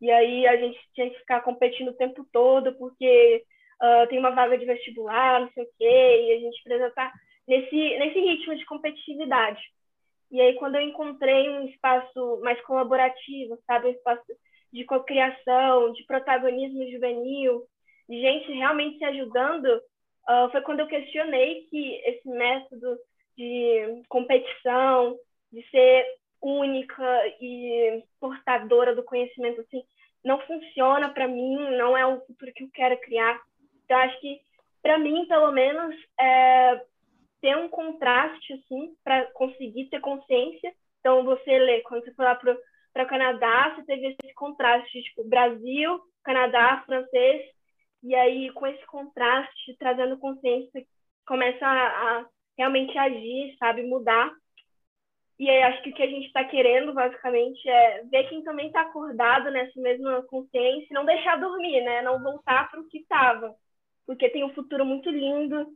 E 0.00 0.10
aí 0.10 0.46
a 0.46 0.56
gente 0.56 0.78
tinha 0.94 1.10
que 1.10 1.18
ficar 1.18 1.40
competindo 1.42 1.88
o 1.88 1.96
tempo 1.96 2.26
todo 2.32 2.74
porque 2.76 3.44
uh, 3.82 4.08
tem 4.08 4.18
uma 4.18 4.30
vaga 4.30 4.58
de 4.58 4.64
vestibular, 4.64 5.40
não 5.40 5.50
sei 5.52 5.64
o 5.64 5.68
quê, 5.78 6.28
e 6.28 6.32
a 6.32 6.40
gente 6.40 6.62
precisa 6.62 6.88
estar 6.88 7.12
nesse, 7.46 7.98
nesse 7.98 8.20
ritmo 8.20 8.56
de 8.56 8.64
competitividade. 8.66 9.62
E 10.30 10.40
aí, 10.40 10.54
quando 10.54 10.76
eu 10.76 10.82
encontrei 10.82 11.48
um 11.50 11.66
espaço 11.68 12.40
mais 12.42 12.60
colaborativo, 12.62 13.58
sabe? 13.66 13.88
Um 13.88 13.92
espaço 13.92 14.24
de 14.72 14.84
cocriação, 14.84 15.92
de 15.92 16.04
protagonismo 16.04 16.90
juvenil, 16.90 17.62
de 18.08 18.20
gente 18.20 18.52
realmente 18.52 18.98
se 18.98 19.04
ajudando, 19.04 19.66
uh, 19.66 20.50
foi 20.50 20.60
quando 20.62 20.80
eu 20.80 20.86
questionei 20.86 21.66
que 21.70 21.94
esse 22.04 22.28
método 22.28 22.98
de 23.36 24.02
competição, 24.08 25.16
de 25.52 25.62
ser 25.70 26.06
única 26.42 27.04
e 27.40 28.02
portadora 28.20 28.94
do 28.94 29.02
conhecimento, 29.02 29.60
assim, 29.60 29.82
não 30.24 30.40
funciona 30.40 31.08
para 31.08 31.28
mim, 31.28 31.56
não 31.76 31.96
é 31.96 32.04
o 32.06 32.20
futuro 32.26 32.52
que 32.52 32.64
eu 32.64 32.70
quero 32.72 32.98
criar. 33.00 33.40
Então, 33.84 33.96
acho 33.98 34.20
que, 34.20 34.40
para 34.82 34.98
mim, 34.98 35.26
pelo 35.26 35.52
menos, 35.52 35.94
é, 36.18 36.82
ter 37.40 37.56
um 37.56 37.68
contraste, 37.68 38.52
assim, 38.54 38.94
para 39.04 39.26
conseguir 39.32 39.88
ter 39.88 40.00
consciência. 40.00 40.72
Então, 41.00 41.24
você 41.24 41.58
lê, 41.58 41.80
quando 41.82 42.04
você 42.04 42.14
foi 42.14 42.24
lá 42.24 42.34
para 42.34 42.52
o 42.52 43.06
Canadá, 43.06 43.74
você 43.74 43.84
teve 43.84 44.08
esse 44.08 44.34
contraste, 44.34 45.02
tipo, 45.02 45.28
Brasil, 45.28 46.00
Canadá, 46.24 46.82
francês, 46.84 47.42
e 48.02 48.14
aí, 48.14 48.50
com 48.52 48.66
esse 48.66 48.84
contraste, 48.86 49.76
trazendo 49.78 50.18
consciência, 50.18 50.84
começa 51.26 51.66
a, 51.66 52.18
a 52.18 52.26
realmente 52.56 52.96
agir, 52.96 53.56
sabe, 53.58 53.82
mudar. 53.82 54.32
E 55.38 55.50
aí, 55.50 55.62
acho 55.64 55.82
que 55.82 55.90
o 55.90 55.94
que 55.94 56.02
a 56.02 56.08
gente 56.08 56.26
está 56.26 56.44
querendo, 56.44 56.94
basicamente, 56.94 57.68
é 57.68 58.04
ver 58.04 58.28
quem 58.28 58.42
também 58.42 58.68
está 58.68 58.82
acordado 58.82 59.50
nessa 59.50 59.78
mesma 59.80 60.22
consciência 60.28 60.88
não 60.92 61.04
deixar 61.04 61.36
dormir, 61.36 61.82
né? 61.82 62.00
Não 62.02 62.22
voltar 62.22 62.70
para 62.70 62.80
o 62.80 62.88
que 62.88 62.98
estava. 62.98 63.54
Porque 64.06 64.30
tem 64.30 64.44
um 64.44 64.54
futuro 64.54 64.84
muito 64.84 65.10
lindo 65.10 65.66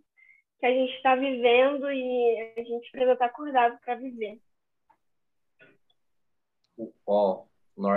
que 0.61 0.67
a 0.67 0.71
gente 0.71 0.93
está 0.93 1.17
vivendo 1.17 1.91
e 1.91 2.53
a 2.57 2.63
gente 2.63 2.91
precisa 2.91 3.15
estar 3.15 3.25
acordado 3.25 3.79
para 3.83 3.95
viver. 3.95 4.39
Ó, 7.07 7.45
oh, 7.77 7.89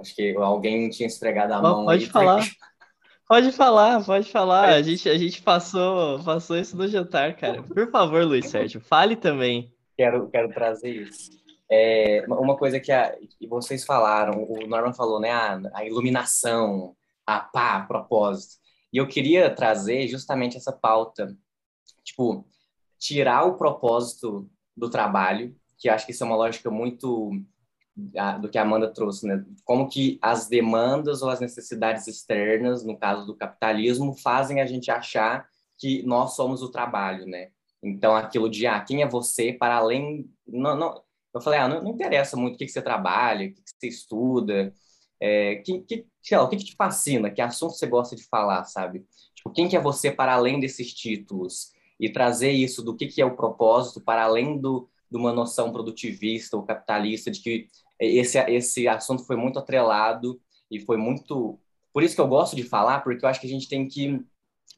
acho 0.00 0.14
que 0.14 0.34
alguém 0.36 0.88
tinha 0.88 1.08
esfregado 1.08 1.52
a 1.52 1.58
oh, 1.58 1.62
mão. 1.62 1.84
Pode 1.84 2.04
aí, 2.04 2.10
falar. 2.10 2.38
Porque... 2.38 2.56
Pode 3.28 3.50
falar, 3.50 4.04
pode 4.04 4.30
falar. 4.30 4.68
A 4.68 4.82
gente, 4.82 5.08
a 5.08 5.18
gente 5.18 5.42
passou, 5.42 6.22
passou 6.22 6.56
isso 6.56 6.76
no 6.76 6.86
jantar, 6.86 7.34
cara. 7.36 7.60
Por 7.60 7.90
favor, 7.90 8.24
Luiz 8.24 8.46
Sérgio, 8.48 8.80
fale 8.80 9.16
também. 9.16 9.74
Quero, 9.96 10.30
quero 10.30 10.48
trazer 10.50 10.90
isso. 10.90 11.30
É, 11.68 12.24
uma 12.28 12.56
coisa 12.56 12.78
que, 12.78 12.92
a, 12.92 13.16
que 13.36 13.48
vocês 13.48 13.84
falaram, 13.84 14.44
o 14.44 14.64
Norman 14.68 14.92
falou, 14.92 15.18
né? 15.18 15.32
A, 15.32 15.60
a 15.74 15.84
iluminação, 15.84 16.94
a 17.26 17.40
pá, 17.40 17.78
a 17.78 17.86
propósito. 17.86 18.54
E 18.92 18.98
eu 18.98 19.08
queria 19.08 19.52
trazer 19.52 20.06
justamente 20.06 20.56
essa 20.56 20.72
pauta 20.72 21.36
tipo, 22.06 22.46
tirar 22.98 23.44
o 23.44 23.56
propósito 23.56 24.48
do 24.76 24.88
trabalho, 24.88 25.54
que 25.76 25.88
acho 25.88 26.06
que 26.06 26.12
isso 26.12 26.22
é 26.22 26.26
uma 26.26 26.36
lógica 26.36 26.70
muito 26.70 27.32
do 28.40 28.48
que 28.48 28.58
a 28.58 28.62
Amanda 28.62 28.92
trouxe, 28.92 29.26
né? 29.26 29.44
Como 29.64 29.88
que 29.88 30.18
as 30.20 30.48
demandas 30.48 31.22
ou 31.22 31.30
as 31.30 31.40
necessidades 31.40 32.06
externas, 32.06 32.84
no 32.84 32.96
caso 32.96 33.26
do 33.26 33.34
capitalismo, 33.34 34.14
fazem 34.14 34.60
a 34.60 34.66
gente 34.66 34.90
achar 34.90 35.48
que 35.78 36.02
nós 36.02 36.36
somos 36.36 36.62
o 36.62 36.70
trabalho, 36.70 37.26
né? 37.26 37.50
Então, 37.82 38.14
aquilo 38.14 38.50
de, 38.50 38.66
ah, 38.66 38.80
quem 38.80 39.02
é 39.02 39.08
você 39.08 39.52
para 39.52 39.76
além... 39.76 40.30
Não, 40.46 40.76
não... 40.76 41.02
Eu 41.32 41.40
falei, 41.40 41.58
ah, 41.58 41.68
não, 41.68 41.82
não 41.82 41.90
interessa 41.92 42.36
muito 42.36 42.54
o 42.54 42.58
que, 42.58 42.66
que 42.66 42.72
você 42.72 42.82
trabalha, 42.82 43.46
o 43.46 43.52
que, 43.52 43.62
que 43.62 43.70
você 43.70 43.88
estuda, 43.88 44.72
é, 45.20 45.56
que, 45.56 45.80
que, 45.80 46.06
lá, 46.32 46.42
o 46.42 46.48
que, 46.48 46.56
que 46.56 46.64
te 46.64 46.74
fascina, 46.76 47.30
que 47.30 47.40
assunto 47.40 47.74
você 47.74 47.86
gosta 47.86 48.16
de 48.16 48.24
falar, 48.24 48.64
sabe? 48.64 49.06
Tipo, 49.34 49.50
quem 49.50 49.68
que 49.68 49.76
é 49.76 49.80
você 49.80 50.10
para 50.10 50.34
além 50.34 50.60
desses 50.60 50.92
títulos? 50.92 51.72
E 51.98 52.10
trazer 52.10 52.50
isso 52.50 52.82
do 52.82 52.94
que, 52.96 53.06
que 53.06 53.20
é 53.20 53.24
o 53.24 53.36
propósito 53.36 54.00
para 54.00 54.24
além 54.24 54.60
do, 54.60 54.88
de 55.10 55.16
uma 55.16 55.32
noção 55.32 55.72
produtivista 55.72 56.56
ou 56.56 56.62
capitalista, 56.62 57.30
de 57.30 57.40
que 57.40 57.68
esse, 57.98 58.38
esse 58.50 58.88
assunto 58.88 59.24
foi 59.24 59.36
muito 59.36 59.58
atrelado 59.58 60.40
e 60.70 60.80
foi 60.80 60.96
muito. 60.96 61.58
Por 61.92 62.02
isso 62.02 62.14
que 62.14 62.20
eu 62.20 62.28
gosto 62.28 62.54
de 62.54 62.62
falar, 62.62 63.00
porque 63.00 63.24
eu 63.24 63.28
acho 63.28 63.40
que 63.40 63.46
a 63.46 63.50
gente 63.50 63.68
tem 63.68 63.88
que 63.88 64.22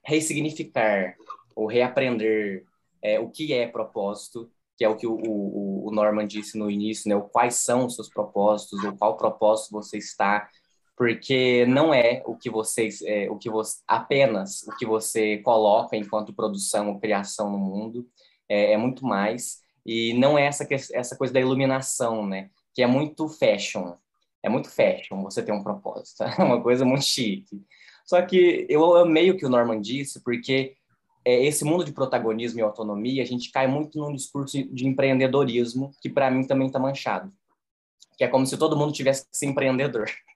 ressignificar 0.04 1.16
ou 1.56 1.66
reaprender 1.66 2.64
é, 3.02 3.18
o 3.18 3.28
que 3.28 3.52
é 3.52 3.66
propósito, 3.66 4.50
que 4.76 4.84
é 4.84 4.88
o 4.88 4.96
que 4.96 5.06
o, 5.06 5.14
o, 5.14 5.88
o 5.88 5.90
Norman 5.90 6.26
disse 6.26 6.56
no 6.56 6.70
início, 6.70 7.08
né? 7.08 7.16
O 7.16 7.22
quais 7.22 7.56
são 7.56 7.86
os 7.86 7.96
seus 7.96 8.08
propósitos, 8.08 8.82
ou 8.84 8.96
qual 8.96 9.16
propósito 9.16 9.72
você 9.72 9.98
está 9.98 10.48
porque 10.98 11.64
não 11.66 11.94
é 11.94 12.24
o 12.26 12.36
que 12.36 12.50
vocês, 12.50 13.00
é, 13.02 13.30
o 13.30 13.38
que 13.38 13.48
você, 13.48 13.80
apenas 13.86 14.64
o 14.64 14.76
que 14.76 14.84
você 14.84 15.38
coloca 15.38 15.96
enquanto 15.96 16.34
produção 16.34 16.88
ou 16.88 16.98
criação 16.98 17.52
no 17.52 17.56
mundo, 17.56 18.04
é, 18.48 18.72
é, 18.72 18.76
muito 18.76 19.06
mais, 19.06 19.60
e 19.86 20.12
não 20.14 20.36
é 20.36 20.46
essa, 20.46 20.66
essa 20.92 21.16
coisa 21.16 21.32
da 21.32 21.40
iluminação, 21.40 22.26
né, 22.26 22.50
que 22.74 22.82
é 22.82 22.86
muito 22.86 23.28
fashion, 23.28 23.94
é 24.42 24.48
muito 24.48 24.68
fashion 24.68 25.22
você 25.22 25.40
ter 25.40 25.52
um 25.52 25.62
propósito, 25.62 26.24
é 26.36 26.42
uma 26.42 26.60
coisa 26.60 26.84
muito 26.84 27.04
chique. 27.04 27.62
Só 28.04 28.20
que 28.22 28.66
eu 28.68 28.96
amei 28.96 29.30
o 29.30 29.36
que 29.36 29.46
o 29.46 29.50
Norman 29.50 29.80
disse, 29.80 30.20
porque 30.24 30.74
é, 31.24 31.44
esse 31.44 31.64
mundo 31.64 31.84
de 31.84 31.92
protagonismo 31.92 32.58
e 32.58 32.62
autonomia, 32.62 33.22
a 33.22 33.26
gente 33.26 33.52
cai 33.52 33.68
muito 33.68 34.00
num 34.00 34.12
discurso 34.12 34.64
de 34.74 34.86
empreendedorismo, 34.86 35.92
que 36.00 36.08
para 36.08 36.28
mim 36.30 36.44
também 36.44 36.66
está 36.66 36.80
manchado. 36.80 37.32
Que 38.16 38.24
é 38.24 38.28
como 38.28 38.46
se 38.46 38.56
todo 38.56 38.76
mundo 38.76 38.92
tivesse 38.92 39.28
que 39.30 39.36
ser 39.36 39.46
empreendedor 39.46 40.10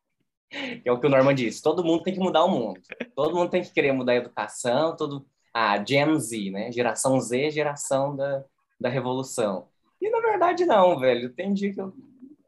que 0.82 0.88
é 0.88 0.92
o 0.92 1.00
que 1.00 1.06
o 1.06 1.10
Norman 1.10 1.34
disse. 1.34 1.62
Todo 1.62 1.84
mundo 1.84 2.02
tem 2.02 2.14
que 2.14 2.20
mudar 2.20 2.44
o 2.44 2.48
mundo. 2.48 2.80
Todo 3.14 3.34
mundo 3.34 3.50
tem 3.50 3.62
que 3.62 3.72
querer 3.72 3.92
mudar 3.92 4.12
a 4.12 4.16
educação, 4.16 4.94
todo 4.94 5.26
a 5.52 5.72
ah, 5.72 5.84
Gen 5.84 6.18
Z, 6.18 6.50
né? 6.50 6.72
Geração 6.72 7.20
Z, 7.20 7.50
geração 7.50 8.16
da, 8.16 8.44
da 8.80 8.88
revolução. 8.88 9.66
E 10.00 10.10
na 10.10 10.20
verdade 10.20 10.64
não, 10.64 10.98
velho. 10.98 11.30
Tem 11.30 11.52
dia 11.52 11.72
que 11.72 11.80
eu 11.80 11.92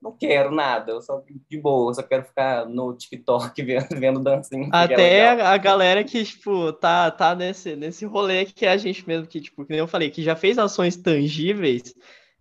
não 0.05 0.13
quero 0.13 0.51
nada, 0.51 0.93
eu 0.93 1.01
só 1.01 1.23
de 1.49 1.59
boa, 1.59 1.91
eu 1.91 1.95
só 1.95 2.03
quero 2.03 2.25
ficar 2.25 2.67
no 2.67 2.95
TikTok 2.95 3.61
vendo, 3.65 3.89
vendo 3.99 4.21
dancinha. 4.21 4.69
Até 4.71 5.31
a 5.31 5.57
galera 5.57 6.05
que, 6.05 6.23
tipo, 6.23 6.73
tá, 6.75 7.11
tá 7.11 7.35
nesse, 7.35 7.75
nesse 7.75 8.05
rolê 8.05 8.45
que 8.45 8.67
é 8.67 8.71
a 8.71 8.77
gente 8.77 9.07
mesmo, 9.09 9.27
que, 9.27 9.41
tipo, 9.41 9.65
como 9.65 9.79
eu 9.79 9.89
falei, 9.89 10.11
que 10.11 10.23
já 10.23 10.37
fez 10.37 10.59
ações 10.59 10.97
tangíveis 10.97 11.95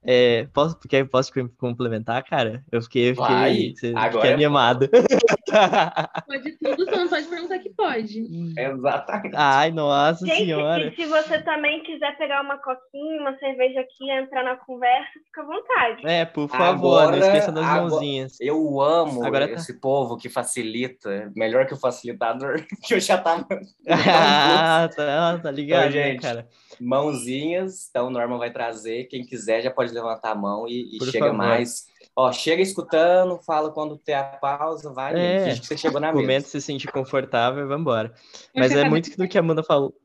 é, 0.05 0.47
posso, 0.53 0.77
quer, 0.87 1.07
posso 1.07 1.31
complementar, 1.57 2.23
cara? 2.23 2.63
Eu 2.71 2.81
fiquei, 2.81 3.11
eu 3.11 3.15
fiquei, 3.15 3.73
Vai, 3.93 4.11
fiquei 4.11 4.29
é 4.29 4.33
animado. 4.33 4.89
Pode 6.27 6.51
tudo, 6.57 6.85
só 6.85 6.97
não 6.97 7.07
pode 7.07 7.27
perguntar 7.27 7.59
que 7.59 7.69
pode. 7.69 8.25
Exatamente. 8.57 9.35
Ai, 9.35 9.71
nossa 9.71 10.25
Gente, 10.25 10.37
senhora. 10.45 10.87
E 10.87 10.95
se 10.95 11.05
você 11.05 11.41
também 11.43 11.83
quiser 11.83 12.17
pegar 12.17 12.41
uma 12.41 12.57
coquinha, 12.57 13.21
uma 13.21 13.37
cerveja 13.37 13.81
aqui, 13.81 14.09
entrar 14.09 14.43
na 14.43 14.55
conversa, 14.55 15.11
fica 15.25 15.41
à 15.41 15.45
vontade. 15.45 16.07
É, 16.07 16.25
por 16.25 16.49
favor, 16.49 16.99
agora, 16.99 17.17
não 17.17 17.19
esqueça 17.19 17.51
das 17.51 17.65
agora, 17.65 17.81
mãozinhas. 17.81 18.37
Eu 18.41 18.81
amo 18.81 19.23
agora 19.23 19.47
tá- 19.47 19.53
esse 19.53 19.73
tá... 19.73 19.79
povo 19.79 20.17
que 20.17 20.29
facilita, 20.29 21.31
melhor 21.35 21.67
que 21.67 21.73
o 21.73 21.79
facilitador, 21.79 22.55
que 22.83 22.95
eu 22.95 22.99
já 22.99 23.17
tava... 23.17 23.45
ah, 23.87 24.89
tá, 24.95 25.39
tá 25.39 25.51
ligado, 25.51 25.89
então, 25.89 25.91
gente, 25.91 26.21
cara? 26.21 26.47
Mãozinhas, 26.79 27.87
então 27.89 28.07
o 28.07 28.09
Norman 28.09 28.37
vai 28.37 28.51
trazer, 28.51 29.05
quem 29.05 29.25
quiser 29.25 29.61
já 29.61 29.71
pode 29.71 29.93
levantar 29.93 30.31
a 30.31 30.35
mão 30.35 30.67
e, 30.67 30.97
e 30.97 31.05
chega 31.05 31.25
favor. 31.25 31.37
mais. 31.37 31.87
Ó, 32.15 32.31
chega 32.31 32.61
escutando, 32.61 33.39
fala 33.39 33.71
quando 33.71 33.97
ter 33.97 34.13
a 34.13 34.23
pausa, 34.23 34.93
vai, 34.93 35.13
é, 35.15 35.45
gente, 35.45 35.61
que 35.61 35.67
você 35.67 35.77
chegou 35.77 35.99
na 35.99 36.07
mesa. 36.11 36.21
Momento 36.21 36.45
se 36.47 36.61
sentir 36.61 36.91
confortável, 36.91 37.67
vamos 37.67 37.81
embora. 37.81 38.13
Mas 38.55 38.71
é 38.71 38.87
muito 38.87 39.15
do 39.17 39.27
que 39.27 39.37
a 39.37 39.41
Amanda 39.41 39.63
falou. 39.63 39.95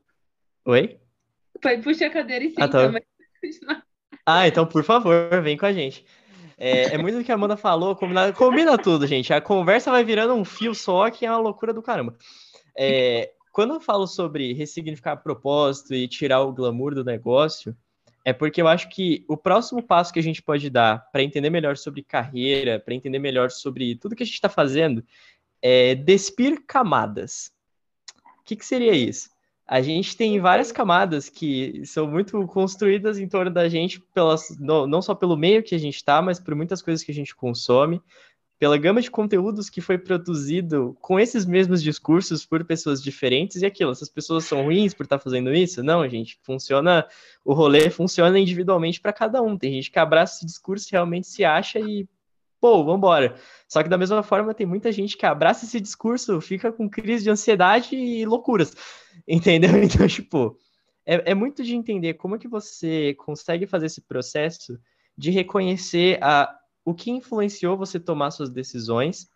Oi? 0.65 0.99
Pode 1.61 1.81
puxar 1.83 2.07
a 2.07 2.09
cadeira 2.09 2.45
e 2.45 2.53
ah, 2.57 2.67
tá. 2.67 2.91
ah, 4.25 4.47
então, 4.47 4.65
por 4.65 4.83
favor, 4.83 5.41
vem 5.41 5.57
com 5.57 5.65
a 5.65 5.73
gente. 5.73 6.05
É, 6.57 6.95
é 6.95 6.97
muito 6.97 7.17
do 7.17 7.23
que 7.23 7.31
a 7.31 7.35
Amanda 7.35 7.55
falou, 7.55 7.95
combina, 7.95 8.33
combina 8.33 8.77
tudo, 8.77 9.07
gente. 9.07 9.33
A 9.33 9.39
conversa 9.39 9.91
vai 9.91 10.03
virando 10.03 10.33
um 10.33 10.43
fio 10.43 10.75
só, 10.75 11.09
que 11.09 11.25
é 11.25 11.31
uma 11.31 11.39
loucura 11.39 11.73
do 11.73 11.81
caramba. 11.81 12.17
É, 12.77 13.31
quando 13.51 13.73
eu 13.73 13.81
falo 13.81 14.07
sobre 14.07 14.53
ressignificar 14.53 15.17
propósito 15.17 15.93
e 15.93 16.07
tirar 16.07 16.41
o 16.41 16.53
glamour 16.53 16.93
do 16.93 17.03
negócio, 17.03 17.75
é 18.23 18.33
porque 18.33 18.61
eu 18.61 18.67
acho 18.67 18.89
que 18.89 19.23
o 19.27 19.37
próximo 19.37 19.81
passo 19.81 20.13
que 20.13 20.19
a 20.19 20.23
gente 20.23 20.41
pode 20.41 20.69
dar 20.69 21.09
para 21.11 21.23
entender 21.23 21.49
melhor 21.49 21.77
sobre 21.77 22.03
carreira, 22.03 22.79
para 22.79 22.93
entender 22.93 23.19
melhor 23.19 23.49
sobre 23.49 23.95
tudo 23.95 24.15
que 24.15 24.23
a 24.23 24.25
gente 24.25 24.35
está 24.35 24.49
fazendo, 24.49 25.03
é 25.61 25.95
despir 25.95 26.63
camadas. 26.67 27.51
O 28.41 28.43
que, 28.45 28.55
que 28.55 28.65
seria 28.65 28.93
isso? 28.93 29.29
A 29.67 29.81
gente 29.81 30.17
tem 30.17 30.39
várias 30.39 30.71
camadas 30.71 31.29
que 31.29 31.85
são 31.85 32.07
muito 32.07 32.45
construídas 32.47 33.19
em 33.19 33.27
torno 33.27 33.51
da 33.51 33.69
gente, 33.69 33.99
pelas, 33.99 34.57
não 34.59 35.01
só 35.01 35.13
pelo 35.13 35.37
meio 35.37 35.61
que 35.61 35.75
a 35.75 35.77
gente 35.77 35.95
está, 35.95 36.21
mas 36.21 36.39
por 36.39 36.55
muitas 36.55 36.81
coisas 36.81 37.03
que 37.03 37.11
a 37.11 37.15
gente 37.15 37.35
consome, 37.35 38.01
pela 38.59 38.77
gama 38.77 39.01
de 39.01 39.09
conteúdos 39.09 39.69
que 39.69 39.79
foi 39.79 39.97
produzido 39.97 40.95
com 40.99 41.17
esses 41.17 41.45
mesmos 41.45 41.81
discursos 41.81 42.45
por 42.45 42.65
pessoas 42.65 43.01
diferentes 43.01 43.61
e 43.61 43.65
aquilo. 43.65 43.91
Essas 43.91 44.09
pessoas 44.09 44.43
são 44.43 44.63
ruins 44.63 44.93
por 44.93 45.03
estar 45.03 45.17
fazendo 45.17 45.53
isso? 45.53 45.81
Não, 45.81 46.07
gente. 46.09 46.37
Funciona, 46.43 47.07
o 47.45 47.53
rolê 47.53 47.89
funciona 47.89 48.37
individualmente 48.37 48.99
para 48.99 49.13
cada 49.13 49.41
um. 49.41 49.57
Tem 49.57 49.71
gente 49.71 49.89
que 49.89 49.97
abraça 49.97 50.35
esse 50.35 50.45
discurso, 50.45 50.89
realmente 50.91 51.27
se 51.27 51.45
acha 51.45 51.79
e 51.79 52.05
pô, 52.59 52.83
vambora. 52.83 53.35
Só 53.65 53.81
que 53.81 53.87
da 53.87 53.97
mesma 53.97 54.21
forma 54.21 54.53
tem 54.53 54.67
muita 54.67 54.91
gente 54.91 55.15
que 55.15 55.25
abraça 55.25 55.63
esse 55.63 55.79
discurso, 55.79 56.41
fica 56.41 56.69
com 56.69 56.89
crise 56.89 57.23
de 57.23 57.29
ansiedade 57.29 57.95
e 57.95 58.25
loucuras, 58.25 58.75
entendeu? 59.25 59.71
Então, 59.81 60.05
tipo, 60.05 60.57
é, 61.05 61.31
é 61.31 61.33
muito 61.33 61.63
de 61.63 61.75
entender 61.75 62.15
como 62.15 62.35
é 62.35 62.39
que 62.39 62.47
você 62.47 63.13
consegue 63.13 63.65
fazer 63.65 63.85
esse 63.85 64.01
processo 64.01 64.77
de 65.17 65.31
reconhecer 65.31 66.21
a, 66.21 66.58
o 66.89 66.93
que 66.93 67.11
influenciou 67.11 67.77
você 67.77 67.99
tomar 67.99 68.31
suas 68.31 68.49
decisões 68.49 69.29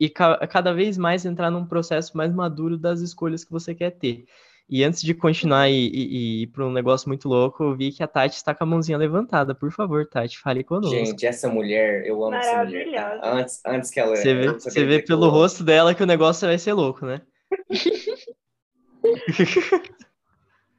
e 0.00 0.08
ca 0.08 0.44
cada 0.48 0.72
vez 0.74 0.98
mais 0.98 1.24
entrar 1.24 1.48
num 1.48 1.64
processo 1.64 2.16
mais 2.16 2.34
maduro 2.34 2.76
das 2.76 3.00
escolhas 3.00 3.44
que 3.44 3.52
você 3.52 3.72
quer 3.72 3.92
ter. 3.92 4.24
E 4.68 4.82
antes 4.82 5.00
de 5.02 5.14
continuar 5.14 5.68
e, 5.68 5.74
e, 5.74 6.06
e 6.06 6.42
ir 6.42 6.46
para 6.48 6.66
um 6.66 6.72
negócio 6.72 7.08
muito 7.08 7.28
louco, 7.28 7.62
eu 7.62 7.76
vi 7.76 7.92
que 7.92 8.02
a 8.02 8.08
Tati 8.08 8.34
está 8.36 8.52
com 8.54 8.64
a 8.64 8.66
mãozinha 8.66 8.98
levantada. 8.98 9.54
Por 9.54 9.70
favor, 9.70 10.06
Tati, 10.08 10.38
fale 10.38 10.64
conosco. 10.64 10.94
Gente, 10.94 11.24
essa 11.26 11.48
mulher, 11.48 12.04
eu 12.06 12.24
amo 12.24 12.34
essa 12.34 12.64
mulher. 12.64 13.20
Tá? 13.20 13.32
Antes, 13.32 13.60
antes 13.64 13.90
que 13.90 14.00
ela. 14.00 14.16
Você 14.16 14.34
vê, 14.34 14.52
você 14.52 14.84
vê 14.84 15.02
pelo 15.02 15.28
rosto 15.28 15.62
dela 15.62 15.94
que 15.94 16.02
o 16.02 16.06
negócio 16.06 16.48
vai 16.48 16.58
ser 16.58 16.72
louco, 16.72 17.06
né? 17.06 17.20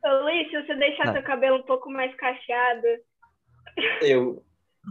Ô, 0.03 0.09
Luiz, 0.23 0.49
se 0.49 0.61
você 0.61 0.75
deixar 0.75 1.09
ah. 1.09 1.13
seu 1.13 1.23
cabelo 1.23 1.57
um 1.57 1.63
pouco 1.63 1.89
mais 1.91 2.13
cacheado. 2.15 2.87
Eu, 4.01 4.43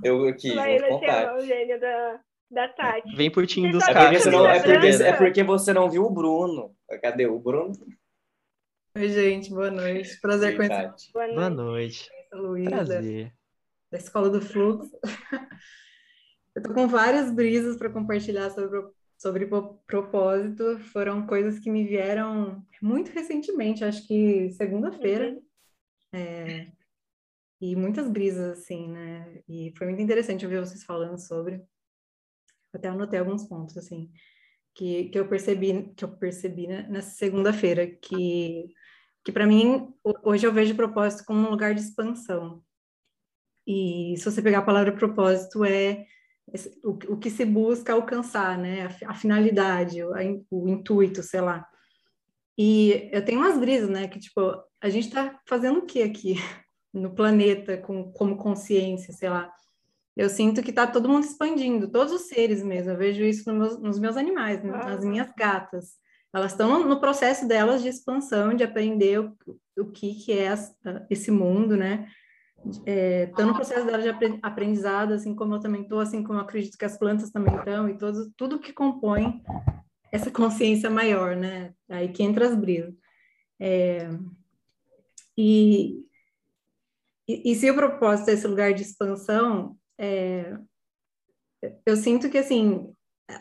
eu 0.03 0.29
aqui, 0.29 0.55
vai, 0.55 0.79
vai 0.79 0.99
ser 0.99 1.33
o 1.33 1.41
gênio 1.41 1.81
da, 1.81 2.21
da 2.51 2.69
Tati. 2.69 3.17
Vem 3.17 3.31
por 3.31 3.47
ti 3.47 3.71
dos 3.71 3.83
é 3.87 3.93
caras. 3.93 4.23
Porque 4.23 4.37
é, 4.37 4.61
porque, 4.61 5.03
é 5.03 5.13
porque 5.13 5.43
você 5.43 5.73
não 5.73 5.91
viu 5.91 6.05
o 6.05 6.11
Bruno. 6.11 6.75
Cadê 7.03 7.27
o 7.27 7.39
Bruno? 7.39 7.73
Oi, 8.97 9.09
gente, 9.09 9.51
boa 9.51 9.71
noite. 9.71 10.21
Prazer 10.21 10.57
conhecer. 10.57 10.93
Boa 11.13 11.29
noite. 11.29 11.39
Boa 11.39 11.51
noite. 11.51 12.11
Luísa, 12.33 12.71
Prazer. 12.71 13.33
Da 13.91 13.99
Escola 13.99 14.31
do 14.31 14.41
Fluxo. 14.41 14.91
Eu 16.55 16.63
tô 16.63 16.75
com 16.75 16.89
várias 16.89 17.33
brisas 17.33 17.77
para 17.77 17.91
compartilhar 17.91 18.51
sobre, 18.51 18.83
sobre 19.17 19.49
propósito. 19.87 20.79
Foram 20.93 21.27
coisas 21.27 21.61
que 21.61 21.71
me 21.71 21.85
vieram 21.85 22.65
muito 22.83 23.13
recentemente, 23.13 23.85
acho 23.85 24.07
que 24.07 24.51
segunda-feira. 24.51 25.31
Uhum. 26.13 26.21
É, 26.21 26.73
e 27.61 27.77
muitas 27.77 28.09
brisas, 28.09 28.59
assim, 28.59 28.89
né? 28.89 29.43
E 29.49 29.73
foi 29.77 29.87
muito 29.87 30.03
interessante 30.03 30.45
ouvir 30.45 30.61
vocês 30.61 30.83
falando 30.83 31.19
sobre. 31.19 31.63
Até 32.73 32.89
anotei 32.89 33.19
alguns 33.19 33.45
pontos, 33.45 33.77
assim, 33.77 34.11
que, 34.75 35.11
que 35.11 35.19
eu 35.19 35.29
percebi, 35.29 35.93
que 35.97 36.05
eu 36.05 36.17
percebi 36.17 36.67
né, 36.67 36.87
nessa 36.89 37.11
segunda-feira, 37.11 37.87
que 37.87 38.73
que 39.25 39.33
para 39.33 39.47
mim, 39.47 39.93
hoje 40.25 40.47
eu 40.47 40.53
vejo 40.53 40.75
propósito 40.75 41.25
como 41.27 41.47
um 41.47 41.51
lugar 41.51 41.75
de 41.75 41.81
expansão. 41.81 42.63
E 43.67 44.15
se 44.17 44.25
você 44.25 44.41
pegar 44.41 44.61
a 44.61 44.65
palavra 44.65 44.93
propósito, 44.93 45.65
é 45.65 46.07
o, 46.83 46.93
o 47.13 47.19
que 47.19 47.31
se 47.31 47.45
busca 47.45 47.93
alcançar, 47.93 48.57
né? 48.57 48.89
A, 49.07 49.15
finalidade, 49.15 50.03
o, 50.03 50.13
o 50.51 50.69
intuito, 50.69 51.23
sei 51.23 51.41
lá. 51.43 51.69
E 52.57 53.11
eu 53.13 53.25
tenho 53.25 53.41
umas 53.41 53.59
brisas, 53.59 53.91
né? 53.91 54.09
Que, 54.09 54.19
tipo, 54.19 54.41
a 54.81 54.89
gente 54.89 55.09
está 55.09 55.39
fazendo 55.47 55.81
o 55.81 55.87
que 55.87 56.03
aqui 56.03 56.37
no 56.93 57.15
planeta 57.15 57.77
com, 57.79 58.11
como 58.13 58.37
consciência, 58.37 59.13
sei 59.13 59.29
lá. 59.29 59.53
Eu 60.17 60.29
sinto 60.29 60.63
que 60.63 60.71
está 60.71 60.87
todo 60.87 61.09
mundo 61.09 61.25
expandindo, 61.25 61.91
todos 61.91 62.13
os 62.13 62.23
seres 62.23 62.63
mesmo. 62.63 62.91
Eu 62.91 62.97
vejo 62.97 63.23
isso 63.23 63.51
no 63.51 63.59
meus, 63.59 63.81
nos 63.81 63.99
meus 63.99 64.17
animais, 64.17 64.63
né? 64.63 64.71
nas 64.71 65.05
minhas 65.05 65.33
gatas. 65.37 65.99
Elas 66.33 66.53
estão 66.53 66.87
no 66.87 67.01
processo 67.01 67.47
delas 67.47 67.83
de 67.83 67.89
expansão, 67.89 68.55
de 68.55 68.63
aprender 68.63 69.21
o, 69.21 69.37
o 69.79 69.87
que, 69.87 70.15
que 70.15 70.33
é 70.33 70.53
esse 71.09 71.31
mundo, 71.31 71.77
né? 71.77 72.09
Estão 72.67 73.47
é, 73.47 73.49
no 73.49 73.55
processo 73.55 73.87
delas 73.87 74.03
de 74.03 74.39
aprendizado, 74.43 75.13
assim 75.13 75.35
como 75.35 75.55
eu 75.55 75.61
também 75.61 75.83
estou, 75.83 76.01
assim 76.01 76.23
como 76.23 76.39
eu 76.39 76.43
acredito 76.43 76.77
que 76.77 76.85
as 76.85 76.99
plantas 76.99 77.31
também 77.31 77.55
estão, 77.57 77.89
e 77.89 77.97
todo, 77.97 78.31
tudo 78.37 78.59
que 78.59 78.73
compõe 78.73 79.43
essa 80.13 80.31
consciência 80.31 80.91
maior, 80.91 81.35
né? 81.35 81.73
Aí 81.89 82.09
que 82.09 82.23
entra 82.23 82.47
as 82.47 82.55
brisas. 82.55 82.95
É, 83.59 84.09
e, 85.37 86.05
e, 87.45 87.55
se 87.55 87.71
o 87.71 87.75
propósito 87.75 88.31
é 88.31 88.33
esse 88.33 88.47
lugar 88.47 88.73
de 88.73 88.83
expansão, 88.83 89.77
é, 89.99 90.57
eu 91.85 91.97
sinto 91.97 92.31
que, 92.31 92.39
assim, 92.39 92.93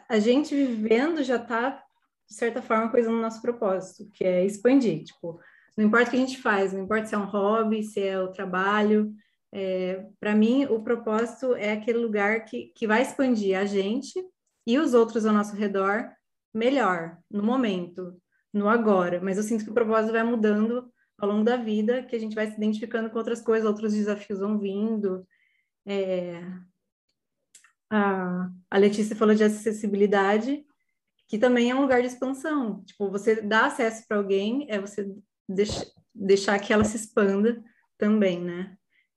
a 0.08 0.20
gente 0.20 0.54
vivendo 0.56 1.24
já 1.24 1.38
está 1.38 1.84
de 2.30 2.36
certa 2.36 2.62
forma, 2.62 2.92
coisa 2.92 3.10
no 3.10 3.20
nosso 3.20 3.42
propósito, 3.42 4.08
que 4.14 4.24
é 4.24 4.46
expandir. 4.46 5.04
Tipo, 5.04 5.40
não 5.76 5.86
importa 5.86 6.08
o 6.08 6.12
que 6.12 6.18
a 6.18 6.20
gente 6.20 6.42
faz, 6.42 6.72
não 6.72 6.84
importa 6.84 7.08
se 7.08 7.16
é 7.16 7.18
um 7.18 7.26
hobby, 7.26 7.84
se 7.84 8.02
é 8.02 8.20
o 8.20 8.32
trabalho. 8.32 9.12
É, 9.52 10.06
Para 10.20 10.36
mim, 10.36 10.66
o 10.66 10.84
propósito 10.84 11.56
é 11.56 11.72
aquele 11.72 11.98
lugar 11.98 12.46
que, 12.46 12.72
que 12.76 12.86
vai 12.86 13.02
expandir 13.02 13.58
a 13.58 13.66
gente 13.66 14.14
e 14.66 14.78
os 14.78 14.94
outros 14.94 15.26
ao 15.26 15.34
nosso 15.34 15.56
redor 15.56 16.12
melhor, 16.54 17.18
no 17.30 17.42
momento, 17.42 18.16
no 18.54 18.70
agora. 18.70 19.20
Mas 19.20 19.38
eu 19.38 19.44
sinto 19.44 19.64
que 19.64 19.72
o 19.72 19.74
propósito 19.74 20.12
vai 20.12 20.24
mudando 20.24 20.92
ao 21.20 21.30
longo 21.30 21.44
da 21.44 21.58
vida, 21.58 22.04
que 22.04 22.16
a 22.16 22.20
gente 22.20 22.36
vai 22.36 22.48
se 22.48 22.56
identificando 22.56 23.10
com 23.10 23.18
outras 23.18 23.42
coisas, 23.42 23.68
outros 23.68 23.94
desafios 23.94 24.40
vão 24.40 24.58
vindo. 24.58 25.26
É... 25.86 26.42
A, 27.92 28.50
a 28.70 28.78
Letícia 28.78 29.16
falou 29.16 29.34
de 29.34 29.44
acessibilidade, 29.44 30.64
que 31.28 31.38
também 31.38 31.72
é 31.72 31.76
um 31.76 31.82
lugar 31.82 32.02
de 32.02 32.08
expansão. 32.08 32.84
Tipo, 32.86 33.10
você 33.10 33.42
dá 33.42 33.66
acesso 33.66 34.08
para 34.08 34.18
alguém, 34.18 34.66
é 34.70 34.80
você 34.80 35.12
deix 35.48 35.94
deixar 36.14 36.60
que 36.60 36.74
ela 36.74 36.84
se 36.84 36.98
expanda 36.98 37.64
também, 37.98 38.42
né? 38.42 38.76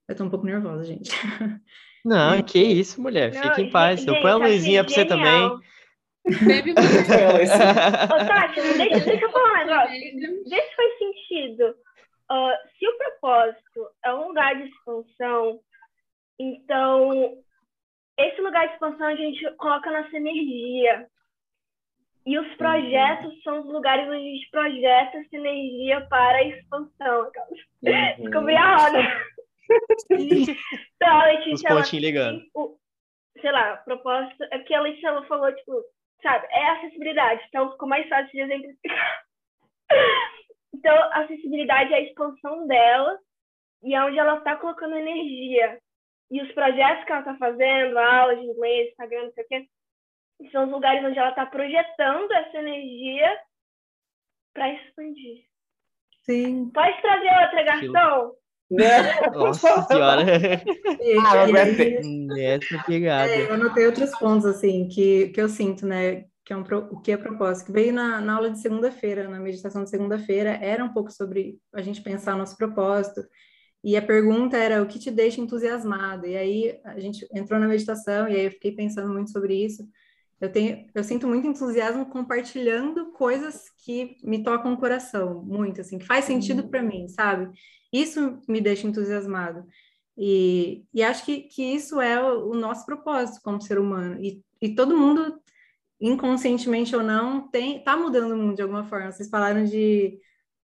Eu 0.09 0.15
tô 0.15 0.25
um 0.25 0.31
pouco 0.31 0.47
nervosa, 0.47 0.85
gente. 0.85 1.11
Não, 2.05 2.43
que 2.43 2.59
isso, 2.59 3.01
mulher. 3.01 3.33
Não, 3.33 3.43
Fique 3.43 3.63
em 3.63 3.71
paz. 3.71 4.01
Gente, 4.01 4.09
eu 4.09 4.21
ponho 4.21 4.35
a 4.35 4.47
luzinha 4.49 4.85
para 4.85 4.93
você 4.93 5.05
também. 5.05 5.59
Bebe 6.25 6.73
Ô, 6.75 6.75
Tati, 6.75 8.61
deixa, 8.61 9.01
deixa 9.01 9.25
eu 9.25 9.31
falar 9.31 9.53
um 9.53 9.67
negócio. 9.67 10.49
Vê 10.49 10.63
se 10.63 10.77
faz 10.77 10.99
sentido. 10.99 11.75
Uh, 12.33 12.57
se 12.79 12.89
o 12.89 12.97
propósito 12.97 13.91
é 14.03 14.15
um 14.15 14.29
lugar 14.29 14.57
de 14.57 14.71
expansão, 14.71 15.61
então 16.39 17.43
esse 18.19 18.41
lugar 18.41 18.67
de 18.69 18.73
expansão 18.73 19.07
a 19.07 19.15
gente 19.15 19.57
coloca 19.57 19.91
nossa 19.91 20.17
energia. 20.17 21.07
E 22.25 22.39
os 22.39 22.55
projetos 22.55 23.35
uhum. 23.35 23.41
são 23.43 23.61
os 23.61 23.67
lugares 23.67 24.07
onde 24.07 24.17
a 24.17 24.31
gente 24.31 24.51
projeta 24.51 25.19
essa 25.19 25.37
energia 25.37 26.01
para 26.09 26.39
a 26.39 26.45
expansão. 26.45 27.31
Uhum. 27.85 28.23
Descobri 28.23 28.55
a 28.55 28.77
roda. 28.77 28.99
então, 30.13 31.21
a 31.21 31.25
Letícia, 31.27 31.55
os 31.55 31.63
pontinhos 31.63 32.05
ligando. 32.05 32.41
O, 32.55 32.79
sei 33.41 33.51
lá, 33.51 33.79
propósito. 33.79 34.45
É 34.53 34.59
porque 34.59 34.73
a 34.73 34.81
Letícia 34.83 35.23
falou, 35.23 35.53
tipo, 35.53 35.83
sabe, 36.23 36.47
é 36.53 36.71
acessibilidade. 36.71 37.43
Então 37.49 37.73
ficou 37.73 37.89
mais 37.89 38.09
fácil 38.09 38.31
de 38.31 38.41
exemplificar. 38.41 39.25
Então, 40.83 40.97
a 40.97 41.21
acessibilidade 41.21 41.93
é 41.93 41.97
a 41.99 42.01
expansão 42.01 42.67
dela 42.67 43.17
e 43.85 43.95
é 43.95 44.05
onde 44.05 44.19
ela 44.19 44.39
está 44.39 44.57
colocando 44.57 44.97
energia. 44.97 45.79
E 46.29 46.43
os 46.43 46.51
projetos 46.53 47.05
que 47.05 47.13
ela 47.13 47.21
está 47.21 47.37
fazendo, 47.37 47.97
aulas 47.97 48.41
de 48.41 48.47
inglês, 48.47 48.91
Instagram, 48.91 49.25
não 49.27 49.33
sei 49.33 49.45
o 49.45 49.47
quê, 49.47 49.69
são 50.51 50.65
os 50.65 50.71
lugares 50.73 51.05
onde 51.05 51.17
ela 51.17 51.29
está 51.29 51.47
projetando 51.47 52.33
essa 52.33 52.59
energia 52.59 53.39
para 54.53 54.75
expandir. 54.75 55.45
Sim. 56.23 56.69
Pode 56.71 57.01
trazer 57.01 57.31
outra, 57.45 57.63
garçom? 57.63 58.35
Nossa 59.35 59.83
senhora. 59.83 60.23
ah, 61.21 61.47
Essa 62.41 62.83
pegada. 62.85 63.31
É, 63.31 63.43
eu 63.43 63.55
anotei 63.55 63.87
outros 63.87 64.11
pontos, 64.19 64.47
assim, 64.47 64.89
que, 64.89 65.29
que 65.29 65.41
eu 65.41 65.49
sinto, 65.49 65.87
né? 65.87 66.25
Que 66.45 66.53
é 66.53 66.57
um, 66.57 66.63
o 66.91 67.01
que 67.01 67.13
é 67.13 67.17
propósito. 67.17 67.67
Que 67.67 67.73
veio 67.73 67.93
na, 67.93 68.21
na 68.21 68.35
aula 68.35 68.51
de 68.51 68.61
segunda-feira, 68.61 69.29
na 69.29 69.39
meditação 69.39 69.85
de 69.85 69.91
segunda-feira, 69.91 70.51
era 70.51 70.85
um 70.85 70.93
pouco 70.93 71.11
sobre 71.11 71.61
a 71.73 71.83
gente 71.83 72.03
pensar 72.03 72.37
nosso 72.37 72.57
propósito. 72.57 73.23
E 73.85 73.97
a 73.97 74.03
pergunta 74.03 74.57
era 74.57 74.83
o 74.83 74.87
que 74.87 74.99
te 74.99 75.11
deixa 75.11 75.41
entusiasmado. 75.41 76.27
E 76.27 76.37
aí 76.37 76.81
a 76.85 76.99
gente 77.01 77.27
entrou 77.33 77.59
na 77.59 77.67
meditação 77.67 78.29
e 78.29 78.37
aí 78.37 78.45
eu 78.45 78.51
fiquei 78.51 78.73
pensando 78.73 79.13
muito 79.13 79.31
sobre 79.31 79.55
isso. 79.55 79.89
Eu, 80.41 80.51
tenho, 80.51 80.89
eu 80.93 81.05
sinto 81.05 81.29
muito 81.29 81.47
entusiasmo 81.47 82.07
compartilhando 82.07 83.13
coisas 83.13 83.71
que 83.85 84.17
me 84.25 84.43
tocam 84.43 84.73
o 84.73 84.77
coração, 84.77 85.41
muito, 85.45 85.81
assim, 85.81 85.99
que 85.99 86.05
faz 86.05 86.25
sentido 86.25 86.69
para 86.69 86.83
mim, 86.83 87.07
sabe? 87.07 87.49
Isso 87.93 88.41
me 88.49 88.61
deixa 88.61 88.87
entusiasmado. 88.89 89.65
E, 90.17 90.85
e 90.93 91.03
acho 91.03 91.25
que, 91.25 91.43
que 91.43 91.63
isso 91.63 92.01
é 92.01 92.21
o, 92.21 92.51
o 92.51 92.55
nosso 92.55 92.85
propósito 92.85 93.41
como 93.43 93.61
ser 93.61 93.79
humano. 93.79 94.19
E, 94.21 94.43
e 94.61 94.75
todo 94.75 94.97
mundo, 94.99 95.41
inconscientemente 96.03 96.95
ou 96.97 97.03
não, 97.03 97.49
tem 97.49 97.83
tá 97.83 97.97
mudando 97.97 98.33
o 98.33 98.37
mundo 98.37 98.57
de 98.57 98.63
alguma 98.63 98.85
forma. 98.85 99.13
Vocês 99.13 99.31
falaram 99.31 99.65
de, 99.65 100.19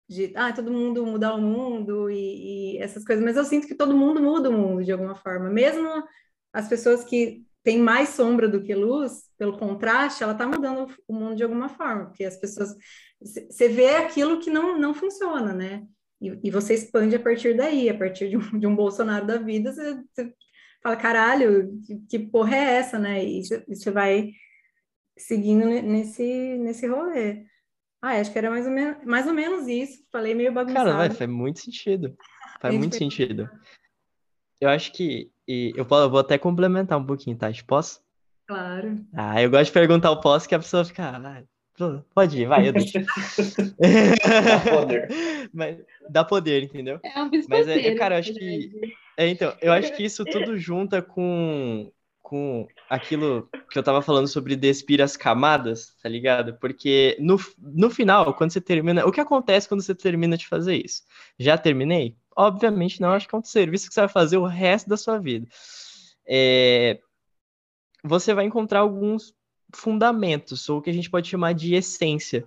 de 0.10 0.34
ah, 0.36 0.52
todo 0.52 0.72
mundo 0.72 1.06
mudar 1.06 1.36
o 1.36 1.42
mundo 1.42 2.10
e, 2.10 2.76
e 2.76 2.78
essas 2.80 3.06
coisas, 3.06 3.24
mas 3.24 3.38
eu 3.38 3.46
sinto 3.46 3.68
que 3.68 3.76
todo 3.76 3.96
mundo 3.96 4.22
muda 4.22 4.50
o 4.50 4.54
mundo 4.54 4.84
de 4.84 4.92
alguma 4.92 5.16
forma. 5.16 5.50
Mesmo 5.50 5.88
as 6.52 6.68
pessoas 6.68 7.04
que 7.04 7.46
tem 7.64 7.78
mais 7.80 8.10
sombra 8.10 8.48
do 8.48 8.64
que 8.64 8.74
luz, 8.74 9.26
pelo 9.38 9.58
contraste, 9.58 10.24
ela 10.24 10.32
está 10.32 10.48
mudando 10.48 10.88
o 11.08 11.14
mundo 11.14 11.36
de 11.36 11.44
alguma 11.44 11.70
forma, 11.70 12.06
porque 12.06 12.24
as 12.24 12.38
pessoas. 12.38 12.76
Você 13.22 13.70
vê 13.70 13.90
aquilo 13.96 14.40
que 14.40 14.50
não, 14.50 14.80
não 14.80 14.94
funciona, 14.94 15.54
né? 15.54 15.84
E, 16.20 16.40
e 16.46 16.50
você 16.50 16.74
expande 16.74 17.16
a 17.16 17.20
partir 17.20 17.56
daí, 17.56 17.90
a 17.90 17.98
partir 17.98 18.30
de 18.30 18.38
um, 18.38 18.60
de 18.60 18.66
um 18.66 18.76
Bolsonaro 18.76 19.28
da 19.28 19.38
vida, 19.38 19.72
você, 19.72 20.02
você 20.14 20.34
fala, 20.82 20.96
caralho, 20.96 21.80
que, 21.86 22.00
que, 22.10 22.20
porra 22.20 22.56
é 22.56 22.74
essa, 22.78 22.98
né? 22.98 23.24
E 23.24 23.42
você 23.68 23.92
vai 23.92 24.32
seguindo 25.18 25.66
nesse, 25.66 26.58
nesse 26.58 26.88
rolê. 26.88 27.46
Ah, 28.02 28.20
acho 28.20 28.32
que 28.32 28.38
era 28.38 28.50
mais 28.50 28.66
ou, 28.66 28.72
menos, 28.72 29.04
mais 29.04 29.28
ou 29.28 29.34
menos 29.34 29.68
isso. 29.68 30.04
Falei 30.12 30.34
meio 30.34 30.54
bagunçado. 30.54 30.86
Cara, 30.86 30.98
vai, 30.98 31.10
faz 31.10 31.30
muito 31.30 31.60
sentido. 31.60 32.16
Faz 32.62 32.76
muito 32.76 32.96
sentido. 32.96 33.50
eu 34.62 34.70
acho 34.70 34.92
que. 34.92 35.32
E 35.48 35.74
eu 35.76 35.86
vou 35.86 36.20
até 36.20 36.38
complementar 36.38 36.98
um 36.98 37.06
pouquinho, 37.06 37.38
tá? 37.38 37.48
Posso? 37.66 38.02
Claro. 38.48 39.00
Ah, 39.14 39.42
eu 39.42 39.50
gosto 39.50 39.66
de 39.66 39.72
perguntar 39.72 40.12
o 40.12 40.22
posso 40.22 40.48
que 40.48 40.56
a 40.56 40.60
pessoa 40.60 40.86
fica. 40.86 41.10
Ah, 41.10 41.44
pode 42.14 42.42
ir, 42.42 42.48
vai, 42.48 42.68
eu 42.68 42.74
deixo. 42.74 42.94
dá 43.78 44.60
poder. 44.72 45.08
Mas, 45.54 45.78
dá 46.10 46.24
poder, 46.24 46.64
entendeu? 46.64 47.00
É 47.04 47.22
um 47.22 47.30
Mas, 47.50 47.68
é, 47.68 47.94
cara, 47.96 48.16
eu 48.16 48.20
acho 48.20 48.34
que. 48.34 48.72
É, 49.18 49.28
então, 49.28 49.56
eu 49.62 49.74
acho 49.74 49.96
que 49.96 50.04
isso 50.04 50.24
tudo 50.26 50.58
junta 50.58 51.02
com, 51.02 51.92
com 52.28 52.68
aquilo 52.90 53.50
que 53.72 53.80
eu 53.80 53.84
tava 53.84 54.02
falando 54.02 54.28
sobre 54.28 54.54
despir 54.58 55.02
as 55.02 55.16
camadas, 55.16 55.96
tá 56.04 56.10
ligado? 56.10 56.56
Porque 56.56 57.16
no, 57.22 57.40
no 57.58 57.90
final, 57.90 58.34
quando 58.34 58.52
você 58.52 58.60
termina. 58.60 59.06
O 59.06 59.14
que 59.14 59.22
acontece 59.22 59.66
quando 59.66 59.82
você 59.82 59.96
termina 59.96 60.36
de 60.36 60.46
fazer 60.46 60.76
isso? 60.76 61.04
Já 61.40 61.58
terminei? 61.58 62.18
Obviamente 62.36 63.00
não, 63.00 63.12
acho 63.12 63.30
que 63.30 63.34
é 63.34 63.38
um 63.38 63.44
serviço 63.44 63.88
que 63.88 63.94
você 63.94 64.02
vai 64.02 64.10
fazer 64.10 64.36
o 64.36 64.46
resto 64.46 64.90
da 64.90 64.98
sua 64.98 65.18
vida. 65.18 65.48
É, 66.28 67.00
você 68.04 68.34
vai 68.34 68.44
encontrar 68.44 68.82
alguns 68.82 69.34
fundamentos, 69.74 70.68
ou 70.68 70.80
o 70.80 70.82
que 70.82 70.90
a 70.90 70.94
gente 70.94 71.10
pode 71.10 71.30
chamar 71.30 71.54
de 71.54 71.76
essência. 71.76 72.46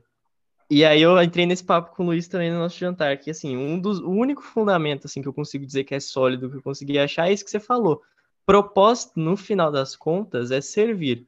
E 0.68 0.84
aí 0.84 1.00
eu 1.00 1.20
entrei 1.22 1.46
nesse 1.46 1.64
papo 1.64 1.96
com 1.96 2.02
o 2.02 2.06
Luiz 2.06 2.28
também 2.28 2.50
no 2.52 2.58
nosso 2.58 2.78
jantar, 2.78 3.16
que 3.16 3.30
assim, 3.30 3.56
um 3.56 3.80
dos, 3.80 3.98
o 3.98 4.10
único 4.10 4.42
fundamento 4.42 5.06
assim 5.06 5.22
que 5.22 5.28
eu 5.28 5.32
consigo 5.32 5.64
dizer 5.64 5.84
que 5.84 5.94
é 5.94 6.00
sólido, 6.00 6.50
que 6.50 6.58
eu 6.58 6.62
consegui 6.62 6.98
achar, 6.98 7.30
é 7.30 7.32
isso 7.32 7.44
que 7.44 7.50
você 7.50 7.58
falou. 7.58 8.02
Propósito, 8.44 9.18
no 9.20 9.36
final 9.36 9.70
das 9.70 9.94
contas, 9.94 10.50
é 10.50 10.60
servir. 10.60 11.26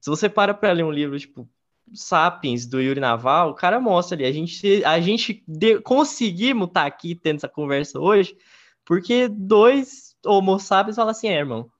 Se 0.00 0.10
você 0.10 0.28
para 0.28 0.54
para 0.54 0.72
ler 0.72 0.84
um 0.84 0.90
livro 0.90 1.18
tipo 1.18 1.48
Sapiens, 1.94 2.66
do 2.66 2.80
Yuri 2.80 3.00
Naval, 3.00 3.50
o 3.50 3.54
cara 3.54 3.80
mostra 3.80 4.16
ali, 4.16 4.24
a 4.24 4.32
gente, 4.32 4.84
a 4.84 5.00
gente 5.00 5.44
de, 5.46 5.80
conseguimos 5.80 6.68
estar 6.68 6.82
tá 6.82 6.86
aqui 6.86 7.14
tendo 7.14 7.36
essa 7.36 7.48
conversa 7.48 8.00
hoje, 8.00 8.36
porque 8.84 9.28
dois 9.28 10.16
homo 10.24 10.58
sapiens 10.58 10.96
falam 10.96 11.10
assim, 11.10 11.28
é, 11.28 11.38
irmão, 11.38 11.70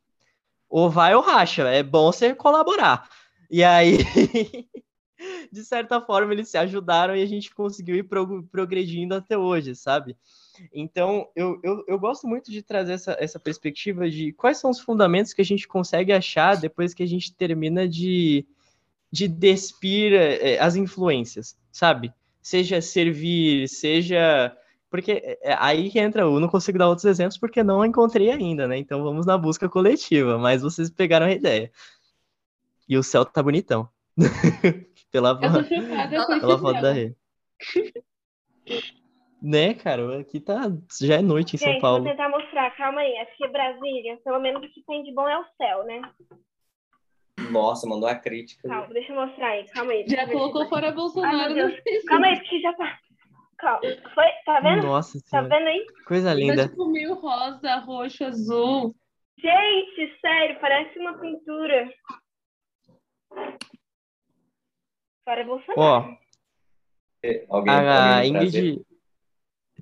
ou 0.69 0.91
vai 0.91 1.15
ou 1.15 1.23
racha, 1.23 1.63
é 1.69 1.83
bom 1.83 2.13
você 2.13 2.35
colaborar. 2.35 3.09
E 3.51 3.63
aí, 3.65 3.99
de 5.51 5.65
certa 5.65 6.01
forma, 6.01 6.33
eles 6.33 6.49
se 6.49 6.59
ajudaram 6.59 7.17
e 7.17 7.23
a 7.23 7.27
gente 7.27 7.55
conseguiu 7.55 7.97
ir 7.97 8.09
progredindo 8.51 9.15
até 9.15 9.37
hoje, 9.37 9.75
sabe? 9.75 10.17
Então, 10.73 11.29
eu, 11.35 11.61
eu, 11.63 11.85
eu 11.87 11.99
gosto 11.99 12.27
muito 12.27 12.51
de 12.51 12.63
trazer 12.63 12.95
essa, 12.95 13.17
essa 13.19 13.39
perspectiva 13.39 14.09
de 14.09 14.33
quais 14.33 14.59
são 14.59 14.71
os 14.71 14.81
fundamentos 14.81 15.33
que 15.33 15.41
a 15.41 15.45
gente 15.45 15.67
consegue 15.67 16.13
achar 16.13 16.57
depois 16.57 16.95
que 16.95 17.03
a 17.03 17.07
gente 17.07 17.35
termina 17.35 17.89
de, 17.89 18.47
de 19.11 19.29
despir 19.29 20.13
é, 20.13 20.59
as 20.59 20.77
influências, 20.77 21.57
sabe? 21.71 22.13
Seja 22.43 22.81
servir, 22.81 23.69
seja. 23.69 24.57
Porque 24.89 25.39
é, 25.43 25.57
aí 25.59 25.91
que 25.91 25.99
entra, 25.99 26.23
eu 26.23 26.39
não 26.41 26.49
consigo 26.49 26.79
dar 26.79 26.89
outros 26.89 27.05
exemplos 27.05 27.39
porque 27.39 27.63
não 27.63 27.85
encontrei 27.85 28.31
ainda, 28.31 28.69
né? 28.69 28.79
Então 28.79 29.03
vamos 29.03 29.27
na 29.27 29.37
busca 29.37 29.69
coletiva, 29.69 30.39
mas 30.39 30.63
vocês 30.63 30.91
pegaram 30.91 31.27
a 31.27 31.33
ideia. 31.33 31.71
E 32.89 32.97
o 32.97 33.03
céu 33.03 33.25
tá 33.25 33.43
bonitão. 33.43 33.89
pela 35.11 35.39
pela 35.39 36.59
foto 36.59 36.81
da 36.81 36.93
rede. 36.93 37.17
né, 39.43 39.75
cara? 39.75 40.21
Aqui 40.21 40.41
tá. 40.41 40.63
Já 41.01 41.17
é 41.17 41.23
noite 41.23 41.57
em 41.57 41.59
Gente, 41.59 41.73
São 41.73 41.81
Paulo. 41.81 42.05
Vou 42.05 42.11
tentar 42.11 42.29
mostrar, 42.29 42.71
calma 42.77 43.01
aí. 43.01 43.17
Aqui 43.19 43.45
é 43.45 43.49
Brasília. 43.49 44.19
Pelo 44.25 44.41
menos 44.41 44.63
o 44.63 44.69
que 44.69 44.83
tem 44.85 45.03
de 45.03 45.13
bom 45.13 45.29
é 45.29 45.39
o 45.39 45.45
céu, 45.57 45.85
né? 45.85 46.03
Nossa, 47.51 47.89
mandou 47.89 48.09
a 48.09 48.15
crítica. 48.15 48.69
Calma, 48.69 48.93
deixa 48.93 49.13
eu 49.13 49.27
mostrar 49.27 49.49
aí. 49.49 49.67
Calma 49.69 49.93
aí. 49.93 50.05
Já 50.09 50.27
colocou 50.27 50.69
fora 50.69 50.91
Bolsonaro. 50.91 51.55
Ai, 51.55 51.83
calma 52.09 52.27
aí, 52.27 52.37
porque 52.39 52.61
já 52.61 52.73
tá. 52.75 52.99
Calma. 53.59 53.81
Foi? 54.15 54.27
Tá 54.45 54.61
vendo? 54.61 54.83
Nossa 54.83 55.19
Tá 55.31 55.43
vendo 55.43 55.67
aí? 55.67 55.87
Coisa 56.07 56.35
linda. 56.35 56.65
Tá 56.65 56.69
tipo 56.69 56.87
meio 56.89 57.15
rosa, 57.15 57.77
roxo, 57.77 58.25
azul. 58.25 58.95
Gente, 59.39 60.19
sério, 60.21 60.59
parece 60.61 60.99
uma 60.99 61.19
pintura. 61.19 61.93
Fora 65.25 65.45
Bolsonaro. 65.45 65.81
Ó. 65.81 66.27
Alguém, 67.49 67.75
a 67.75 68.17
alguém 68.17 68.31
Ingrid. 68.31 68.86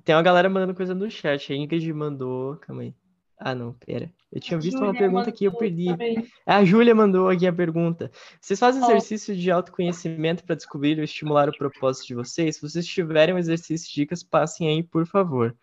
Tem 0.05 0.15
uma 0.15 0.21
galera 0.21 0.47
mandando 0.47 0.75
coisa 0.75 0.93
no 0.93 1.09
chat. 1.09 1.51
A 1.51 1.55
Ingrid 1.55 1.91
mandou. 1.91 2.55
Calma 2.57 2.83
aí. 2.83 2.93
Ah, 3.37 3.55
não, 3.55 3.73
pera. 3.73 4.09
Eu 4.31 4.39
tinha 4.39 4.59
visto 4.59 4.77
uma 4.77 4.93
pergunta 4.93 5.31
que 5.31 5.45
eu 5.45 5.51
perdi. 5.51 5.87
Também. 5.87 6.25
A 6.45 6.63
Júlia 6.63 6.93
mandou 6.95 7.27
aqui 7.27 7.45
a 7.45 7.51
pergunta. 7.51 8.11
Vocês 8.39 8.59
fazem 8.59 8.81
oh. 8.81 8.85
exercício 8.85 9.35
de 9.35 9.51
autoconhecimento 9.51 10.43
para 10.43 10.55
descobrir 10.55 10.97
ou 10.97 11.03
estimular 11.03 11.49
o 11.49 11.57
propósito 11.57 12.07
de 12.07 12.15
vocês? 12.15 12.55
Se 12.55 12.61
vocês 12.61 12.85
tiverem 12.85 13.35
um 13.35 13.37
exercício 13.37 13.93
dicas, 13.93 14.23
passem 14.23 14.69
aí, 14.69 14.83
por 14.83 15.05
favor. 15.05 15.57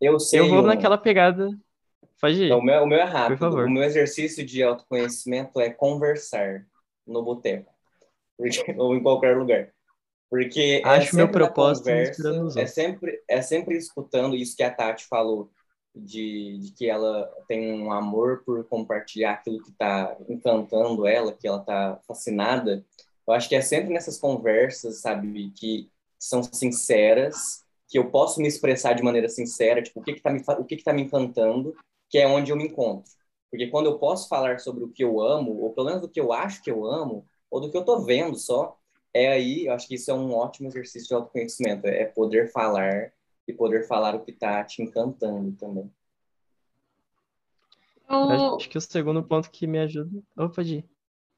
Eu 0.00 0.18
sei. 0.18 0.40
Eu 0.40 0.48
vou 0.48 0.58
um... 0.58 0.66
naquela 0.66 0.98
pegada. 0.98 1.48
Pode 2.20 2.42
ir. 2.42 2.52
o, 2.52 2.60
meu, 2.60 2.82
o 2.82 2.86
meu 2.86 2.98
é 2.98 3.04
rápido. 3.04 3.38
Por 3.38 3.38
favor. 3.38 3.66
O 3.66 3.70
meu 3.70 3.84
exercício 3.84 4.44
de 4.44 4.62
autoconhecimento 4.62 5.60
é 5.60 5.70
conversar 5.70 6.66
no 7.06 7.22
boteco. 7.22 7.72
Ou 8.76 8.94
em 8.96 9.02
qualquer 9.02 9.36
lugar. 9.36 9.70
Porque 10.30 10.82
é 10.84 10.88
Acho 10.88 11.14
é 11.14 11.16
meu 11.16 11.30
propósito 11.30 11.86
conversa, 11.86 12.60
é 12.60 12.66
sempre, 12.66 13.22
é 13.26 13.40
sempre 13.40 13.76
escutando 13.76 14.36
isso 14.36 14.56
que 14.56 14.62
a 14.62 14.70
Tati 14.70 15.06
falou 15.06 15.50
de, 15.94 16.58
de 16.58 16.72
que 16.72 16.88
ela 16.88 17.30
tem 17.46 17.72
um 17.72 17.90
amor 17.90 18.42
por 18.44 18.64
compartilhar 18.64 19.32
aquilo 19.32 19.62
que 19.62 19.70
está 19.70 20.16
encantando 20.28 21.06
ela, 21.06 21.32
que 21.32 21.46
ela 21.46 21.60
está 21.60 21.98
fascinada. 22.06 22.84
Eu 23.26 23.34
acho 23.34 23.48
que 23.48 23.56
é 23.56 23.60
sempre 23.60 23.92
nessas 23.92 24.18
conversas, 24.18 25.00
sabe, 25.00 25.50
que 25.56 25.90
são 26.18 26.42
sinceras, 26.42 27.64
que 27.88 27.98
eu 27.98 28.10
posso 28.10 28.40
me 28.40 28.48
expressar 28.48 28.94
de 28.94 29.02
maneira 29.02 29.28
sincera, 29.28 29.82
tipo, 29.82 30.00
o 30.00 30.02
que 30.02 30.12
está 30.12 30.30
me, 30.30 30.42
o 30.58 30.64
que 30.64 30.76
que 30.76 30.84
tá 30.84 30.92
me 30.92 31.02
encantando, 31.02 31.74
que 32.08 32.18
é 32.18 32.26
onde 32.26 32.52
eu 32.52 32.56
me 32.56 32.64
encontro. 32.64 33.10
Porque 33.50 33.68
quando 33.68 33.86
eu 33.86 33.98
posso 33.98 34.28
falar 34.28 34.60
sobre 34.60 34.84
o 34.84 34.90
que 34.90 35.02
eu 35.02 35.20
amo, 35.20 35.58
ou 35.62 35.72
pelo 35.72 35.86
menos 35.86 36.04
o 36.04 36.08
que 36.08 36.20
eu 36.20 36.32
acho 36.32 36.62
que 36.62 36.70
eu 36.70 36.84
amo, 36.86 37.26
ou 37.50 37.60
do 37.60 37.70
que 37.70 37.76
eu 37.76 37.80
estou 37.80 38.04
vendo 38.04 38.38
só, 38.38 38.77
é 39.14 39.28
aí, 39.28 39.66
eu 39.66 39.72
acho 39.72 39.88
que 39.88 39.94
isso 39.94 40.10
é 40.10 40.14
um 40.14 40.32
ótimo 40.32 40.68
exercício 40.68 41.08
de 41.08 41.14
autoconhecimento, 41.14 41.86
é 41.86 42.04
poder 42.04 42.50
falar 42.50 43.12
e 43.46 43.52
poder 43.52 43.86
falar 43.86 44.14
o 44.14 44.20
que 44.20 44.30
está 44.30 44.62
te 44.64 44.82
encantando 44.82 45.52
também. 45.52 45.90
Eu... 48.08 48.56
Acho 48.56 48.68
que 48.68 48.78
o 48.78 48.80
segundo 48.80 49.22
ponto 49.22 49.50
que 49.50 49.66
me 49.66 49.78
ajuda. 49.78 50.22
Opa, 50.36 50.62
Di. 50.62 50.84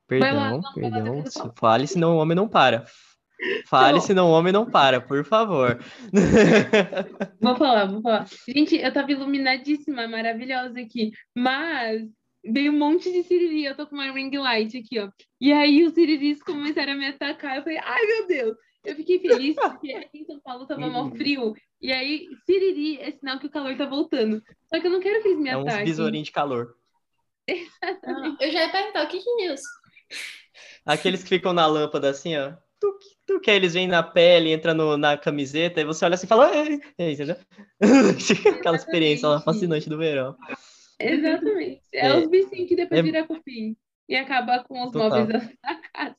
Perdão, 0.06 0.60
lá, 0.60 0.72
perdão. 0.72 1.24
Fale, 1.54 1.86
senão 1.86 2.16
o 2.16 2.18
homem 2.18 2.36
não 2.36 2.48
para. 2.48 2.84
Fale, 3.66 3.94
não. 3.94 4.00
senão 4.00 4.30
o 4.30 4.32
homem 4.32 4.52
não 4.52 4.68
para, 4.68 5.00
por 5.00 5.24
favor. 5.24 5.78
Vou 7.40 7.56
falar, 7.56 7.86
vou 7.86 8.02
falar. 8.02 8.28
Gente, 8.48 8.76
eu 8.76 8.92
tava 8.92 9.12
iluminadíssima, 9.12 10.06
maravilhosa 10.08 10.80
aqui. 10.80 11.12
Mas 11.34 12.02
veio 12.44 12.72
um 12.72 12.78
monte 12.78 13.12
de 13.12 13.22
siriri. 13.22 13.64
Eu 13.64 13.76
tô 13.76 13.86
com 13.86 13.94
uma 13.94 14.10
ring 14.12 14.36
light 14.36 14.76
aqui, 14.76 14.98
ó. 14.98 15.10
E 15.40 15.52
aí 15.52 15.84
os 15.84 15.94
siriris 15.94 16.42
começaram 16.42 16.92
a 16.92 16.96
me 16.96 17.06
atacar. 17.06 17.56
Eu 17.56 17.62
falei, 17.62 17.78
ai 17.78 18.06
meu 18.06 18.26
Deus. 18.26 18.56
Eu 18.84 18.96
fiquei 18.96 19.18
feliz 19.20 19.56
porque 19.56 19.92
aqui 19.92 20.20
em 20.20 20.24
São 20.24 20.40
Paulo 20.40 20.66
tava 20.66 20.88
mal 20.88 21.10
frio. 21.10 21.54
E 21.80 21.92
aí, 21.92 22.28
siriri 22.46 22.98
é 22.98 23.10
sinal 23.10 23.38
que 23.38 23.46
o 23.46 23.50
calor 23.50 23.76
tá 23.76 23.86
voltando. 23.86 24.42
Só 24.68 24.80
que 24.80 24.86
eu 24.86 24.90
não 24.90 25.00
quero 25.00 25.22
que 25.22 25.28
eles 25.28 25.40
me 25.40 25.48
é 25.48 25.52
ataquem. 25.52 25.78
É 25.78 25.82
uns 25.82 25.88
besourinhos 25.88 26.26
de 26.26 26.32
calor. 26.32 26.74
Exatamente. 27.46 28.44
Eu 28.44 28.52
já 28.52 28.60
ia 28.60 28.72
perguntar, 28.72 29.04
o 29.04 29.08
que 29.08 29.18
que 29.18 29.30
é 29.30 29.52
isso? 29.52 29.64
Aqueles 30.84 31.22
que 31.22 31.28
ficam 31.28 31.52
na 31.52 31.66
lâmpada 31.66 32.10
assim, 32.10 32.36
ó. 32.36 32.52
Tu, 32.78 32.98
tu 33.26 33.40
que 33.40 33.50
eles 33.50 33.74
vêm 33.74 33.86
na 33.86 34.02
pele, 34.02 34.52
entra 34.52 34.72
no, 34.72 34.96
na 34.96 35.16
camiseta, 35.16 35.80
e 35.80 35.84
você 35.84 36.04
olha 36.04 36.14
assim 36.14 36.24
e 36.26 36.28
fala... 36.28 36.54
Ei, 36.54 36.80
ei, 36.98 37.12
entendeu? 37.12 37.36
Aquela 38.58 38.76
experiência 38.76 39.28
lá, 39.28 39.40
fascinante 39.40 39.88
do 39.88 39.98
verão. 39.98 40.36
Exatamente. 41.00 41.82
É, 41.92 42.06
é 42.06 42.16
os 42.16 42.28
bichinhos 42.28 42.68
que 42.68 42.76
depois 42.76 43.00
é... 43.00 43.02
vira 43.02 43.26
cupim. 43.26 43.76
E 44.08 44.16
acaba 44.16 44.64
com 44.64 44.84
os 44.84 44.92
Total. 44.92 45.20
móveis 45.20 45.28
da 45.62 45.76
casa. 45.92 46.16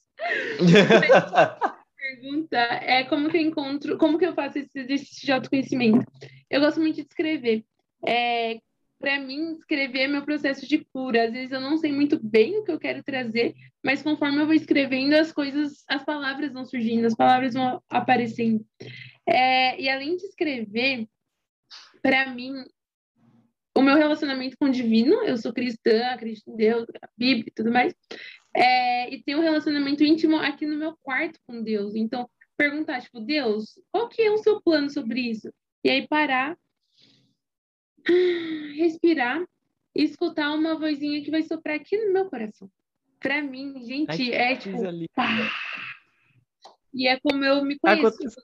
pergunta 1.96 2.58
é 2.58 3.04
como 3.04 3.30
que 3.30 3.38
eu 3.38 3.42
encontro, 3.42 3.98
como 3.98 4.18
que 4.18 4.26
eu 4.26 4.34
faço 4.34 4.58
esse 4.58 4.80
exercício 4.80 5.26
de 5.26 5.32
autoconhecimento? 5.32 6.06
Eu 6.50 6.62
gosto 6.62 6.80
muito 6.80 6.96
de 6.96 7.02
escrever. 7.02 7.64
É, 8.06 8.60
para 9.00 9.20
mim, 9.20 9.56
escrever 9.56 10.02
é 10.02 10.08
meu 10.08 10.24
processo 10.24 10.68
de 10.68 10.86
cura. 10.94 11.26
Às 11.26 11.34
vezes 11.34 11.52
eu 11.52 11.60
não 11.60 11.78
sei 11.78 11.92
muito 11.92 12.20
bem 12.22 12.60
o 12.60 12.64
que 12.64 12.72
eu 12.72 12.80
quero 12.80 13.04
trazer, 13.04 13.56
mas 13.84 14.02
conforme 14.02 14.40
eu 14.40 14.46
vou 14.46 14.54
escrevendo, 14.54 15.14
as 15.14 15.32
coisas, 15.32 15.84
as 15.88 16.04
palavras 16.06 16.54
vão 16.54 16.66
surgindo, 16.66 17.06
as 17.06 17.16
palavras 17.16 17.54
vão 17.54 17.82
aparecendo. 17.90 18.66
É, 19.28 19.80
e 19.82 19.90
além 19.90 20.16
de 20.16 20.26
escrever, 20.26 21.08
para 22.02 22.34
mim, 22.34 22.54
o 23.76 23.82
meu 23.82 23.96
relacionamento 23.96 24.58
com 24.58 24.66
o 24.66 24.72
divino, 24.72 25.24
eu 25.24 25.38
sou 25.38 25.54
cristã, 25.54 26.08
acredito 26.08 26.50
em 26.50 26.56
Deus, 26.56 26.86
a 27.02 27.08
Bíblia 27.18 27.46
e 27.48 27.52
tudo 27.52 27.72
mais, 27.72 27.94
é, 28.54 29.14
e 29.14 29.24
ter 29.24 29.36
um 29.36 29.42
relacionamento 29.42 30.04
íntimo 30.04 30.36
aqui 30.38 30.66
no 30.66 30.78
meu 30.78 30.98
quarto 31.02 31.40
com 31.48 31.62
Deus. 31.62 31.96
Então, 31.96 32.30
perguntar, 32.58 33.02
tipo, 33.02 33.20
Deus, 33.22 33.80
qual 33.92 34.10
que 34.10 34.22
é 34.22 34.32
o 34.32 34.38
seu 34.38 34.62
plano 34.62 34.90
sobre 34.90 35.22
isso? 35.22 35.52
E 35.84 35.90
aí 35.90 36.08
parar, 36.08 36.58
respirar 38.76 39.44
e 39.96 40.04
escutar 40.04 40.52
uma 40.54 40.78
vozinha 40.78 41.24
que 41.24 41.32
vai 41.32 41.44
soprar 41.44 41.78
aqui 41.78 41.98
no 41.98 42.14
meu 42.14 42.30
coração. 42.30 42.70
Para 43.20 43.42
mim, 43.42 43.86
gente, 43.86 44.34
Ai, 44.34 44.54
é 44.54 44.56
tipo. 44.56 44.78
E 46.94 47.08
é 47.08 47.20
como 47.20 47.44
eu 47.46 47.64
me 47.64 47.78
conheço. 47.80 48.08
Acontece, 48.08 48.42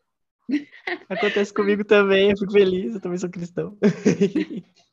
Acontece 1.09 1.53
comigo 1.53 1.83
também, 1.83 2.31
eu 2.31 2.37
fico 2.37 2.53
feliz, 2.53 2.93
eu 2.93 3.01
também 3.01 3.17
sou 3.17 3.29
cristão. 3.29 3.77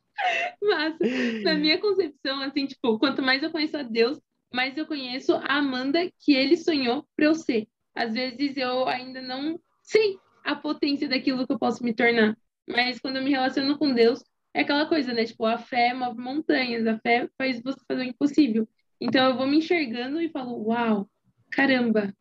Mas, 0.61 0.95
na 1.43 1.55
minha 1.55 1.79
concepção, 1.79 2.41
assim, 2.41 2.65
tipo, 2.65 2.97
quanto 2.99 3.21
mais 3.21 3.41
eu 3.43 3.51
conheço 3.51 3.77
a 3.77 3.83
Deus, 3.83 4.19
mais 4.53 4.77
eu 4.77 4.85
conheço 4.85 5.35
a 5.35 5.57
Amanda 5.57 5.99
que 6.19 6.33
ele 6.33 6.57
sonhou 6.57 7.07
para 7.15 7.25
eu 7.25 7.35
ser. 7.35 7.67
Às 7.93 8.13
vezes 8.13 8.57
eu 8.57 8.87
ainda 8.87 9.21
não 9.21 9.59
sei 9.81 10.17
a 10.43 10.55
potência 10.55 11.07
daquilo 11.07 11.45
que 11.45 11.53
eu 11.53 11.59
posso 11.59 11.83
me 11.83 11.93
tornar. 11.93 12.37
Mas 12.67 12.99
quando 12.99 13.17
eu 13.17 13.23
me 13.23 13.31
relaciono 13.31 13.77
com 13.77 13.93
Deus, 13.93 14.23
é 14.53 14.61
aquela 14.61 14.85
coisa, 14.85 15.13
né? 15.13 15.25
Tipo, 15.25 15.45
a 15.45 15.57
fé 15.57 15.93
move 15.93 16.19
montanhas, 16.19 16.87
a 16.87 16.97
fé 16.99 17.29
faz 17.37 17.61
você 17.61 17.79
fazer 17.87 18.01
o 18.01 18.05
impossível. 18.05 18.67
Então 18.99 19.29
eu 19.29 19.37
vou 19.37 19.45
me 19.45 19.57
enxergando 19.57 20.21
e 20.21 20.29
falo, 20.29 20.67
uau, 20.67 21.09
caramba, 21.51 22.13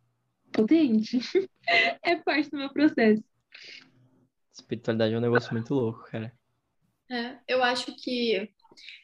potente. 0.52 1.18
é 2.02 2.16
parte 2.16 2.50
do 2.50 2.58
meu 2.58 2.72
processo. 2.72 3.22
Espiritualidade 4.52 5.14
é 5.14 5.18
um 5.18 5.20
negócio 5.20 5.52
muito 5.52 5.74
louco, 5.74 6.04
cara. 6.10 6.32
É, 7.10 7.38
eu 7.48 7.62
acho 7.62 7.94
que. 7.96 8.48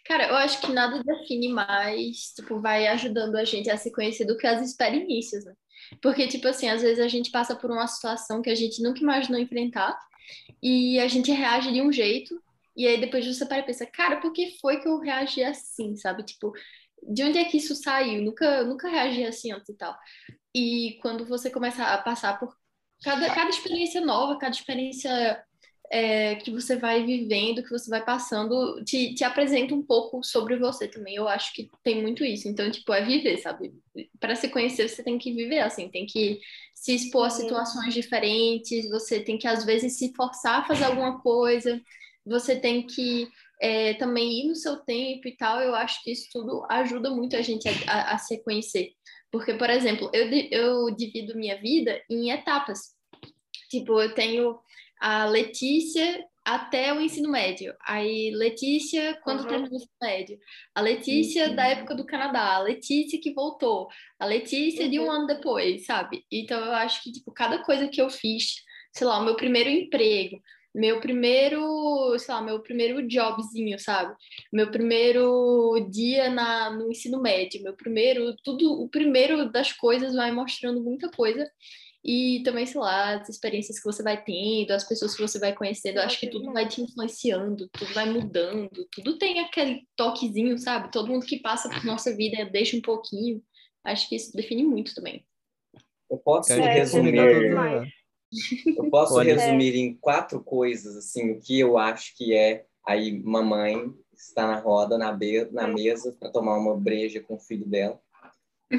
Cara, 0.05 0.29
eu 0.29 0.37
acho 0.37 0.61
que 0.61 0.73
nada 0.73 1.03
define 1.03 1.49
mais, 1.49 2.33
tipo, 2.35 2.61
vai 2.61 2.89
ajudando 2.89 3.37
a 3.37 3.45
gente 3.45 3.71
a 3.71 3.77
se 3.77 3.93
conhecer 3.93 4.25
do 4.25 4.37
que 4.37 4.47
as 4.47 4.61
experiências, 4.63 5.45
né? 5.45 5.55
Porque, 6.03 6.27
tipo 6.29 6.49
assim, 6.49 6.69
às 6.69 6.83
vezes 6.83 6.99
a 6.99 7.09
gente 7.09 7.31
passa 7.31 7.55
por 7.55 7.71
uma 7.71 7.87
situação 7.87 8.43
que 8.43 8.51
a 8.51 8.55
gente 8.55 8.83
nunca 8.83 9.01
imaginou 9.01 9.41
enfrentar 9.41 9.97
e 10.63 10.99
a 11.01 11.09
gente 11.09 11.31
reage 11.31 11.73
de 11.73 11.81
um 11.83 11.93
jeito, 11.93 12.41
e 12.77 12.87
aí 12.87 13.01
depois 13.01 13.27
você 13.27 13.47
para 13.47 13.59
e 13.61 13.63
pensa, 13.65 13.87
cara, 13.87 14.21
por 14.21 14.33
que 14.33 14.59
foi 14.61 14.81
que 14.81 14.89
eu 14.89 14.99
reagi 14.99 15.43
assim, 15.45 15.97
sabe? 15.97 16.25
Tipo, 16.25 16.53
de 17.03 17.23
onde 17.25 17.39
é 17.39 17.45
que 17.45 17.57
isso 17.57 17.75
saiu? 17.75 18.23
Nunca, 18.23 18.65
nunca 18.65 18.89
reagi 18.89 19.25
assim 19.25 19.53
antes 19.53 19.69
e 19.69 19.77
tal. 19.77 19.97
E 20.55 20.99
quando 21.03 21.25
você 21.27 21.51
começa 21.51 21.85
a 21.85 21.99
passar 21.99 22.39
por 22.39 22.55
cada, 23.03 23.33
cada 23.35 23.51
experiência 23.51 24.01
nova, 24.01 24.39
cada 24.39 24.55
experiência 24.55 25.43
é, 25.91 26.37
que 26.37 26.53
você 26.53 26.77
vai 26.77 27.05
vivendo, 27.05 27.65
que 27.65 27.71
você 27.71 27.91
vai 27.91 28.05
passando, 28.05 28.83
te, 28.85 29.13
te 29.13 29.25
apresenta 29.25 29.75
um 29.75 29.83
pouco 29.83 30.23
sobre 30.23 30.57
você 30.57 30.87
também. 30.87 31.17
Eu 31.17 31.27
acho 31.27 31.53
que 31.53 31.69
tem 31.83 32.01
muito 32.01 32.25
isso. 32.25 32.49
Então, 32.49 32.71
tipo, 32.71 32.93
é 32.95 33.05
viver, 33.05 33.39
sabe? 33.39 33.73
Para 34.21 34.37
se 34.37 34.49
conhecer, 34.49 34.89
você 34.89 35.03
tem 35.03 35.19
que 35.19 35.33
viver, 35.33 35.59
assim, 35.59 35.89
tem 35.89 36.07
que 36.07 36.39
se 36.73 36.95
expor 36.95 37.27
a 37.27 37.31
situações 37.31 37.93
diferentes, 37.93 38.89
você 38.89 39.19
tem 39.21 39.37
que, 39.37 39.49
às 39.49 39.65
vezes, 39.65 39.99
se 39.99 40.15
forçar 40.15 40.61
a 40.61 40.65
fazer 40.65 40.85
alguma 40.85 41.21
coisa, 41.21 41.83
você 42.25 42.55
tem 42.55 42.87
que 42.87 43.29
é, 43.61 43.95
também 43.95 44.45
ir 44.45 44.49
no 44.49 44.55
seu 44.55 44.77
tempo 44.77 45.27
e 45.27 45.37
tal. 45.37 45.61
Eu 45.61 45.75
acho 45.75 46.05
que 46.05 46.13
isso 46.13 46.29
tudo 46.33 46.65
ajuda 46.71 47.11
muito 47.11 47.35
a 47.35 47.43
gente 47.43 47.69
a, 47.69 47.73
a, 47.89 48.15
a 48.15 48.19
se 48.19 48.39
conhecer. 48.45 48.93
Porque, 49.29 49.55
por 49.55 49.69
exemplo, 49.69 50.09
eu, 50.13 50.29
eu 50.53 50.95
divido 50.95 51.37
minha 51.37 51.61
vida 51.61 52.01
em 52.09 52.31
etapas. 52.31 52.95
Tipo, 53.69 54.01
eu 54.01 54.15
tenho 54.15 54.59
a 55.01 55.25
Letícia 55.25 56.25
até 56.45 56.93
o 56.93 57.01
ensino 57.01 57.31
médio. 57.31 57.75
Aí, 57.87 58.31
Letícia, 58.35 59.19
quando 59.23 59.41
uhum. 59.43 59.47
terminou 59.47 59.73
o 59.73 59.77
ensino 59.77 59.93
médio. 60.03 60.39
A 60.75 60.81
Letícia 60.81 61.49
uhum. 61.49 61.57
da 61.57 61.67
época 61.67 61.95
do 61.95 62.07
Canadá. 62.07 62.57
A 62.57 62.61
Letícia 62.61 63.21
que 63.21 63.33
voltou. 63.33 63.89
A 64.19 64.27
Letícia 64.27 64.85
uhum. 64.85 64.91
de 64.91 65.01
um 65.01 65.05
uhum. 65.05 65.11
ano 65.11 65.27
depois, 65.27 65.87
sabe? 65.87 66.25
Então, 66.31 66.63
eu 66.65 66.73
acho 66.73 67.03
que, 67.03 67.13
tipo, 67.13 67.33
cada 67.33 67.63
coisa 67.63 67.89
que 67.89 68.01
eu 68.01 68.11
fiz, 68.11 68.57
sei 68.93 69.07
lá, 69.07 69.19
o 69.19 69.25
meu 69.25 69.37
primeiro 69.37 69.71
emprego, 69.71 70.41
meu 70.75 71.01
primeiro, 71.01 72.17
sei 72.19 72.35
lá, 72.35 72.43
meu 72.43 72.61
primeiro 72.61 73.07
jobzinho, 73.09 73.79
sabe? 73.79 74.15
Meu 74.53 74.71
primeiro 74.71 75.89
dia 75.91 76.31
na, 76.31 76.71
no 76.71 76.91
ensino 76.91 77.21
médio, 77.21 77.63
meu 77.63 77.75
primeiro, 77.75 78.37
tudo, 78.45 78.81
o 78.81 78.89
primeiro 78.89 79.51
das 79.51 79.73
coisas 79.73 80.15
vai 80.15 80.31
mostrando 80.31 80.81
muita 80.83 81.11
coisa 81.11 81.45
e 82.03 82.43
também, 82.45 82.65
sei 82.65 82.81
lá, 82.81 83.17
as 83.17 83.29
experiências 83.29 83.79
que 83.79 83.85
você 83.85 84.03
vai 84.03 84.23
tendo, 84.23 84.71
as 84.71 84.89
pessoas 84.89 85.15
que 85.15 85.21
você 85.21 85.39
vai 85.39 85.55
conhecendo, 85.55 85.99
eu 85.99 86.03
acho 86.03 86.19
que 86.19 86.31
tudo 86.31 86.51
vai 86.53 86.67
te 86.67 86.81
influenciando, 86.81 87.69
tudo 87.69 87.93
vai 87.93 88.11
mudando, 88.11 88.89
tudo 88.91 89.19
tem 89.19 89.39
aquele 89.41 89.87
toquezinho, 89.95 90.59
sabe? 90.59 90.91
Todo 90.91 91.09
mundo 91.09 91.27
que 91.27 91.41
passa 91.41 91.69
por 91.69 91.85
nossa 91.85 92.15
vida 92.17 92.49
deixa 92.51 92.77
um 92.77 92.81
pouquinho. 92.81 93.43
Acho 93.85 94.09
que 94.09 94.17
isso 94.17 94.33
define 94.35 94.65
muito 94.65 94.95
também. 94.95 95.25
Eu 96.11 96.19
posso 96.19 96.53
é, 96.53 96.75
resumir. 96.75 97.15
Eu 98.77 98.89
posso 98.91 99.15
Olha. 99.15 99.35
resumir 99.35 99.77
em 99.77 99.95
quatro 99.95 100.43
coisas, 100.43 100.97
assim, 100.97 101.33
o 101.33 101.41
que 101.41 101.59
eu 101.59 101.77
acho 101.77 102.17
que 102.17 102.35
é 102.35 102.65
aí 102.87 103.21
mamãe 103.23 103.93
está 104.15 104.47
na 104.47 104.59
roda, 104.59 104.97
na, 104.97 105.13
be 105.13 105.49
na 105.51 105.67
mesa, 105.67 106.17
para 106.19 106.31
tomar 106.31 106.57
uma 106.57 106.77
breja 106.77 107.21
com 107.21 107.35
o 107.35 107.41
filho 107.41 107.67
dela. 107.67 108.01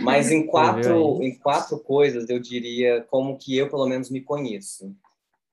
Mas 0.02 0.32
em 0.32 0.46
quatro, 0.48 1.22
em 1.22 1.38
quatro 1.38 1.80
coisas 1.80 2.30
eu 2.30 2.40
diria 2.40 3.02
como 3.10 3.38
que 3.38 3.58
eu 3.58 3.70
pelo 3.70 3.88
menos 3.88 4.10
me 4.10 4.22
conheço. 4.22 4.96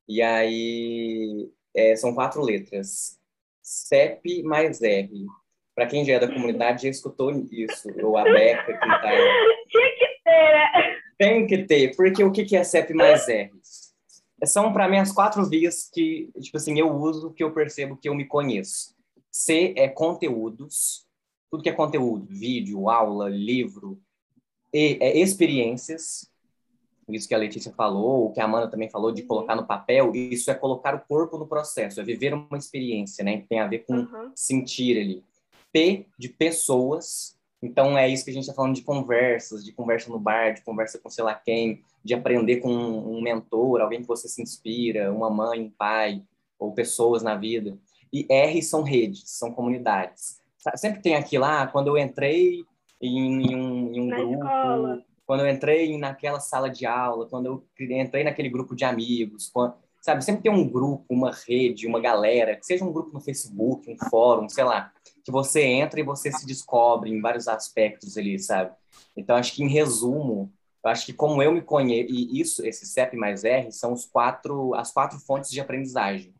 E 0.09 0.23
aí 0.23 1.51
é, 1.75 1.97
são 1.97 2.15
quatro 2.15 2.43
letras. 2.43 3.19
CEP 3.63 4.43
mais 4.43 4.81
R. 4.81 5.27
Para 5.75 5.87
quem 5.87 6.05
já 6.05 6.15
é 6.15 6.19
da 6.19 6.33
comunidade 6.33 6.85
já 6.85 6.89
escutou 6.89 7.31
isso. 7.51 7.89
Ou 8.03 8.17
a 8.17 8.25
Beca 8.25 8.73
que 8.73 8.79
tá. 8.79 9.11
Tinha 9.69 9.91
que 9.99 10.23
ter, 10.25 10.53
né? 10.53 10.99
Tem 11.19 11.47
que 11.47 11.65
ter, 11.65 11.97
porque 11.97 12.23
o 12.23 12.31
que 12.31 12.57
é 12.57 12.63
CEP 12.63 12.95
mais 12.95 13.29
R? 13.29 13.51
São 14.45 14.73
para 14.73 14.89
mim 14.89 14.99
as 14.99 15.11
quatro 15.11 15.45
vias 15.49 15.91
que, 15.93 16.31
tipo 16.41 16.57
assim, 16.57 16.79
eu 16.79 16.95
uso, 16.95 17.33
que 17.33 17.43
eu 17.43 17.53
percebo 17.53 17.97
que 17.97 18.09
eu 18.09 18.15
me 18.15 18.25
conheço. 18.25 18.95
C 19.31 19.75
é 19.77 19.89
conteúdos, 19.89 21.07
tudo 21.51 21.63
que 21.63 21.69
é 21.69 21.73
conteúdo, 21.73 22.27
vídeo, 22.29 22.89
aula, 22.89 23.29
livro, 23.29 24.01
e, 24.73 24.99
é, 25.01 25.19
experiências, 25.19 26.31
isso 27.09 27.29
que 27.29 27.35
a 27.35 27.39
Letícia 27.39 27.73
falou, 27.73 28.27
o 28.27 28.33
que 28.33 28.41
a 28.41 28.45
Amanda 28.45 28.69
também 28.69 28.91
falou 28.91 29.13
de 29.13 29.23
colocar 29.23 29.57
no 29.57 29.67
papel, 29.67 30.13
isso 30.15 30.51
é 30.51 30.55
colocar 30.55 30.95
o 30.95 31.01
corpo 31.01 31.39
no 31.39 31.47
processo, 31.47 32.01
é 32.01 32.05
viver 32.05 32.35
uma 32.35 32.59
experiência, 32.59 33.25
né? 33.25 33.45
Tem 33.49 33.61
a 33.61 33.67
ver 33.67 33.81
com 33.81 33.95
uhum. 33.95 34.31
sentir 34.35 34.99
ali. 34.99 35.25
P 35.73 36.07
de 36.19 36.29
pessoas, 36.29 37.37
então 37.63 37.97
é 37.97 38.09
isso 38.09 38.25
que 38.25 38.31
a 38.31 38.35
gente 38.35 38.43
está 38.43 38.55
falando 38.55 38.75
de 38.75 38.83
conversas, 38.83 39.65
de 39.65 39.73
conversa 39.73 40.11
no 40.11 40.19
bar, 40.19 40.53
de 40.53 40.63
conversa 40.63 40.99
com 40.99 41.11
sei 41.11 41.25
lá 41.25 41.35
quem, 41.35 41.83
de 42.05 42.15
aprender 42.15 42.59
com 42.59 42.73
um 42.73 43.21
mentor, 43.21 43.81
alguém 43.81 44.01
que 44.01 44.09
você 44.09 44.29
se 44.29 44.43
inspira, 44.43 45.13
uma 45.13 45.31
mãe, 45.31 45.61
um 45.61 45.71
pai, 45.71 46.23
ou 46.59 46.73
pessoas 46.73 47.23
na 47.23 47.35
vida. 47.35 47.79
E 48.13 48.27
R 48.29 48.63
são 48.63 48.83
redes, 48.83 49.23
são 49.27 49.53
comunidades. 49.53 50.41
Sempre 50.77 51.01
tem 51.01 51.15
aquilo 51.15 51.43
lá, 51.43 51.63
ah, 51.63 51.67
quando 51.67 51.89
eu 51.89 51.99
entrei 51.99 52.65
em, 53.01 53.51
em 53.51 53.57
um, 53.57 53.95
em 53.95 54.01
um 54.01 54.09
grupo, 54.09 54.45
escola. 54.45 55.05
quando 55.27 55.41
eu 55.41 55.49
entrei 55.49 55.97
naquela 55.99 56.41
sala 56.41 56.69
de 56.69 56.87
aula, 56.87 57.27
quando 57.27 57.47
eu 57.47 57.65
entrei 57.79 58.25
naquele 58.25 58.49
grupo 58.49 58.75
de 58.75 58.85
amigos, 58.85 59.49
quando, 59.49 59.75
sabe? 60.01 60.25
Sempre 60.25 60.43
tem 60.43 60.53
um 60.53 60.69
grupo, 60.69 61.05
uma 61.09 61.33
rede, 61.47 61.87
uma 61.87 62.01
galera, 62.01 62.57
que 62.57 62.67
seja 62.67 62.85
um 62.85 62.93
grupo 62.93 63.13
no 63.13 63.21
Facebook, 63.21 63.91
um 63.91 64.09
fórum, 64.09 64.49
sei 64.49 64.65
lá, 64.65 64.93
que 65.25 65.31
você 65.31 65.63
entra 65.63 66.01
e 66.01 66.05
você 66.05 66.33
se 66.33 66.47
descobre 66.47 67.11
em 67.11 67.21
vários 67.21 67.49
aspectos 67.49 68.17
ali, 68.17 68.39
sabe? 68.39 68.73
Então, 69.17 69.37
acho 69.37 69.53
que 69.55 69.63
em 69.63 69.69
resumo, 69.69 70.53
eu 70.83 70.91
acho 70.91 71.05
que 71.05 71.13
como 71.13 71.43
eu 71.43 71.53
me 71.53 71.61
conheço, 71.61 72.11
e 72.11 72.41
isso, 72.41 72.67
esse 72.67 72.87
CEP 72.87 73.17
mais 73.17 73.45
R, 73.45 73.71
são 73.73 73.93
os 73.93 74.07
quatro, 74.07 74.75
as 74.75 74.91
quatro 74.91 75.19
fontes 75.19 75.51
de 75.51 75.61
aprendizagem. 75.61 76.35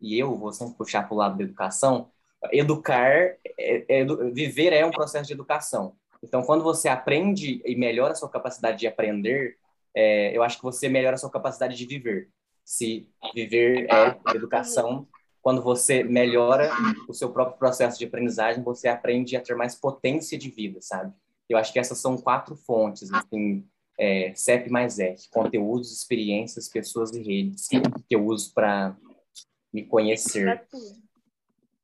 E 0.00 0.18
eu 0.18 0.36
vou 0.38 0.52
sempre 0.52 0.74
puxar 0.74 1.02
para 1.02 1.14
o 1.14 1.18
lado 1.18 1.36
da 1.36 1.44
educação, 1.44 2.10
educar, 2.50 3.10
é, 3.58 3.84
é, 3.88 4.04
viver 4.32 4.72
é 4.72 4.86
um 4.86 4.90
processo 4.90 5.26
de 5.26 5.34
educação. 5.34 5.94
Então, 6.22 6.42
quando 6.42 6.62
você 6.62 6.88
aprende 6.88 7.62
e 7.64 7.74
melhora 7.74 8.12
a 8.12 8.16
sua 8.16 8.28
capacidade 8.28 8.78
de 8.78 8.86
aprender, 8.86 9.56
é, 9.94 10.36
eu 10.36 10.42
acho 10.42 10.58
que 10.58 10.62
você 10.62 10.88
melhora 10.88 11.14
a 11.14 11.18
sua 11.18 11.30
capacidade 11.30 11.76
de 11.76 11.86
viver. 11.86 12.28
Se 12.64 13.08
viver 13.34 13.86
é 13.90 14.36
educação, 14.36 15.08
quando 15.42 15.62
você 15.62 16.04
melhora 16.04 16.70
o 17.08 17.14
seu 17.14 17.32
próprio 17.32 17.58
processo 17.58 17.98
de 17.98 18.04
aprendizagem, 18.04 18.62
você 18.62 18.88
aprende 18.88 19.36
a 19.36 19.40
ter 19.40 19.56
mais 19.56 19.74
potência 19.74 20.38
de 20.38 20.50
vida, 20.50 20.78
sabe? 20.80 21.12
Eu 21.48 21.58
acho 21.58 21.72
que 21.72 21.78
essas 21.78 21.98
são 21.98 22.16
quatro 22.16 22.54
fontes, 22.54 23.12
assim, 23.12 23.66
é, 23.98 24.32
CEP 24.34 24.70
mais 24.70 24.98
F, 24.98 25.28
conteúdos, 25.30 25.92
experiências, 25.92 26.68
pessoas 26.68 27.10
e 27.12 27.22
redes 27.22 27.66
que 27.68 27.80
eu 28.10 28.24
uso 28.24 28.52
para 28.54 28.96
me 29.72 29.84
conhecer. 29.84 30.62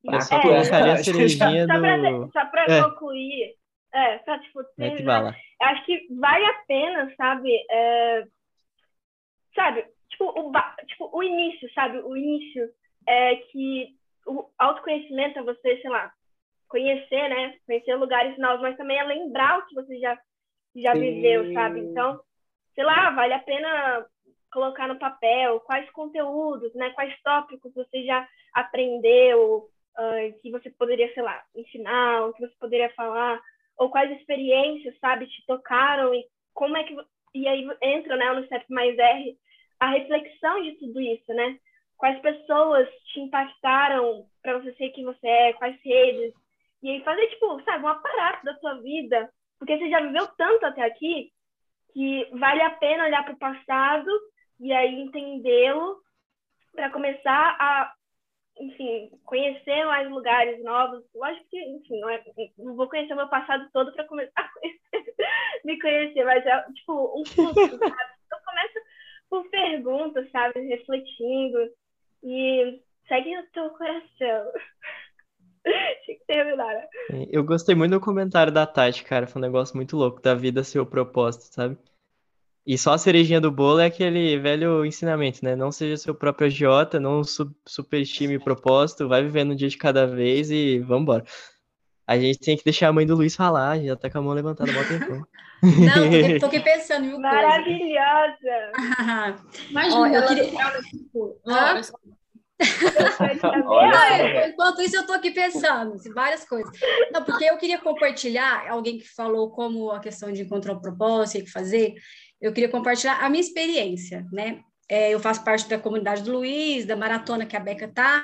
Eu 0.04 0.20
só 0.20 0.40
colocaria 0.40 0.92
a 0.92 0.96
cerejinha 1.02 1.66
do... 1.66 2.30
Só 2.32 2.46
para 2.46 2.64
é. 2.68 2.82
concluir, 2.82 3.56
é, 3.92 4.18
pra, 4.18 4.38
tipo, 4.40 4.62
ter, 4.76 5.02
né? 5.02 5.36
acho 5.62 5.84
que 5.84 6.06
vale 6.18 6.44
a 6.44 6.54
pena, 6.66 7.14
sabe? 7.16 7.50
É, 7.70 8.24
sabe, 9.54 9.86
tipo 10.10 10.24
o, 10.24 10.52
tipo, 10.86 11.10
o 11.12 11.22
início, 11.22 11.72
sabe? 11.72 11.98
O 11.98 12.16
início 12.16 12.68
é 13.08 13.36
que 13.36 13.88
o 14.26 14.48
autoconhecimento 14.58 15.38
é 15.38 15.42
você, 15.42 15.80
sei 15.80 15.90
lá, 15.90 16.12
conhecer, 16.68 17.28
né? 17.28 17.56
Conhecer 17.66 17.94
lugares 17.94 18.36
novos, 18.38 18.60
mas 18.60 18.76
também 18.76 18.98
é 18.98 19.04
lembrar 19.04 19.58
o 19.58 19.66
que 19.66 19.74
você 19.74 19.98
já, 19.98 20.18
já 20.74 20.92
viveu, 20.94 21.52
sabe? 21.52 21.80
Então, 21.80 22.20
sei 22.74 22.84
lá, 22.84 23.10
vale 23.10 23.32
a 23.32 23.38
pena 23.38 24.06
colocar 24.52 24.88
no 24.88 24.98
papel 24.98 25.60
quais 25.60 25.88
conteúdos, 25.90 26.74
né? 26.74 26.90
Quais 26.90 27.14
tópicos 27.22 27.72
você 27.74 28.04
já 28.04 28.26
aprendeu, 28.54 29.68
uh, 29.98 30.40
que 30.40 30.50
você 30.50 30.70
poderia, 30.70 31.12
sei 31.14 31.22
lá, 31.22 31.42
ensinar, 31.54 32.26
o 32.26 32.32
que 32.32 32.40
você 32.40 32.54
poderia 32.58 32.92
falar, 32.94 33.40
ou 33.78 33.90
quais 33.90 34.10
experiências, 34.12 34.98
sabe, 34.98 35.26
te 35.26 35.44
tocaram 35.46 36.14
e 36.14 36.24
como 36.54 36.76
é 36.76 36.84
que 36.84 36.96
e 37.34 37.46
aí 37.46 37.68
entra, 37.82 38.16
né, 38.16 38.32
no 38.32 38.46
CEP 38.48 38.64
mais 38.70 38.96
R, 38.98 39.36
a 39.78 39.90
reflexão 39.90 40.62
de 40.62 40.72
tudo 40.78 41.00
isso, 41.00 41.34
né? 41.34 41.58
quais 41.96 42.20
pessoas 42.20 42.88
te 43.12 43.20
impactaram 43.20 44.26
para 44.42 44.58
você 44.58 44.72
ser 44.74 44.90
quem 44.90 45.04
você 45.04 45.26
é, 45.26 45.52
quais 45.54 45.78
redes. 45.82 46.32
E 46.82 46.90
aí 46.90 47.02
fazer, 47.02 47.26
tipo, 47.28 47.60
sabe, 47.62 47.84
um 47.84 47.88
aparato 47.88 48.44
da 48.44 48.54
sua 48.58 48.74
vida, 48.80 49.30
porque 49.58 49.76
você 49.76 49.88
já 49.88 50.00
viveu 50.00 50.26
tanto 50.36 50.66
até 50.66 50.82
aqui 50.82 51.30
que 51.92 52.28
vale 52.32 52.60
a 52.60 52.70
pena 52.70 53.04
olhar 53.04 53.24
para 53.24 53.34
o 53.34 53.38
passado 53.38 54.10
e 54.60 54.72
aí 54.72 55.00
entendê-lo 55.00 55.98
para 56.72 56.90
começar 56.90 57.56
a, 57.58 57.92
enfim, 58.58 59.10
conhecer 59.24 59.84
mais 59.84 60.10
lugares 60.10 60.62
novos. 60.62 61.04
Lógico 61.14 61.46
que, 61.50 61.60
enfim, 61.60 62.00
não, 62.00 62.08
é, 62.08 62.22
não 62.58 62.74
vou 62.74 62.88
conhecer 62.88 63.12
o 63.12 63.16
meu 63.16 63.28
passado 63.28 63.68
todo 63.72 63.92
para 63.92 64.04
começar 64.04 64.40
a 64.40 64.48
conhecer, 64.60 65.14
me 65.64 65.80
conhecer, 65.80 66.24
mas 66.24 66.44
é 66.46 66.62
tipo 66.72 67.20
um 67.20 67.24
fluxo, 67.24 67.54
sabe? 67.54 68.16
Então 68.26 68.38
começa 68.44 68.80
por 69.28 69.50
perguntas, 69.50 70.30
sabe? 70.30 70.60
Refletindo 70.60 71.70
e 72.22 72.80
segue 73.08 73.38
o 73.38 73.46
teu 73.52 73.70
coração. 73.70 74.52
Tinha 76.04 76.18
que 76.18 76.24
terminar. 76.26 76.74
Né? 76.74 77.26
Eu 77.30 77.44
gostei 77.44 77.74
muito 77.74 77.92
do 77.92 78.00
comentário 78.00 78.52
da 78.52 78.66
Tati, 78.66 79.04
cara. 79.04 79.26
Foi 79.26 79.40
um 79.40 79.44
negócio 79.44 79.76
muito 79.76 79.96
louco, 79.96 80.22
da 80.22 80.34
vida 80.34 80.62
ser 80.62 80.78
o 80.78 80.86
propósito, 80.86 81.52
sabe? 81.52 81.76
E 82.66 82.76
só 82.76 82.94
a 82.94 82.98
cerejinha 82.98 83.40
do 83.40 83.52
bolo 83.52 83.78
é 83.78 83.86
aquele 83.86 84.36
velho 84.38 84.84
ensinamento, 84.84 85.44
né? 85.44 85.54
Não 85.54 85.70
seja 85.70 85.96
seu 85.96 86.12
próprio 86.14 86.48
agiota, 86.48 86.98
não 86.98 87.22
superestime 87.64 88.36
o 88.36 88.42
propósito, 88.42 89.06
vai 89.06 89.22
vivendo 89.22 89.52
um 89.52 89.54
dia 89.54 89.68
de 89.68 89.76
cada 89.76 90.04
vez 90.04 90.50
e 90.50 90.80
vambora. 90.80 91.24
A 92.04 92.18
gente 92.18 92.40
tem 92.40 92.56
que 92.56 92.64
deixar 92.64 92.88
a 92.88 92.92
mãe 92.92 93.06
do 93.06 93.14
Luiz 93.14 93.36
falar, 93.36 93.78
já 93.78 93.94
tá 93.94 94.10
com 94.10 94.18
a 94.18 94.22
mão 94.22 94.32
levantada 94.32 94.70
há 94.72 94.84
tempo. 94.84 95.26
Não, 95.62 96.38
tô 96.40 96.46
aqui 96.46 96.58
pensando 96.60 97.06
em 97.06 97.18
Maravilhosa! 97.20 98.72
Imagina, 99.70 100.00
Ó, 100.00 100.06
eu 100.06 100.26
queria... 100.26 100.52
Enquanto 104.48 104.80
isso, 104.80 104.96
eu 104.96 105.02
estou 105.02 105.16
aqui 105.16 105.30
pensando 105.30 105.96
várias 106.14 106.44
coisas. 106.48 106.70
Não, 107.12 107.22
porque 107.22 107.44
eu 107.44 107.58
queria 107.58 107.78
compartilhar, 107.78 108.66
alguém 108.70 108.98
que 108.98 109.08
falou 109.08 109.50
como 109.50 109.90
a 109.90 110.00
questão 110.00 110.32
de 110.32 110.42
encontrar 110.42 110.72
o 110.72 110.80
propósito, 110.80 111.42
o 111.42 111.44
que 111.44 111.50
fazer, 111.50 111.94
eu 112.40 112.52
queria 112.52 112.68
compartilhar 112.68 113.24
a 113.24 113.30
minha 113.30 113.40
experiência, 113.40 114.26
né? 114.32 114.60
É, 114.88 115.12
eu 115.12 115.18
faço 115.18 115.42
parte 115.42 115.68
da 115.68 115.78
comunidade 115.78 116.22
do 116.22 116.32
Luiz, 116.32 116.86
da 116.86 116.94
maratona 116.94 117.44
que 117.44 117.56
a 117.56 117.60
Beca 117.60 117.88
tá, 117.88 118.22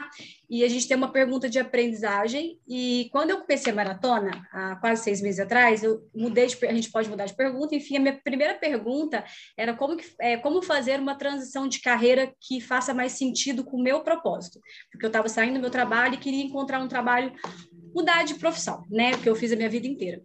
e 0.49 0.63
a 0.63 0.69
gente 0.69 0.87
tem 0.87 0.97
uma 0.97 1.11
pergunta 1.11 1.51
de 1.51 1.59
aprendizagem. 1.59 2.61
E 2.69 3.09
quando 3.11 3.31
eu 3.31 3.41
comecei 3.41 3.73
a 3.73 3.75
maratona, 3.75 4.47
há 4.53 4.77
quase 4.77 5.03
seis 5.03 5.21
meses 5.21 5.41
atrás, 5.41 5.83
eu 5.83 6.09
mudei 6.15 6.47
de, 6.47 6.65
a 6.65 6.73
gente 6.73 6.91
pode 6.93 7.11
mudar 7.11 7.27
de 7.27 7.35
pergunta. 7.35 7.75
Enfim, 7.75 7.97
a 7.97 8.01
minha 8.01 8.21
primeira 8.23 8.55
pergunta 8.55 9.25
era 9.57 9.75
como, 9.75 9.97
que, 9.97 10.07
é, 10.21 10.37
como 10.37 10.63
fazer 10.63 11.01
uma 11.01 11.17
transição 11.17 11.67
de 11.67 11.81
carreira 11.81 12.33
que 12.41 12.61
faça 12.61 12.95
mais 12.95 13.13
sentido 13.13 13.65
com 13.65 13.77
o 13.77 13.83
meu 13.83 14.05
propósito, 14.05 14.61
porque 14.91 15.05
eu 15.05 15.09
estava 15.09 15.29
saindo 15.29 15.55
do 15.55 15.61
meu 15.61 15.71
trabalho 15.71 16.15
e 16.15 16.19
queria 16.19 16.45
encontrar 16.45 16.81
um 16.81 16.89
trabalho, 16.89 17.33
mudar 17.93 18.23
de 18.23 18.35
profissão, 18.35 18.87
né? 18.89 19.11
Porque 19.13 19.29
eu 19.29 19.35
fiz 19.35 19.51
a 19.51 19.57
minha 19.57 19.69
vida 19.69 19.89
inteira. 19.89 20.23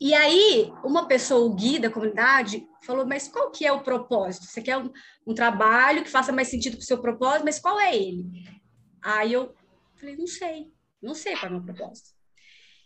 E 0.00 0.12
aí, 0.12 0.72
uma 0.84 1.06
pessoa, 1.06 1.46
o 1.46 1.54
guia 1.54 1.80
da 1.80 1.90
comunidade, 1.90 2.66
falou: 2.82 3.06
Mas 3.06 3.28
qual 3.28 3.50
que 3.50 3.64
é 3.64 3.72
o 3.72 3.82
propósito? 3.82 4.46
Você 4.46 4.60
quer 4.60 4.76
um, 4.76 4.90
um 5.26 5.34
trabalho 5.34 6.02
que 6.02 6.10
faça 6.10 6.32
mais 6.32 6.48
sentido 6.48 6.76
com 6.76 6.82
o 6.82 6.86
seu 6.86 7.00
propósito, 7.00 7.44
mas 7.44 7.58
qual 7.58 7.78
é 7.78 7.96
ele? 7.96 8.24
Aí 9.02 9.32
eu 9.32 9.54
falei: 9.96 10.16
Não 10.16 10.26
sei, 10.26 10.72
não 11.00 11.14
sei 11.14 11.36
qual 11.36 11.52
é 11.52 11.54
o 11.54 11.62
meu 11.62 11.74
propósito. 11.74 12.10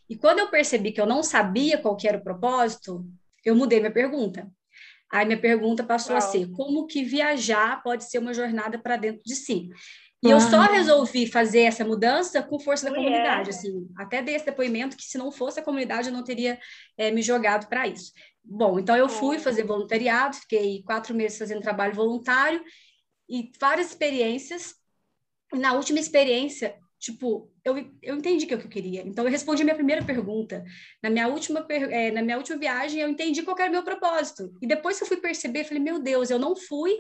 E 0.09 0.17
quando 0.17 0.41
eu 0.41 0.51
percebi 0.51 0.93
que 0.93 1.01
eu 1.01 1.07
não 1.07 1.23
sabia 1.23 1.79
qual 1.79 1.97
que 1.97 2.09
era 2.09 2.19
o 2.19 2.25
propósito, 2.25 3.07
eu 3.45 3.55
mudei 3.55 3.79
minha 3.79 3.93
pergunta. 3.93 4.51
Aí 5.11 5.25
minha 5.25 5.41
pergunta 5.41 5.83
passou 5.83 6.15
Uau. 6.15 6.19
a 6.19 6.21
ser: 6.21 6.51
como 6.51 6.87
que 6.87 7.03
viajar 7.05 7.83
pode 7.83 8.05
ser 8.05 8.19
uma 8.19 8.35
jornada 8.35 8.79
para 8.79 8.97
dentro 8.97 9.23
de 9.25 9.35
si? 9.35 9.71
E 10.23 10.31
eu 10.31 10.39
só 10.39 10.61
resolvi 10.61 11.27
fazer 11.27 11.61
essa 11.61 11.83
mudança 11.83 12.43
com 12.43 12.61
força 12.61 12.85
da 12.85 12.95
comunidade, 12.95 13.51
assim, 13.51 13.89
até 13.97 14.23
desse 14.23 14.45
depoimento 14.45 14.97
que 14.97 15.05
se 15.05 15.17
não 15.17 15.33
fosse 15.33 15.59
a 15.59 15.63
comunidade 15.63 16.09
eu 16.09 16.15
não 16.15 16.23
teria 16.23 16.59
é, 16.99 17.11
me 17.11 17.23
jogado 17.23 17.69
para 17.69 17.87
isso. 17.87 18.13
Bom, 18.45 18.79
então 18.79 18.97
eu 18.97 19.09
fui 19.09 19.39
fazer 19.39 19.63
voluntariado, 19.63 20.37
fiquei 20.37 20.83
quatro 20.83 21.15
meses 21.15 21.39
fazendo 21.39 21.63
trabalho 21.63 21.95
voluntário 21.95 22.63
e 23.29 23.51
várias 23.59 23.89
experiências. 23.89 24.75
E 25.55 25.59
na 25.59 25.73
última 25.73 25.99
experiência, 25.99 26.77
tipo, 26.99 27.51
eu, 27.65 27.91
eu 28.03 28.17
entendi 28.17 28.45
que 28.45 28.53
é 28.53 28.57
o 28.57 28.61
que 28.61 28.67
eu 28.67 28.71
queria. 28.71 29.01
Então 29.03 29.25
eu 29.25 29.31
respondi 29.31 29.63
a 29.63 29.65
minha 29.65 29.75
primeira 29.75 30.05
pergunta. 30.05 30.65
Na 31.03 31.09
minha 31.09 31.29
última, 31.29 31.67
é, 31.71 32.11
na 32.11 32.23
minha 32.23 32.37
última 32.37 32.59
viagem, 32.59 33.01
eu 33.01 33.09
entendi 33.09 33.43
qual 33.43 33.59
era 33.59 33.69
o 33.69 33.73
meu 33.73 33.83
propósito. 33.83 34.53
E 34.61 34.67
depois 34.67 34.99
que 34.99 35.05
eu 35.05 35.09
fui 35.09 35.17
perceber, 35.17 35.61
eu 35.61 35.65
falei, 35.65 35.83
meu 35.83 35.99
Deus, 35.99 36.29
eu 36.29 36.39
não 36.39 36.55
fui 36.55 36.95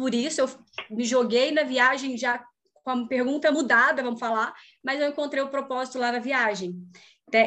por 0.00 0.14
isso 0.14 0.40
eu 0.40 0.48
me 0.88 1.04
joguei 1.04 1.52
na 1.52 1.62
viagem 1.62 2.16
já 2.16 2.42
com 2.82 2.90
a 2.90 3.06
pergunta 3.06 3.52
mudada, 3.52 4.02
vamos 4.02 4.18
falar, 4.18 4.54
mas 4.82 4.98
eu 4.98 5.06
encontrei 5.06 5.42
o 5.42 5.50
propósito 5.50 5.98
lá 5.98 6.10
na 6.10 6.18
viagem. 6.18 6.74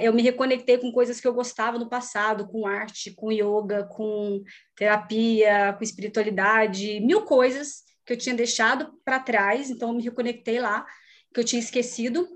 Eu 0.04 0.14
me 0.14 0.22
reconectei 0.22 0.78
com 0.78 0.92
coisas 0.92 1.20
que 1.20 1.28
eu 1.28 1.34
gostava 1.34 1.80
no 1.80 1.90
passado, 1.90 2.48
com 2.48 2.68
arte, 2.68 3.12
com 3.16 3.32
yoga, 3.32 3.86
com 3.86 4.44
terapia, 4.76 5.74
com 5.76 5.84
espiritualidade, 5.84 7.00
mil 7.00 7.24
coisas 7.24 7.82
que 8.06 8.14
eu 8.14 8.18
tinha 8.18 8.36
deixado 8.36 8.94
para 9.04 9.20
trás, 9.20 9.72
então 9.72 9.90
eu 9.90 9.96
me 9.96 10.04
reconectei 10.04 10.60
lá, 10.60 10.86
que 11.34 11.40
eu 11.40 11.44
tinha 11.44 11.60
esquecido. 11.60 12.28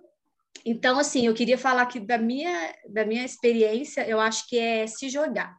Então, 0.66 0.98
assim, 0.98 1.28
eu 1.28 1.36
queria 1.36 1.60
falar 1.60 1.86
que 1.86 2.00
da 2.00 2.18
minha, 2.18 2.74
da 2.90 3.06
minha 3.06 3.24
experiência, 3.24 4.02
eu 4.10 4.20
acho 4.20 4.48
que 4.50 4.58
é 4.58 4.88
se 4.88 5.10
jogar 5.10 5.56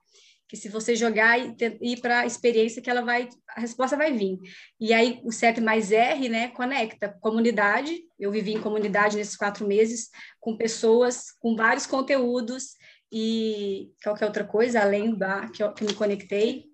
que 0.49 0.57
se 0.57 0.69
você 0.69 0.97
jogar 0.97 1.39
e 1.39 1.55
ir 1.81 2.01
para 2.01 2.21
a 2.21 2.27
experiência 2.27 2.81
que 2.81 2.89
ela 2.89 3.03
vai, 3.03 3.29
a 3.51 3.61
resposta 3.61 3.97
vai 3.97 4.13
vir. 4.13 4.39
E 4.81 4.95
aí 4.95 5.21
o 5.23 5.31
CEP 5.31 5.61
mais 5.61 5.93
R, 5.93 6.29
né, 6.29 6.49
conecta 6.49 7.15
comunidade. 7.21 8.01
Eu 8.19 8.33
vivi 8.33 8.55
em 8.55 8.61
comunidade 8.61 9.17
nesses 9.17 9.37
quatro 9.37 9.67
meses 9.67 10.09
com 10.41 10.57
pessoas 10.57 11.33
com 11.39 11.55
vários 11.55 11.87
conteúdos 11.87 12.77
e 13.13 13.91
qualquer 14.03 14.25
outra 14.25 14.45
coisa 14.45 14.81
além 14.81 15.15
da 15.15 15.49
que 15.49 15.63
eu, 15.63 15.73
que 15.73 15.85
eu 15.85 15.89
me 15.89 15.95
conectei 15.95 16.65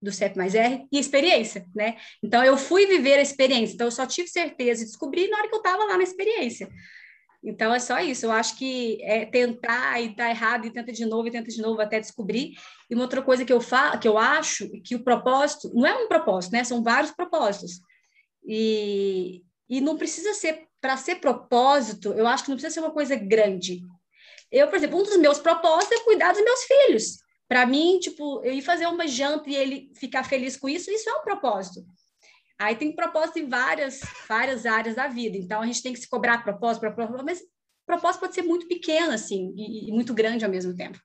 do 0.00 0.12
CEP 0.12 0.36
mais 0.36 0.54
R 0.54 0.86
e 0.92 0.98
experiência, 0.98 1.66
né? 1.74 1.96
Então 2.22 2.44
eu 2.44 2.56
fui 2.56 2.86
viver 2.86 3.18
a 3.18 3.22
experiência. 3.22 3.74
Então 3.74 3.88
eu 3.88 3.92
só 3.92 4.06
tive 4.06 4.28
certeza 4.28 4.82
e 4.82 4.86
descobri 4.86 5.28
na 5.28 5.38
hora 5.38 5.48
que 5.48 5.54
eu 5.54 5.58
estava 5.58 5.84
lá 5.84 5.96
na 5.96 6.04
experiência. 6.04 6.68
Então 7.42 7.72
é 7.74 7.78
só 7.78 7.98
isso. 8.00 8.26
Eu 8.26 8.32
acho 8.32 8.56
que 8.56 8.98
é 9.02 9.24
tentar 9.24 10.00
e 10.00 10.14
tá 10.14 10.28
errado 10.28 10.66
e 10.66 10.70
tenta 10.70 10.92
de 10.92 11.06
novo 11.06 11.28
e 11.28 11.30
tenta 11.30 11.48
de 11.48 11.60
novo 11.62 11.80
até 11.80 12.00
descobrir. 12.00 12.54
E 12.90 12.94
uma 12.94 13.04
outra 13.04 13.22
coisa 13.22 13.44
que 13.44 13.52
eu 13.52 13.60
falo, 13.60 13.98
que 13.98 14.08
eu 14.08 14.18
acho 14.18 14.68
que 14.82 14.94
o 14.94 15.04
propósito 15.04 15.70
não 15.74 15.86
é 15.86 15.94
um 15.94 16.08
propósito, 16.08 16.52
né? 16.52 16.64
São 16.64 16.82
vários 16.82 17.12
propósitos. 17.12 17.80
E, 18.44 19.42
e 19.68 19.80
não 19.80 19.96
precisa 19.96 20.34
ser 20.34 20.66
para 20.80 20.96
ser 20.96 21.16
propósito. 21.16 22.12
Eu 22.12 22.26
acho 22.26 22.44
que 22.44 22.50
não 22.50 22.56
precisa 22.56 22.74
ser 22.74 22.80
uma 22.80 22.92
coisa 22.92 23.14
grande. 23.16 23.82
Eu, 24.50 24.68
por 24.68 24.76
exemplo, 24.76 24.98
um 24.98 25.02
dos 25.02 25.16
meus 25.16 25.38
propósitos 25.38 26.00
é 26.00 26.04
cuidar 26.04 26.32
dos 26.32 26.42
meus 26.42 26.62
filhos. 26.64 27.18
Para 27.46 27.66
mim, 27.66 27.98
tipo, 27.98 28.42
eu 28.44 28.52
ir 28.52 28.62
fazer 28.62 28.86
uma 28.86 29.06
janta 29.06 29.48
e 29.48 29.56
ele 29.56 29.92
ficar 29.94 30.22
feliz 30.24 30.56
com 30.56 30.68
isso, 30.68 30.90
isso 30.90 31.08
é 31.08 31.14
um 31.14 31.22
propósito. 31.22 31.84
Aí 32.58 32.74
tem 32.74 32.94
propósito 32.94 33.38
em 33.38 33.48
várias, 33.48 34.00
várias 34.28 34.66
áreas 34.66 34.96
da 34.96 35.06
vida. 35.06 35.36
Então 35.36 35.62
a 35.62 35.66
gente 35.66 35.82
tem 35.82 35.92
que 35.92 36.00
se 36.00 36.08
cobrar 36.08 36.42
propósito, 36.42 36.80
propósito, 36.80 37.24
mas 37.24 37.40
propósito 37.86 38.20
pode 38.20 38.34
ser 38.34 38.42
muito 38.42 38.66
pequeno 38.66 39.12
assim 39.12 39.54
e, 39.56 39.88
e, 39.88 39.92
muito 39.92 40.12
grande 40.12 40.44
ao 40.44 40.50
mesmo 40.50 40.76
tempo. 40.76 40.98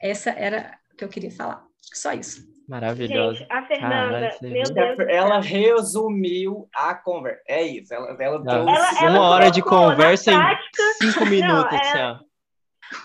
Essa 0.00 0.30
era 0.30 0.76
o 0.92 0.96
que 0.96 1.04
eu 1.04 1.08
queria 1.08 1.30
falar. 1.30 1.64
Só 1.80 2.12
isso. 2.12 2.42
Maravilhosa. 2.68 3.38
Gente, 3.38 3.52
a 3.52 3.66
Fernanda, 3.66 4.38
meu 4.42 4.62
Deus. 4.62 4.98
Ela 5.08 5.40
resumiu 5.40 6.68
a 6.74 6.94
conversa. 6.94 7.42
É 7.48 7.62
isso. 7.62 7.94
Ela, 7.94 8.08
ela, 8.20 8.42
ela, 8.46 9.00
ela 9.00 9.10
uma 9.10 9.28
hora 9.30 9.50
de 9.50 9.62
conversa 9.62 10.32
prática... 10.32 10.82
em 10.82 11.10
cinco 11.10 11.26
minutos. 11.26 11.78
Não, 11.94 12.00
ela, 12.00 12.20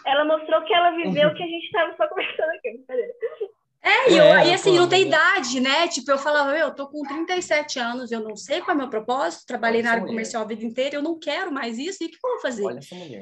ela 0.05 0.25
mostrou 0.25 0.61
que 0.65 0.73
ela 0.73 0.91
viveu 0.91 1.29
o 1.29 1.33
que 1.33 1.43
a 1.43 1.47
gente 1.47 1.65
estava 1.65 1.95
só 1.95 2.07
conversando 2.09 2.49
aqui. 2.49 2.69
É, 3.85 4.11
e, 4.11 4.17
eu, 4.17 4.23
é, 4.23 4.47
e 4.47 4.53
assim, 4.53 4.77
não 4.77 4.87
tem 4.87 5.07
idade, 5.07 5.59
né? 5.59 5.89
Tipo, 5.89 6.11
eu 6.11 6.17
falava, 6.17 6.57
eu 6.57 6.73
tô 6.73 6.87
com 6.87 7.03
37 7.03 7.79
anos, 7.79 8.13
eu 8.13 8.21
não 8.21 8.33
sei 8.33 8.61
qual 8.61 8.71
é 8.71 8.75
o 8.75 8.77
meu 8.77 8.89
propósito, 8.89 9.45
trabalhei 9.45 9.81
Olha 9.81 9.83
na 9.83 9.89
área 9.91 10.01
mulher. 10.01 10.13
comercial 10.13 10.43
a 10.43 10.47
vida 10.47 10.63
inteira, 10.63 10.95
eu 10.95 11.01
não 11.01 11.19
quero 11.19 11.51
mais 11.51 11.77
isso, 11.77 12.01
e 12.01 12.05
o 12.05 12.09
que 12.09 12.15
eu 12.15 12.31
vou 12.31 12.39
fazer? 12.39 12.63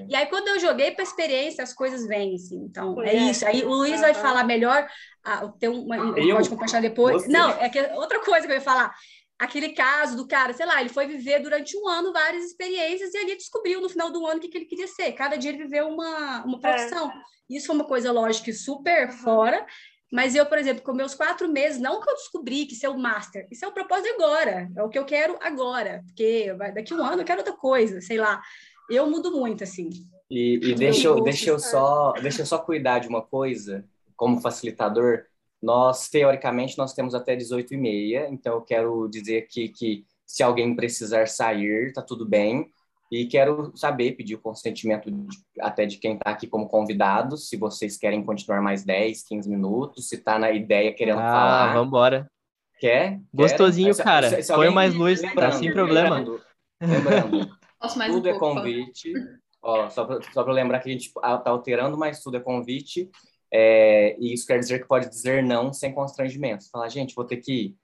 E 0.07 0.15
aí, 0.15 0.27
quando 0.27 0.49
eu 0.49 0.59
joguei 0.59 0.91
para 0.91 1.03
experiência, 1.03 1.63
as 1.63 1.73
coisas 1.73 2.05
vêm, 2.05 2.35
assim. 2.35 2.57
Então, 2.57 3.01
é, 3.01 3.15
é 3.15 3.15
isso. 3.31 3.43
Aí 3.47 3.65
o 3.65 3.73
Luiz 3.73 4.01
vai 4.01 4.13
falar 4.13 4.43
melhor, 4.43 4.87
ah, 5.23 5.51
tem 5.59 5.67
uma, 5.67 5.97
eu? 6.19 6.35
pode 6.35 6.49
compartilhar 6.49 6.81
depois. 6.81 7.23
Você. 7.23 7.31
Não, 7.31 7.49
é 7.49 7.67
que 7.67 7.81
outra 7.95 8.19
coisa 8.19 8.45
que 8.45 8.53
eu 8.53 8.57
ia 8.57 8.61
falar 8.61 8.93
aquele 9.39 9.69
caso 9.69 10.15
do 10.15 10.27
cara, 10.27 10.53
sei 10.53 10.67
lá, 10.67 10.79
ele 10.79 10.89
foi 10.89 11.07
viver 11.07 11.39
durante 11.39 11.75
um 11.75 11.87
ano 11.87 12.13
várias 12.13 12.45
experiências 12.45 13.11
e 13.15 13.17
ali 13.17 13.35
descobriu 13.35 13.81
no 13.81 13.89
final 13.89 14.11
do 14.11 14.23
ano 14.27 14.37
o 14.37 14.39
que, 14.39 14.47
que 14.47 14.57
ele 14.59 14.65
queria 14.65 14.87
ser. 14.87 15.13
Cada 15.13 15.35
dia 15.35 15.49
ele 15.49 15.63
viveu 15.63 15.87
uma, 15.87 16.45
uma 16.45 16.59
profissão. 16.59 17.09
É. 17.09 17.13
Isso 17.49 17.65
foi 17.65 17.75
uma 17.75 17.85
coisa, 17.85 18.11
lógica, 18.11 18.53
super 18.53 19.11
fora, 19.11 19.65
mas 20.11 20.35
eu, 20.35 20.45
por 20.45 20.57
exemplo, 20.57 20.83
com 20.83 20.93
meus 20.93 21.15
quatro 21.15 21.47
meses, 21.47 21.79
não 21.79 22.01
que 22.01 22.09
eu 22.09 22.15
descobri 22.15 22.65
que 22.65 22.73
isso 22.73 22.85
é 22.85 22.89
o 22.89 22.99
master, 22.99 23.47
isso 23.49 23.63
é 23.63 23.67
o 23.67 23.71
propósito 23.71 24.13
agora, 24.13 24.69
é 24.75 24.83
o 24.83 24.89
que 24.89 24.99
eu 24.99 25.05
quero 25.05 25.37
agora, 25.41 26.03
porque 26.05 26.53
daqui 26.73 26.93
a 26.93 26.97
um 26.97 27.03
ano 27.03 27.21
eu 27.21 27.25
quero 27.25 27.39
outra 27.39 27.55
coisa, 27.55 28.01
sei 28.01 28.17
lá. 28.17 28.41
Eu 28.89 29.09
mudo 29.09 29.31
muito, 29.31 29.63
assim. 29.63 29.89
E, 30.29 30.59
e 30.61 30.75
deixa, 30.75 31.07
eu, 31.07 31.21
deixa, 31.21 31.49
eu 31.49 31.59
só, 31.59 32.11
deixa 32.21 32.41
eu 32.41 32.45
só 32.45 32.57
cuidar 32.57 32.99
de 32.99 33.07
uma 33.07 33.21
coisa, 33.21 33.85
como 34.17 34.41
facilitador, 34.41 35.23
nós, 35.61 36.09
teoricamente, 36.09 36.77
nós 36.77 36.93
temos 36.93 37.15
até 37.15 37.35
18 37.35 37.73
e 37.73 37.77
meia, 37.77 38.27
então 38.29 38.55
eu 38.55 38.61
quero 38.61 39.07
dizer 39.07 39.43
aqui 39.43 39.69
que 39.69 40.05
Se 40.25 40.41
alguém 40.41 40.75
precisar 40.75 41.27
sair, 41.27 41.93
tá 41.93 42.01
tudo 42.01 42.25
bem. 42.25 42.69
E 43.11 43.25
quero 43.25 43.75
saber, 43.75 44.13
pedir 44.13 44.35
o 44.35 44.41
consentimento 44.41 45.11
de, 45.11 45.37
até 45.59 45.85
de 45.85 45.97
quem 45.97 46.13
está 46.13 46.29
aqui 46.31 46.47
como 46.47 46.69
convidado, 46.69 47.35
se 47.35 47.57
vocês 47.57 47.97
querem 47.97 48.23
continuar 48.23 48.61
mais 48.61 48.85
10, 48.85 49.23
15 49.23 49.49
minutos, 49.49 50.07
se 50.07 50.15
está 50.15 50.39
na 50.39 50.49
ideia 50.49 50.93
querendo 50.93 51.19
ah, 51.19 51.31
falar. 51.31 51.73
Vambora. 51.73 52.31
Quer? 52.79 53.19
Gostosinho, 53.33 53.93
Quer? 53.93 54.03
cara. 54.03 54.29
Se, 54.29 54.43
se 54.43 54.53
Põe 54.53 54.69
mais 54.69 54.93
luz, 54.93 55.21
tá 55.35 55.51
sem 55.51 55.73
problema. 55.73 56.19
Lembrando, 56.19 56.41
lembrando 56.81 57.59
tudo 58.13 58.29
um 58.29 58.31
é 58.31 58.39
convite. 58.39 59.13
Ó, 59.61 59.89
só 59.89 60.05
para 60.05 60.53
lembrar 60.53 60.79
que 60.79 60.89
a 60.89 60.91
gente 60.93 61.07
está 61.07 61.49
alterando, 61.49 61.97
mas 61.97 62.23
tudo 62.23 62.37
é 62.37 62.39
convite. 62.39 63.09
É, 63.53 64.15
e 64.17 64.33
isso 64.33 64.47
quer 64.47 64.57
dizer 64.57 64.79
que 64.79 64.87
pode 64.87 65.09
dizer 65.09 65.43
não 65.43 65.73
sem 65.73 65.93
constrangimento. 65.93 66.69
Falar, 66.71 66.87
gente, 66.87 67.13
vou 67.13 67.25
ter 67.25 67.37
que 67.37 67.51
ir. 67.51 67.75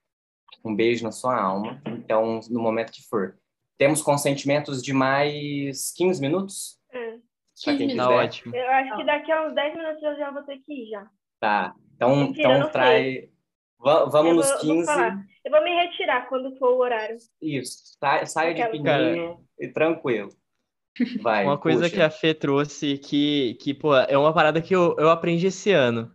Um 0.64 0.74
beijo 0.74 1.04
na 1.04 1.12
sua 1.12 1.38
alma. 1.38 1.82
Então, 1.86 2.40
no 2.50 2.62
momento 2.62 2.94
que 2.94 3.06
for. 3.08 3.38
Temos 3.78 4.02
consentimentos 4.02 4.82
de 4.82 4.94
mais 4.94 5.94
15 5.96 6.22
minutos? 6.22 6.80
É. 6.92 7.18
15 7.64 7.78
minutos. 7.86 7.96
Tá 7.98 8.10
ótimo. 8.10 8.56
Eu 8.56 8.70
acho 8.70 8.98
que 8.98 9.06
daqui 9.06 9.32
a 9.32 9.48
uns 9.48 9.54
10 9.54 9.76
minutos 9.76 10.04
eu 10.04 10.18
já 10.18 10.32
vou 10.32 10.44
ter 10.44 10.58
que 10.60 10.74
ir 10.74 10.90
já. 10.90 11.08
Tá. 11.40 11.76
Então, 11.96 12.16
Mentira, 12.16 12.58
então 12.58 12.72
trai. 12.72 13.30
Vamos 13.80 14.36
nos 14.36 14.52
15. 14.62 14.86
Vou 14.86 15.04
eu 15.46 15.52
vou 15.52 15.64
me 15.64 15.74
retirar 15.74 16.28
quando 16.28 16.58
for 16.58 16.72
o 16.72 16.80
horário. 16.80 17.16
Isso. 17.42 17.98
Saia 18.26 18.54
de 18.54 18.68
pininho 18.70 19.40
e 19.60 19.68
tranquilo. 19.68 20.30
Vai, 21.22 21.46
uma 21.46 21.58
coisa 21.58 21.84
puxa. 21.84 21.94
que 21.94 22.02
a 22.02 22.10
Fê 22.10 22.34
trouxe 22.34 22.98
que, 22.98 23.54
que 23.62 23.74
pô, 23.74 23.96
é 23.96 24.18
uma 24.18 24.34
parada 24.34 24.62
que 24.62 24.76
eu, 24.76 24.96
eu 24.98 25.10
aprendi 25.10 25.48
esse 25.48 25.72
ano. 25.72 26.12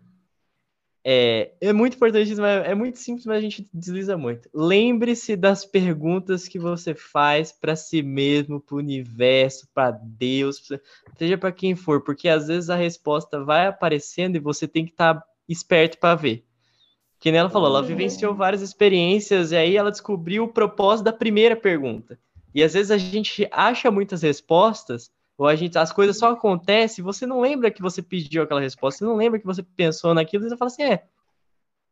É, 1.04 1.50
é 1.60 1.72
muito 1.72 1.96
importante, 1.96 2.32
mas 2.36 2.64
é 2.64 2.74
muito 2.74 2.98
simples, 2.98 3.26
mas 3.26 3.38
a 3.38 3.40
gente 3.40 3.68
desliza 3.74 4.16
muito. 4.16 4.48
Lembre-se 4.54 5.34
das 5.36 5.64
perguntas 5.64 6.46
que 6.46 6.58
você 6.58 6.94
faz 6.94 7.50
para 7.50 7.74
si 7.74 8.02
mesmo, 8.02 8.60
para 8.60 8.76
o 8.76 8.78
universo, 8.78 9.68
para 9.74 9.90
Deus, 9.90 10.62
seja 11.16 11.36
para 11.36 11.50
quem 11.50 11.74
for, 11.74 12.02
porque 12.02 12.28
às 12.28 12.46
vezes 12.46 12.70
a 12.70 12.76
resposta 12.76 13.42
vai 13.42 13.66
aparecendo 13.66 14.36
e 14.36 14.40
você 14.40 14.68
tem 14.68 14.84
que 14.84 14.92
estar 14.92 15.14
tá 15.14 15.26
esperto 15.48 15.98
para 15.98 16.14
ver. 16.14 16.44
Que 17.18 17.30
nem 17.30 17.40
ela 17.40 17.50
falou, 17.50 17.68
ela 17.68 17.80
uhum. 17.80 17.86
vivenciou 17.86 18.34
várias 18.34 18.62
experiências 18.62 19.50
e 19.52 19.56
aí 19.56 19.76
ela 19.76 19.90
descobriu 19.90 20.44
o 20.44 20.52
propósito 20.52 21.04
da 21.04 21.12
primeira 21.12 21.56
pergunta. 21.56 22.18
E 22.54 22.62
às 22.62 22.74
vezes 22.74 22.90
a 22.90 22.98
gente 22.98 23.48
acha 23.50 23.90
muitas 23.90 24.22
respostas 24.22 25.10
ou 25.36 25.46
a 25.46 25.56
gente, 25.56 25.78
as 25.78 25.92
coisas 25.92 26.18
só 26.18 26.30
acontecem, 26.30 27.04
você 27.04 27.26
não 27.26 27.40
lembra 27.40 27.70
que 27.70 27.82
você 27.82 28.02
pediu 28.02 28.42
aquela 28.42 28.60
resposta, 28.60 28.98
você 28.98 29.04
não 29.04 29.16
lembra 29.16 29.40
que 29.40 29.46
você 29.46 29.62
pensou 29.62 30.14
naquilo, 30.14 30.44
e 30.44 30.48
você 30.48 30.56
fala 30.56 30.70
assim, 30.70 30.82
é, 30.82 31.04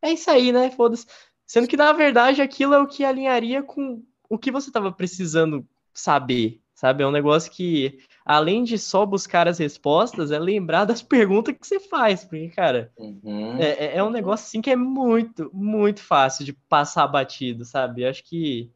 é 0.02 0.12
isso 0.12 0.30
aí, 0.30 0.52
né? 0.52 0.70
Foda-se. 0.70 1.06
Sendo 1.46 1.66
que, 1.66 1.76
na 1.76 1.92
verdade, 1.92 2.40
aquilo 2.40 2.74
é 2.74 2.78
o 2.78 2.86
que 2.86 3.04
alinharia 3.04 3.62
com 3.62 4.02
o 4.28 4.38
que 4.38 4.52
você 4.52 4.70
estava 4.70 4.92
precisando 4.92 5.66
saber, 5.92 6.60
sabe? 6.74 7.02
É 7.02 7.06
um 7.06 7.10
negócio 7.10 7.50
que, 7.50 7.98
além 8.24 8.62
de 8.62 8.78
só 8.78 9.04
buscar 9.04 9.48
as 9.48 9.58
respostas, 9.58 10.30
é 10.30 10.38
lembrar 10.38 10.84
das 10.84 11.02
perguntas 11.02 11.54
que 11.58 11.66
você 11.66 11.80
faz, 11.80 12.24
porque, 12.24 12.48
cara, 12.50 12.92
uhum. 12.96 13.56
é, 13.58 13.70
é, 13.70 13.96
é 13.96 14.04
um 14.04 14.10
negócio 14.10 14.46
assim 14.46 14.62
que 14.62 14.70
é 14.70 14.76
muito, 14.76 15.50
muito 15.52 16.00
fácil 16.02 16.44
de 16.44 16.52
passar 16.52 17.08
batido, 17.08 17.64
sabe? 17.64 18.02
Eu 18.02 18.10
acho 18.10 18.22
que 18.22 18.70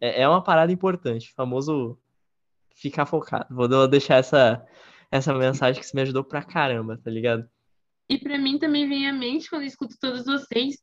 é, 0.00 0.22
é 0.22 0.28
uma 0.28 0.42
parada 0.42 0.70
importante, 0.70 1.32
famoso 1.32 1.98
ficar 2.82 3.06
focado. 3.06 3.54
Vou 3.54 3.88
deixar 3.88 4.16
essa, 4.16 4.64
essa 5.10 5.32
mensagem 5.32 5.80
que 5.80 5.86
você 5.86 5.96
me 5.96 6.02
ajudou 6.02 6.24
pra 6.24 6.42
caramba, 6.42 6.98
tá 7.02 7.10
ligado? 7.10 7.48
E 8.08 8.18
para 8.18 8.38
mim 8.38 8.58
também 8.58 8.88
vem 8.88 9.08
à 9.08 9.12
mente, 9.12 9.48
quando 9.48 9.62
eu 9.62 9.68
escuto 9.68 9.96
todos 9.98 10.24
vocês, 10.24 10.76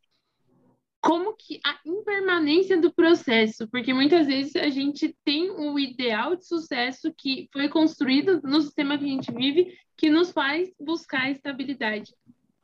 como 1.02 1.36
que 1.36 1.60
a 1.66 1.80
impermanência 1.86 2.80
do 2.80 2.94
processo, 2.94 3.68
porque 3.70 3.94
muitas 3.94 4.28
vezes 4.28 4.56
a 4.56 4.70
gente 4.70 5.16
tem 5.24 5.50
o 5.50 5.80
ideal 5.80 6.36
de 6.36 6.46
sucesso 6.46 7.14
que 7.18 7.48
foi 7.54 7.70
construído 7.70 8.42
no 8.42 8.62
sistema 8.62 8.98
que 8.98 9.06
a 9.06 9.08
gente 9.08 9.32
vive, 9.32 9.78
que 9.96 10.10
nos 10.10 10.32
faz 10.32 10.70
buscar 10.80 11.30
estabilidade. 11.30 12.14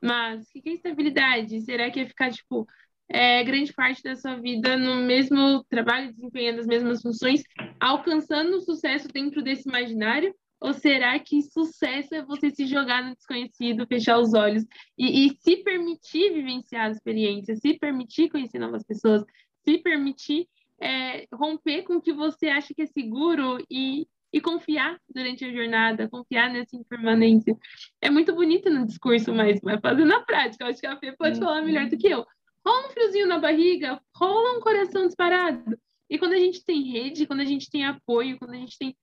Mas 0.02 0.48
o 0.48 0.62
que 0.62 0.70
é 0.70 0.74
estabilidade? 0.74 1.62
Será 1.62 1.90
que 1.90 2.02
é 2.02 2.06
ficar, 2.06 2.32
tipo, 2.32 2.68
é, 3.10 3.44
grande 3.44 3.72
parte 3.74 4.02
da 4.04 4.16
sua 4.16 4.36
vida 4.36 4.76
no 4.78 4.96
mesmo 4.96 5.64
trabalho, 5.70 6.12
desempenhando 6.12 6.60
as 6.60 6.68
mesmas 6.68 7.02
funções, 7.02 7.44
alcançando 7.80 8.58
o 8.58 8.62
sucesso 8.62 9.08
dentro 9.08 9.42
desse 9.42 9.68
imaginário? 9.70 10.34
Ou 10.60 10.74
será 10.74 11.20
que 11.20 11.42
sucesso 11.44 12.16
é 12.16 12.24
você 12.24 12.50
se 12.50 12.66
jogar 12.66 13.04
no 13.04 13.16
desconhecido, 13.16 13.86
fechar 13.86 14.18
os 14.18 14.34
olhos 14.34 14.64
e, 14.98 15.28
e 15.28 15.38
se 15.38 15.58
permitir 15.58 16.34
vivenciar 16.34 16.90
as 16.90 16.98
experiências, 16.98 17.60
se 17.60 17.78
permitir 17.78 18.30
conhecer 18.30 18.58
novas 18.58 18.84
pessoas, 18.84 19.24
se 19.64 19.78
permitir 19.78 20.48
é, 20.82 21.28
romper 21.34 21.84
com 21.84 21.96
o 21.96 22.02
que 22.02 22.14
você 22.14 22.48
acha 22.48 22.74
que 22.74 22.82
é 22.82 22.86
seguro 22.88 23.58
e, 23.70 24.08
e 24.34 24.42
confiar 24.42 24.98
durante 25.14 25.46
a 25.46 25.52
jornada, 25.52 26.10
confiar 26.10 26.50
nessa 26.50 26.76
impermanência. 26.76 27.56
É 28.02 28.10
muito 28.10 28.34
bonito 28.34 28.70
no 28.70 28.86
discurso, 28.86 29.34
mas 29.34 29.60
vai 29.62 29.80
fazer 29.80 30.06
na 30.06 30.22
prática. 30.22 30.64
Eu 30.64 30.70
acho 30.70 30.80
que 30.80 30.88
a 30.88 30.98
Fê 30.98 31.12
pode 31.12 31.38
falar 31.38 31.62
melhor 31.62 31.88
do 31.90 31.98
que 31.98 32.08
eu 32.08 32.26
rola 32.66 32.88
um 32.88 32.90
friozinho 32.90 33.28
na 33.28 33.40
barriga, 33.40 34.02
rola 34.16 34.58
um 34.58 34.62
coração 34.62 35.06
disparado. 35.06 35.78
E 36.10 36.18
quando 36.18 36.34
a 36.34 36.40
gente 36.40 36.64
tem 36.64 36.84
rede, 36.84 37.26
quando 37.26 37.42
a 37.42 37.46
gente 37.46 37.70
tem 37.70 37.86
apoio, 37.86 38.38
quando 38.38 38.54
a 38.54 38.58
gente 38.58 38.78
tem 38.78 38.96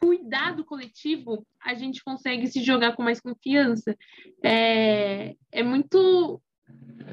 cuidado 0.00 0.64
coletivo, 0.64 1.46
a 1.62 1.74
gente 1.74 2.02
consegue 2.02 2.46
se 2.46 2.62
jogar 2.62 2.94
com 2.94 3.02
mais 3.02 3.20
confiança. 3.20 3.96
É, 4.42 5.34
é 5.50 5.62
muito 5.62 6.42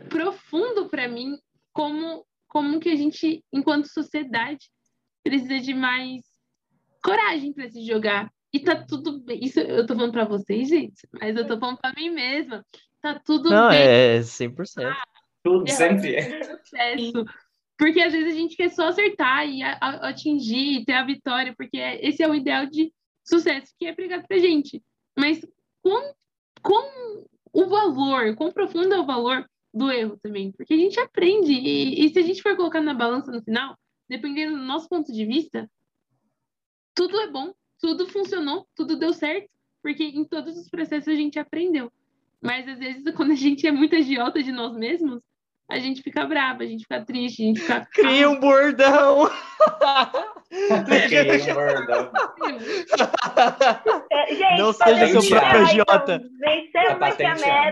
profundo 0.10 0.90
para 0.90 1.08
mim 1.08 1.38
como, 1.72 2.26
como 2.48 2.80
que 2.80 2.90
a 2.90 2.96
gente, 2.96 3.44
enquanto 3.52 3.86
sociedade, 3.86 4.70
precisa 5.24 5.60
de 5.60 5.74
mais 5.74 6.22
coragem 7.04 7.54
para 7.54 7.70
se 7.70 7.86
jogar. 7.86 8.32
E 8.54 8.60
tá 8.60 8.76
tudo 8.76 9.22
bem. 9.22 9.40
Isso 9.42 9.60
eu 9.60 9.86
tô 9.86 9.96
falando 9.96 10.12
para 10.12 10.26
vocês, 10.26 10.68
gente, 10.68 11.08
mas 11.14 11.36
eu 11.38 11.48
tô 11.48 11.58
falando 11.58 11.78
para 11.78 11.94
mim 11.96 12.10
mesma. 12.10 12.66
Tá 13.02 13.18
tudo 13.18 13.50
Não, 13.50 13.70
bem. 13.70 13.80
Não, 13.80 13.86
é 13.86 14.20
100%. 14.20 14.86
Ah, 14.86 15.04
tudo 15.44 15.68
é, 15.68 15.72
sempre 15.72 16.16
é. 16.16 16.44
Sucesso. 16.44 17.26
Porque 17.78 18.00
às 18.00 18.14
vezes 18.14 18.34
a 18.34 18.38
gente 18.38 18.56
quer 18.56 18.70
só 18.70 18.90
acertar 18.90 19.48
e 19.48 19.64
a, 19.64 19.78
a, 19.82 20.10
atingir, 20.10 20.86
ter 20.86 20.94
a 20.94 21.04
vitória, 21.04 21.54
porque 21.58 21.78
é, 21.78 22.06
esse 22.08 22.22
é 22.22 22.28
o 22.28 22.36
ideal 22.36 22.66
de 22.68 22.94
sucesso 23.24 23.74
que 23.80 23.88
é 23.88 23.94
pregado 23.94 24.28
pra 24.28 24.38
gente. 24.38 24.84
Mas 25.18 25.44
com, 25.82 26.14
com 26.62 27.26
o 27.52 27.66
valor, 27.66 28.36
quão 28.36 28.52
profundo 28.52 28.94
é 28.94 29.00
o 29.00 29.06
valor 29.06 29.50
do 29.74 29.92
erro 29.92 30.18
também? 30.22 30.52
Porque 30.52 30.74
a 30.74 30.78
gente 30.78 31.00
aprende, 31.00 31.54
e, 31.54 32.06
e 32.06 32.10
se 32.14 32.20
a 32.20 32.22
gente 32.22 32.42
for 32.42 32.56
colocar 32.56 32.82
na 32.82 32.94
balança 32.94 33.32
no 33.32 33.42
final, 33.42 33.76
dependendo 34.08 34.58
do 34.58 34.64
nosso 34.64 34.88
ponto 34.88 35.12
de 35.12 35.26
vista, 35.26 35.70
tudo 36.94 37.20
é 37.20 37.32
bom, 37.32 37.52
tudo 37.80 38.08
funcionou, 38.08 38.68
tudo 38.76 38.96
deu 38.96 39.14
certo, 39.14 39.50
porque 39.82 40.04
em 40.04 40.24
todos 40.24 40.58
os 40.58 40.70
processos 40.70 41.08
a 41.08 41.16
gente 41.16 41.40
aprendeu. 41.40 41.92
Mas 42.42 42.68
às 42.68 42.78
vezes, 42.78 43.04
quando 43.16 43.32
a 43.32 43.36
gente 43.36 43.66
é 43.66 43.72
muito 43.72 43.96
agiota 43.96 44.42
de 44.42 44.52
nós 44.52 44.76
mesmos, 44.76 45.22
a 45.72 45.80
gente 45.80 46.04
fica 46.04 46.26
brava, 46.26 46.64
a 46.64 46.66
gente 46.66 46.82
fica 46.82 47.06
triste, 47.06 47.42
a 47.42 47.46
gente 47.46 47.62
fica. 47.62 47.88
Cria 47.94 48.30
um 48.30 48.38
bordão! 48.40 49.30
Cria 51.08 51.24
um 51.24 51.54
bordão. 51.54 52.12
Gente, 54.30 54.58
não 54.58 54.74
seja 54.74 55.08
seu 55.08 55.30
próprio 55.30 55.62
agiota. 55.62 56.20
Tá 56.20 56.26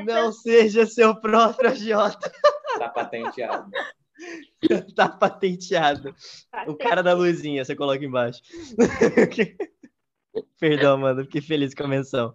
não 0.05 0.31
seja 0.31 0.85
seu 0.85 1.13
próprio 1.15 1.71
agiota. 1.71 2.31
Tá 2.77 2.87
patenteado. 2.89 3.71
tá 4.95 5.09
patenteado. 5.09 6.15
O 6.67 6.75
cara 6.75 7.01
da 7.03 7.13
luzinha, 7.13 7.65
você 7.65 7.75
coloca 7.75 8.03
embaixo. 8.03 8.41
Perdão, 10.59 10.97
mano, 10.97 11.23
fiquei 11.23 11.41
feliz 11.41 11.73
com 11.73 11.83
a 11.83 11.87
menção. 11.87 12.33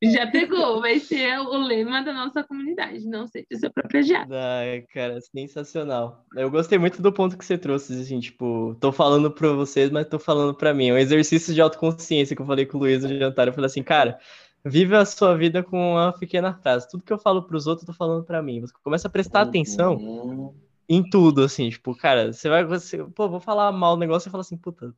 Já 0.00 0.30
pegou, 0.30 0.80
vai 0.80 1.00
ser 1.00 1.40
o 1.40 1.56
lema 1.58 2.02
da 2.02 2.12
nossa 2.12 2.44
comunidade, 2.44 3.04
não 3.04 3.26
seja 3.26 3.46
seu 3.54 3.70
próprio 3.72 3.98
agiado. 3.98 4.32
Ai, 4.32 4.82
cara, 4.94 5.20
sensacional. 5.20 6.24
Eu 6.36 6.50
gostei 6.50 6.78
muito 6.78 7.02
do 7.02 7.12
ponto 7.12 7.36
que 7.36 7.44
você 7.44 7.58
trouxe, 7.58 8.00
assim, 8.00 8.20
tipo, 8.20 8.76
tô 8.80 8.92
falando 8.92 9.28
pra 9.28 9.52
vocês, 9.52 9.90
mas 9.90 10.06
tô 10.06 10.18
falando 10.18 10.54
pra 10.54 10.72
mim. 10.72 10.90
É 10.90 10.94
um 10.94 10.98
exercício 10.98 11.52
de 11.52 11.60
autoconsciência 11.60 12.36
que 12.36 12.42
eu 12.42 12.46
falei 12.46 12.64
com 12.64 12.76
o 12.76 12.80
Luiz 12.80 13.02
no 13.02 13.18
jantar. 13.18 13.48
Eu 13.48 13.52
falei 13.52 13.66
assim, 13.66 13.82
cara, 13.82 14.18
vive 14.64 14.94
a 14.94 15.04
sua 15.04 15.36
vida 15.36 15.64
com 15.64 15.94
uma 15.94 16.12
pequena 16.12 16.54
frase. 16.54 16.88
Tudo 16.88 17.02
que 17.02 17.12
eu 17.12 17.18
falo 17.18 17.42
pros 17.42 17.66
outros, 17.66 17.86
eu 17.88 17.92
tô 17.92 17.98
falando 17.98 18.24
pra 18.24 18.40
mim. 18.40 18.60
Você 18.60 18.72
começa 18.84 19.08
a 19.08 19.10
prestar 19.10 19.42
uhum. 19.42 19.48
atenção 19.48 20.54
em 20.88 21.02
tudo, 21.10 21.42
assim, 21.42 21.68
tipo, 21.68 21.94
cara, 21.94 22.32
você 22.32 22.48
vai, 22.48 22.64
você, 22.64 23.04
pô, 23.04 23.28
vou 23.28 23.40
falar 23.40 23.70
mal 23.72 23.94
o 23.94 23.98
negócio 23.98 24.28
e 24.28 24.30
fala 24.30 24.40
assim, 24.40 24.56
puta, 24.56 24.94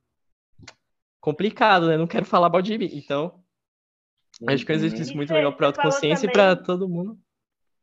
complicado, 1.21 1.89
né? 1.89 1.97
Não 1.97 2.07
quero 2.07 2.25
falar 2.25 2.49
mal 2.49 2.63
de 2.63 2.79
mim. 2.79 2.91
Então, 2.93 3.35
Acho 4.49 4.65
que 4.65 4.73
é 4.73 4.75
um 4.75 4.79
exercício 4.79 5.17
muito 5.17 5.33
legal 5.33 5.55
para 5.57 5.67
autoconsciência 5.69 6.27
e 6.27 6.33
para 6.33 6.57
todo 6.57 6.89
mundo. 6.89 7.19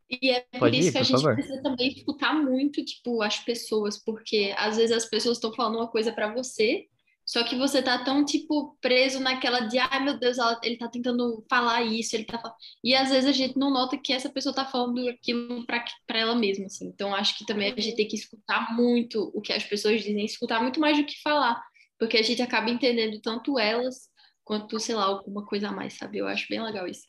E 0.09 0.29
é 0.31 0.41
por 0.53 0.59
Pode 0.59 0.79
isso 0.79 0.89
ir, 0.89 0.91
que 0.93 0.97
a 0.97 1.03
gente 1.03 1.21
favor. 1.21 1.33
precisa 1.35 1.61
também 1.61 1.89
escutar 1.89 2.33
muito, 2.33 2.83
tipo, 2.83 3.21
as 3.21 3.39
pessoas, 3.39 3.97
porque 4.01 4.53
às 4.57 4.77
vezes 4.77 4.95
as 4.95 5.05
pessoas 5.05 5.37
estão 5.37 5.53
falando 5.53 5.75
uma 5.75 5.87
coisa 5.89 6.13
para 6.13 6.33
você, 6.33 6.85
Só 7.27 7.43
que 7.43 7.57
você 7.57 7.81
tá 7.81 8.01
tão, 8.05 8.23
tipo, 8.23 8.77
preso 8.79 9.19
naquela 9.19 9.59
de, 9.59 9.77
ai 9.77 10.01
meu 10.01 10.17
Deus, 10.17 10.37
ela, 10.37 10.57
ele 10.63 10.77
tá 10.77 10.87
tentando 10.87 11.43
falar 11.49 11.83
isso, 11.83 12.15
ele 12.15 12.23
tá 12.23 12.39
falando... 12.39 12.55
E 12.81 12.95
às 12.95 13.09
vezes 13.09 13.29
a 13.29 13.33
gente 13.33 13.59
não 13.59 13.69
nota 13.69 13.97
que 13.97 14.13
essa 14.13 14.29
pessoa 14.29 14.55
tá 14.55 14.63
falando 14.63 15.05
aquilo 15.09 15.65
pra, 15.65 15.83
pra 16.07 16.19
ela 16.19 16.35
mesma, 16.35 16.67
assim. 16.67 16.87
Então 16.87 17.13
acho 17.13 17.37
que 17.37 17.45
também 17.45 17.73
a 17.73 17.81
gente 17.81 17.97
tem 17.97 18.07
que 18.07 18.15
escutar 18.15 18.73
muito 18.73 19.29
o 19.35 19.41
que 19.41 19.51
as 19.51 19.63
pessoas 19.65 20.01
dizem, 20.01 20.23
escutar 20.23 20.61
muito 20.61 20.79
mais 20.79 20.97
do 20.97 21.05
que 21.05 21.21
falar. 21.21 21.61
Porque 21.99 22.15
a 22.15 22.21
gente 22.23 22.41
acaba 22.41 22.69
entendendo 22.69 23.19
tanto 23.19 23.59
elas 23.59 24.07
quanto, 24.47 24.79
sei 24.79 24.95
lá, 24.95 25.03
alguma 25.03 25.45
coisa 25.45 25.67
a 25.67 25.71
mais, 25.73 25.97
sabe? 25.97 26.19
Eu 26.19 26.27
acho 26.27 26.47
bem 26.49 26.63
legal 26.63 26.87
isso. 26.87 27.05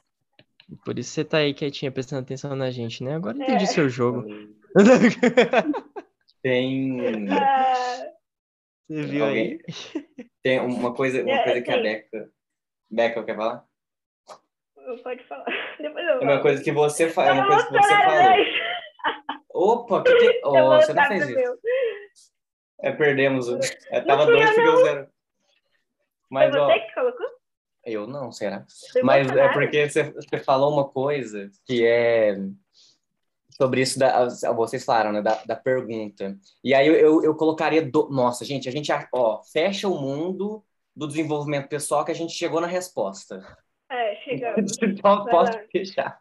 Por 0.84 0.98
isso 0.98 1.10
você 1.12 1.24
tá 1.24 1.38
aí 1.38 1.54
quietinha 1.54 1.92
prestando 1.92 2.22
atenção 2.22 2.54
na 2.56 2.68
gente, 2.70 3.02
né? 3.04 3.14
Agora 3.14 3.36
entendi 3.38 3.62
é. 3.62 3.66
seu 3.66 3.88
jogo. 3.88 4.24
Tem. 6.42 7.28
Ah, 7.30 8.06
Você 8.88 9.02
viu 9.06 9.24
Alguém- 9.24 9.58
aí? 9.66 10.28
Tem 10.42 10.60
uma 10.60 10.92
coisa, 10.94 11.22
uma 11.22 11.30
É, 11.32 11.44
coisa 11.44 11.62
que 11.62 11.70
a. 11.70 11.78
Beca. 11.80 12.30
Beca, 12.90 13.24
quer 13.24 13.36
falar? 13.36 13.64
pode 15.02 15.22
falar. 15.24 15.44
Depois 15.78 16.04
eu 16.06 16.14
É 16.20 16.24
uma 16.24 16.40
coisa 16.42 16.62
que 16.62 16.72
você 16.72 17.08
fala. 17.08 17.28
É 17.28 17.32
uma 17.34 17.46
coisa 17.46 17.66
que 17.66 17.72
você 17.72 17.88
falou. 17.88 18.22
né? 18.22 18.36
Opa, 19.54 20.02
que 20.04 20.14
que... 20.16 20.40
Oh, 20.44 20.56
Eu 20.56 20.66
você 20.66 20.92
não 20.92 21.04
fez 21.06 21.22
isso. 21.28 21.34
meu. 21.34 21.58
É, 22.80 22.92
perdemos. 22.92 23.48
É, 23.90 24.00
tava 24.02 24.24
fui 24.26 24.36
dois, 24.36 24.48
eu, 24.50 24.54
ficou 24.54 24.84
zero. 24.84 25.08
Mas, 26.30 26.50
Foi 26.50 26.60
ó, 26.60 26.66
você 26.66 26.80
que 26.80 26.94
colocou? 26.94 27.26
eu 27.84 28.06
não, 28.06 28.30
será? 28.30 28.66
Foi 28.92 29.02
Mas 29.02 29.30
é 29.30 29.48
porque 29.48 29.88
você, 29.88 30.10
você 30.10 30.38
falou 30.38 30.72
uma 30.72 30.88
coisa 30.88 31.50
que 31.66 31.84
é 31.84 32.36
sobre 33.56 33.80
isso 33.80 33.98
da 33.98 34.28
vocês 34.52 34.84
falaram, 34.84 35.12
né, 35.12 35.22
da, 35.22 35.42
da 35.44 35.56
pergunta. 35.56 36.36
E 36.62 36.72
aí 36.72 36.86
eu, 36.86 36.94
eu, 36.94 37.24
eu 37.24 37.34
colocaria 37.34 37.82
do, 37.82 38.08
nossa, 38.10 38.44
gente, 38.44 38.68
a 38.68 38.72
gente 38.72 38.90
ó, 39.12 39.42
fecha 39.42 39.88
o 39.88 40.00
mundo 40.00 40.62
do 40.94 41.08
desenvolvimento 41.08 41.68
pessoal 41.68 42.04
que 42.04 42.12
a 42.12 42.14
gente 42.14 42.32
chegou 42.32 42.60
na 42.60 42.66
resposta. 42.66 43.44
É, 43.90 44.16
chegamos. 44.22 44.76
Então 44.82 45.24
lá. 45.24 45.64
fechar. 45.72 46.20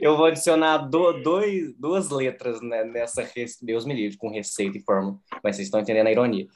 Eu 0.00 0.16
vou 0.16 0.26
adicionar 0.26 0.78
do, 0.78 1.12
dois, 1.22 1.74
duas 1.76 2.08
letras 2.10 2.60
né, 2.62 2.84
nessa 2.84 3.26
Deus 3.60 3.84
me 3.84 3.92
livre 3.92 4.16
com 4.16 4.30
receita 4.30 4.78
e 4.78 4.82
fórmula, 4.82 5.18
mas 5.42 5.56
vocês 5.56 5.66
estão 5.66 5.80
entendendo 5.80 6.06
a 6.06 6.12
ironia. 6.12 6.46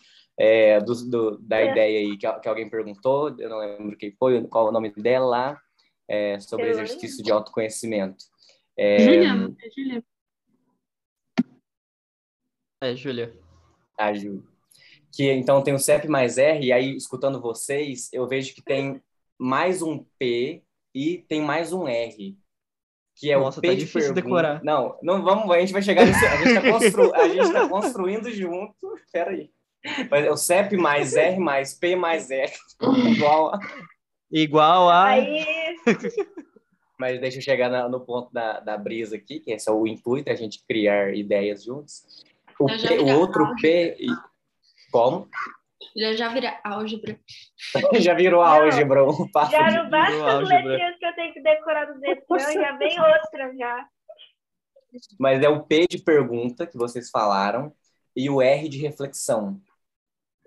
É, 0.44 0.80
do, 0.80 0.92
do- 1.08 1.38
da 1.38 1.60
É. 1.60 1.70
ideia 1.70 1.98
aí 2.00 2.16
que, 2.18 2.40
que 2.40 2.48
alguém 2.48 2.68
perguntou, 2.68 3.32
eu 3.38 3.48
não 3.48 3.58
lembro 3.58 3.96
quem 3.96 4.10
foi, 4.18 4.42
qual 4.48 4.66
o 4.68 4.72
nome 4.72 4.90
dela 4.92 5.24
lá, 5.26 5.60
é, 6.08 6.40
sobre 6.40 6.66
Eu 6.66 6.70
exercício 6.70 7.22
de 7.22 7.30
autoconhecimento. 7.30 8.24
É, 8.76 8.98
Juliana, 8.98 9.56
é 9.62 9.70
Juliana. 9.70 10.04
É, 12.82 12.96
Júlia. 12.96 13.32
a 13.96 14.12
Ju. 14.12 14.42
Que 15.12 15.30
então 15.30 15.62
tem 15.62 15.74
o 15.74 15.78
CEP 15.78 16.08
mais 16.08 16.38
R, 16.38 16.66
e 16.66 16.72
aí, 16.72 16.96
escutando 16.96 17.40
vocês, 17.40 18.12
eu 18.12 18.26
vejo 18.26 18.54
que 18.54 18.62
tem 18.62 19.00
mais 19.38 19.82
um 19.82 20.04
P 20.18 20.62
e 20.94 21.18
tem 21.28 21.40
mais 21.40 21.72
um 21.72 21.86
R. 21.86 22.36
Que 23.14 23.30
é 23.30 23.36
Nossa, 23.38 23.58
o 23.60 23.62
P 23.62 23.68
tá 23.68 23.74
de 23.74 23.80
difícil 23.80 24.14
pergunta. 24.14 24.22
decorar. 24.22 24.64
Não, 24.64 24.98
não 25.02 25.22
vamos, 25.22 25.48
a 25.54 25.60
gente 25.60 25.72
vai 25.72 25.82
chegar 25.82 26.06
nesse. 26.06 26.24
A 26.26 26.36
gente 26.38 26.54
tá, 26.54 26.72
constru, 26.72 27.14
a 27.14 27.28
gente 27.28 27.52
tá 27.52 27.68
construindo 27.68 28.30
junto. 28.32 28.74
Peraí. 29.12 29.50
Mas 30.10 30.24
é 30.24 30.30
o 30.30 30.36
CEP 30.36 30.76
mais 30.76 31.14
R 31.16 31.38
mais 31.38 31.74
P 31.74 31.96
mais 31.96 32.30
R. 32.30 32.52
Igual 33.14 33.54
a... 33.54 33.58
Igual 34.30 34.88
a. 34.88 35.04
Aí, 35.06 35.44
Mas 36.98 37.20
deixa 37.20 37.38
eu 37.38 37.42
chegar 37.42 37.68
na- 37.68 37.88
no 37.88 38.00
ponto 38.00 38.32
da, 38.32 38.60
da 38.60 38.78
brisa 38.78 39.16
aqui, 39.16 39.40
que 39.40 39.50
esse 39.52 39.68
é 39.68 39.72
o 39.72 39.86
intuito, 39.86 40.30
a 40.30 40.34
gente 40.34 40.64
criar 40.66 41.12
ideias 41.14 41.64
juntos. 41.64 42.04
O, 42.58 42.66
P- 42.66 42.98
o 42.98 43.18
outro 43.18 43.44
álgebra. 43.44 43.60
P. 43.60 43.96
e- 44.00 44.90
Como? 44.92 45.28
Já 45.96 46.12
já 46.14 46.28
vira 46.28 46.60
álgebra. 46.64 47.18
Já 48.00 48.14
virou 48.14 48.42
Não, 48.42 48.48
álgebra. 48.50 49.04
um 49.04 49.28
papo 49.30 49.50
já 49.50 49.70
não 49.70 49.90
basta 49.90 50.38
as 50.40 50.48
letrinhas 50.48 50.96
que 50.98 51.04
eu 51.06 51.14
tenho 51.14 51.32
que 51.34 51.42
decorar 51.42 51.84
do 51.92 52.00
Detran, 52.00 52.38
já 52.52 52.76
vem 52.76 52.98
outra 53.00 53.52
já. 53.58 53.86
Mas 55.18 55.42
é 55.42 55.48
o 55.48 55.62
P 55.64 55.86
de 55.90 55.98
pergunta 55.98 56.66
que 56.66 56.76
vocês 56.78 57.10
falaram 57.10 57.72
e 58.16 58.30
o 58.30 58.40
R 58.40 58.68
de 58.68 58.78
reflexão. 58.78 59.60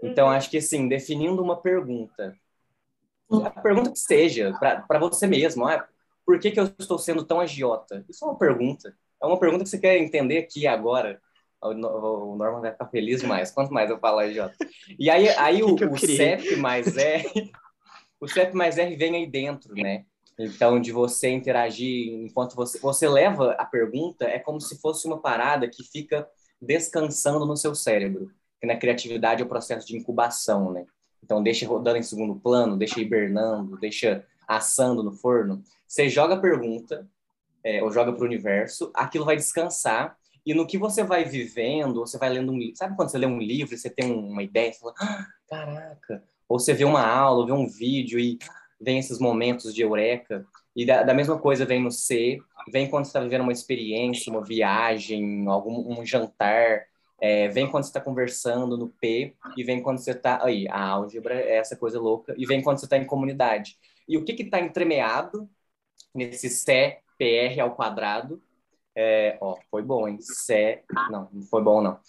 Então, 0.04 0.28
Uhum. 0.28 0.34
acho 0.34 0.50
que, 0.50 0.58
assim, 0.58 0.88
definindo 0.88 1.42
uma 1.44 1.62
pergunta, 1.62 2.38
a 3.44 3.50
pergunta 3.50 3.92
que 3.92 4.00
seja, 4.00 4.54
para 4.60 5.00
você 5.00 5.28
mesmo, 5.28 5.66
ah, 5.68 5.88
por 6.26 6.40
que, 6.40 6.52
que 6.52 6.60
eu 6.60 6.72
estou 6.80 6.98
sendo 6.98 7.24
tão 7.26 7.40
agiota? 7.40 8.06
Isso 8.10 8.24
é 8.26 8.28
uma 8.28 8.38
pergunta. 8.38 8.96
É 9.22 9.26
uma 9.26 9.40
pergunta 9.40 9.64
que 9.64 9.70
você 9.70 9.80
quer 9.80 9.98
entender 9.98 10.38
aqui 10.40 10.68
agora. 10.68 11.22
O 11.62 11.74
No- 11.74 12.34
o 12.34 12.36
Norman 12.36 12.62
vai 12.62 12.72
ficar 12.72 12.88
feliz 12.88 13.22
demais. 13.22 13.52
Quanto 13.52 13.74
mais 13.74 13.90
eu 13.90 14.00
falo 14.00 14.20
agiota. 14.20 14.56
E 15.00 15.10
aí, 15.10 15.30
aí 15.38 15.64
o, 15.64 15.94
o? 15.94 15.98
CEP 15.98 16.56
mais 16.56 16.98
R, 16.98 17.54
o 18.20 18.28
CEP 18.28 18.56
mais 18.56 18.78
R 18.78 18.96
vem 18.96 19.16
aí 19.16 19.28
dentro, 19.28 19.76
né? 19.76 20.06
Então, 20.38 20.80
de 20.82 20.92
você 20.92 21.30
interagir 21.30 22.14
enquanto 22.14 22.56
você, 22.56 22.80
você 22.80 23.08
leva 23.10 23.54
a 23.54 23.66
pergunta, 23.66 24.26
é 24.26 24.40
como 24.40 24.60
se 24.62 24.80
fosse 24.82 25.08
uma 25.08 25.22
parada 25.22 25.70
que 25.70 25.84
fica 25.84 26.28
descansando 26.62 27.46
no 27.46 27.56
seu 27.58 27.74
cérebro. 27.76 28.32
Que 28.66 28.74
na 28.74 28.76
criatividade 28.76 29.44
é 29.44 29.46
o 29.46 29.48
processo 29.48 29.86
de 29.86 29.96
incubação, 29.96 30.72
né? 30.72 30.86
Então, 31.24 31.44
deixa 31.44 31.68
rodando 31.68 31.98
em 31.98 32.04
segundo 32.04 32.36
plano, 32.36 32.76
deixa 32.76 33.00
hibernando, 33.00 33.78
deixa 33.78 34.26
assando 34.48 35.04
no 35.04 35.12
forno. 35.12 35.62
Você 35.88 36.10
joga 36.10 36.34
a 36.34 36.40
pergunta, 36.40 37.08
é, 37.64 37.84
ou 37.84 37.92
joga 37.92 38.12
para 38.12 38.24
o 38.24 38.26
universo, 38.26 38.92
aquilo 38.96 39.24
vai 39.24 39.36
descansar, 39.36 40.18
e 40.44 40.54
no 40.56 40.66
que 40.66 40.80
você 40.80 41.04
vai 41.04 41.26
vivendo, 41.26 42.00
você 42.00 42.18
vai 42.18 42.30
lendo 42.30 42.52
um 42.52 42.58
livro. 42.58 42.76
Sabe 42.76 42.96
quando 42.96 43.10
você 43.10 43.20
lê 43.20 43.28
um 43.28 43.40
livro 43.40 43.78
você 43.78 43.90
tem 43.90 44.12
uma 44.12 44.42
ideia, 44.42 44.74
você 44.74 44.80
fala, 44.80 44.94
ah, 45.00 45.28
caraca! 45.48 46.24
Ou 46.50 46.60
você 46.60 46.74
vê 46.74 46.86
uma 46.86 47.06
aula, 47.06 47.42
ou 47.42 47.46
vê 47.46 47.52
um 47.52 47.68
vídeo 47.68 48.20
e 48.20 48.40
vem 48.82 48.98
esses 48.98 49.20
momentos 49.20 49.76
de 49.76 49.82
eureka. 49.84 50.44
E 50.76 50.88
da, 50.88 51.04
da 51.04 51.14
mesma 51.14 51.38
coisa 51.38 51.66
vem 51.66 51.82
no 51.82 51.92
C, 51.92 52.40
vem 52.72 52.90
quando 52.90 53.06
você 53.06 53.10
está 53.10 53.20
vivendo 53.20 53.42
uma 53.42 53.52
experiência, 53.52 54.32
uma 54.32 54.44
viagem, 54.44 55.48
algum 55.48 56.00
um 56.00 56.04
jantar, 56.04 56.86
é, 57.20 57.48
vem 57.48 57.70
quando 57.70 57.84
você 57.84 57.90
está 57.90 58.02
conversando 58.02 58.78
no 58.78 58.90
P, 58.90 59.36
e 59.56 59.64
vem 59.64 59.82
quando 59.82 60.00
você 60.00 60.12
está. 60.12 60.44
Aí, 60.44 60.68
a 60.68 60.82
álgebra 60.82 61.36
é 61.36 61.58
essa 61.58 61.76
coisa 61.76 62.00
louca, 62.00 62.34
e 62.38 62.46
vem 62.46 62.62
quando 62.62 62.80
você 62.80 62.86
está 62.86 62.98
em 62.98 63.06
comunidade. 63.06 63.78
E 64.08 64.18
o 64.18 64.24
que 64.24 64.34
está 64.34 64.60
entremeado 64.60 65.50
nesse 66.14 66.50
C, 66.50 67.00
PR 67.18 67.60
ao 67.62 67.76
quadrado? 67.76 68.42
É, 68.96 69.38
ó, 69.42 69.58
foi 69.70 69.82
bom, 69.82 70.08
hein? 70.08 70.18
C, 70.22 70.84
não, 71.10 71.30
não 71.32 71.44
foi 71.44 71.62
bom, 71.62 71.82
não. 71.82 72.00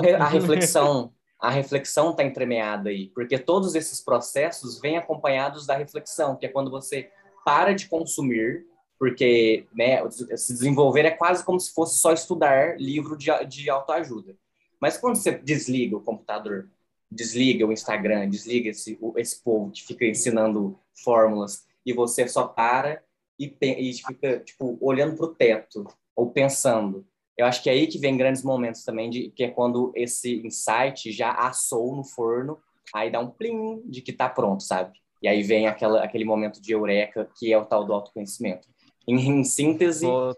Re- 0.00 0.14
a 0.14 0.26
reflexão. 0.26 1.12
A 1.40 1.50
reflexão 1.50 2.10
está 2.10 2.24
entremeada 2.24 2.88
aí, 2.88 3.08
porque 3.08 3.38
todos 3.38 3.74
esses 3.74 4.00
processos 4.00 4.80
vêm 4.80 4.96
acompanhados 4.96 5.66
da 5.66 5.76
reflexão, 5.76 6.36
que 6.36 6.46
é 6.46 6.48
quando 6.48 6.70
você 6.70 7.10
para 7.44 7.74
de 7.74 7.86
consumir, 7.86 8.66
porque 8.98 9.66
né, 9.74 10.08
se 10.10 10.52
desenvolver 10.52 11.04
é 11.04 11.10
quase 11.10 11.44
como 11.44 11.58
se 11.58 11.72
fosse 11.72 11.98
só 11.98 12.12
estudar 12.12 12.78
livro 12.78 13.16
de, 13.16 13.30
de 13.46 13.68
autoajuda. 13.68 14.36
Mas 14.80 14.96
quando 14.96 15.16
você 15.16 15.32
desliga 15.32 15.96
o 15.96 16.00
computador, 16.00 16.68
desliga 17.10 17.66
o 17.66 17.72
Instagram, 17.72 18.28
desliga 18.28 18.70
esse, 18.70 18.98
esse 19.16 19.42
povo 19.42 19.70
que 19.70 19.84
fica 19.84 20.04
ensinando 20.04 20.78
fórmulas 20.94 21.66
e 21.84 21.92
você 21.92 22.26
só 22.28 22.46
para 22.46 23.02
e, 23.38 23.54
e 23.60 23.92
fica 23.94 24.40
tipo 24.40 24.78
olhando 24.80 25.16
para 25.16 25.26
o 25.26 25.34
teto 25.34 25.86
ou 26.14 26.30
pensando. 26.30 27.06
Eu 27.36 27.46
acho 27.46 27.62
que 27.62 27.68
é 27.68 27.72
aí 27.72 27.86
que 27.86 27.98
vem 27.98 28.16
grandes 28.16 28.42
momentos 28.42 28.84
também, 28.84 29.10
de, 29.10 29.30
que 29.30 29.44
é 29.44 29.50
quando 29.50 29.92
esse 29.94 30.36
insight 30.46 31.10
já 31.10 31.32
assou 31.32 31.94
no 31.96 32.04
forno, 32.04 32.58
aí 32.94 33.10
dá 33.10 33.18
um 33.18 33.30
plim 33.30 33.82
de 33.86 34.00
que 34.00 34.12
tá 34.12 34.28
pronto, 34.28 34.62
sabe? 34.62 34.92
E 35.20 35.26
aí 35.26 35.42
vem 35.42 35.66
aquela, 35.66 36.04
aquele 36.04 36.24
momento 36.24 36.60
de 36.60 36.72
eureka, 36.72 37.28
que 37.38 37.52
é 37.52 37.58
o 37.58 37.64
tal 37.64 37.84
do 37.84 37.92
autoconhecimento. 37.92 38.68
Em, 39.06 39.16
em 39.40 39.44
síntese, 39.44 40.06
Vou- 40.06 40.34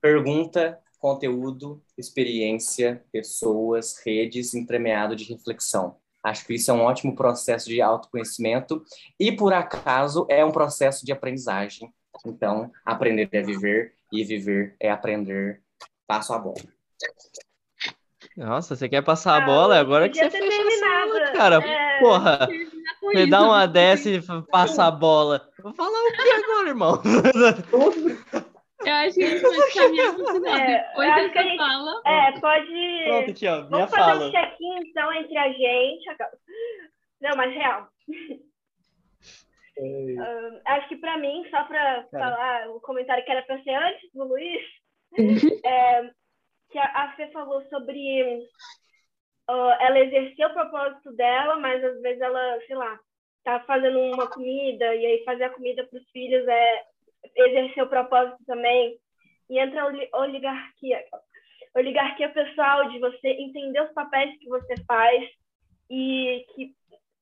pergunta, 0.00 0.78
conteúdo, 0.98 1.82
experiência, 1.96 3.04
pessoas, 3.12 3.98
redes, 4.04 4.54
entremeado 4.54 5.14
de 5.16 5.24
reflexão. 5.24 5.96
Acho 6.22 6.44
que 6.46 6.54
isso 6.54 6.70
é 6.70 6.74
um 6.74 6.82
ótimo 6.82 7.14
processo 7.14 7.68
de 7.68 7.80
autoconhecimento 7.80 8.82
e, 9.18 9.30
por 9.32 9.52
acaso, 9.52 10.26
é 10.28 10.44
um 10.44 10.50
processo 10.50 11.06
de 11.06 11.12
aprendizagem. 11.12 11.92
Então, 12.26 12.70
aprender 12.84 13.28
é 13.32 13.42
viver 13.42 13.94
e 14.12 14.24
viver 14.24 14.74
é 14.80 14.90
aprender. 14.90 15.62
Passo 16.06 16.32
a 16.32 16.38
bola. 16.38 16.56
Nossa, 18.36 18.74
você 18.76 18.88
quer 18.88 19.02
passar 19.02 19.34
a 19.34 19.42
Ah, 19.42 19.46
bola? 19.46 19.78
Agora 19.78 20.08
que 20.08 20.16
você 20.16 20.24
a 20.24 20.30
terminado. 20.30 21.32
cara. 21.32 21.56
É. 21.64 22.00
Porra, 22.00 22.48
isso. 23.22 23.30
dá 23.30 23.42
uma 23.42 23.66
dessa 23.66 24.10
e 24.10 24.20
passa 24.50 24.84
a 24.84 24.90
bola. 24.90 25.47
Vou 25.62 25.72
falar 25.74 25.98
o 25.98 26.12
que 26.12 26.30
agora, 26.30 26.68
irmão? 26.68 27.02
Eu 28.86 28.92
acho 28.94 29.14
que 29.16 29.24
a 29.24 29.28
gente 29.28 29.42
pode 29.42 29.74
caminhar 29.74 30.14
pro 30.14 30.26
final. 30.26 30.56
É, 30.56 30.84
Depois 30.88 31.08
eu 31.08 31.14
acho 31.14 31.32
que 31.32 31.38
a 31.38 31.42
dessa 31.42 31.48
gente- 31.50 31.56
fala. 31.58 32.02
É, 32.06 32.40
pode. 32.40 33.04
Pronto, 33.08 33.30
aqui, 33.32 33.46
ó, 33.48 33.56
minha 33.56 33.68
Vamos 33.70 33.90
fazer 33.90 34.02
fala. 34.04 34.26
um 34.26 34.30
check-in, 34.30 34.78
então, 34.88 35.12
entre 35.14 35.36
a 35.36 35.52
gente. 35.52 36.04
Não, 37.20 37.36
mas 37.36 37.52
real. 37.54 37.88
Ahn, 39.80 40.60
acho 40.66 40.88
que 40.88 40.96
pra 40.96 41.18
mim, 41.18 41.44
só 41.50 41.64
pra 41.64 42.04
Cara. 42.04 42.08
falar 42.36 42.68
o 42.70 42.80
comentário 42.80 43.24
que 43.24 43.30
era 43.30 43.42
pra 43.42 43.60
ser 43.62 43.74
antes 43.74 44.10
do 44.12 44.24
Luiz, 44.24 44.60
é, 45.64 46.10
que 46.70 46.78
a, 46.78 46.84
a 47.04 47.12
Fê 47.16 47.28
falou 47.32 47.62
sobre 47.68 48.38
uh, 49.50 49.70
ela 49.80 49.98
exercer 50.00 50.46
o 50.46 50.52
propósito 50.54 51.12
dela, 51.14 51.56
mas 51.58 51.82
às 51.84 52.00
vezes 52.00 52.20
ela, 52.20 52.58
sei 52.66 52.76
lá, 52.76 52.98
tá 53.48 53.60
fazendo 53.60 53.98
uma 53.98 54.28
comida 54.28 54.94
e 54.94 55.06
aí 55.06 55.24
fazer 55.24 55.44
a 55.44 55.50
comida 55.50 55.82
para 55.86 55.98
os 55.98 56.10
filhos 56.10 56.46
é 56.46 56.84
exercer 57.34 57.82
o 57.82 57.88
propósito 57.88 58.44
também. 58.46 58.98
E 59.48 59.58
entra 59.58 59.84
a 59.84 60.20
oligarquia, 60.20 61.02
oligarquia 61.74 62.28
pessoal 62.28 62.90
de 62.90 62.98
você 62.98 63.28
entender 63.28 63.80
os 63.82 63.92
papéis 63.94 64.38
que 64.38 64.46
você 64.48 64.74
faz 64.86 65.26
e 65.90 66.44
que 66.54 66.74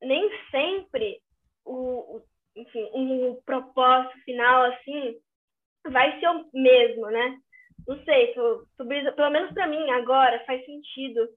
nem 0.02 0.28
sempre 0.50 1.20
o, 1.64 2.20
enfim, 2.56 2.90
um 2.92 3.40
propósito 3.46 4.18
final 4.24 4.64
assim 4.72 5.14
vai 5.88 6.18
ser 6.18 6.26
o 6.28 6.44
mesmo, 6.52 7.06
né? 7.06 7.38
Não 7.86 8.02
sei, 8.02 8.34
pelo 8.34 9.30
menos 9.30 9.54
para 9.54 9.68
mim 9.68 9.88
agora 9.90 10.44
faz 10.44 10.64
sentido 10.66 11.28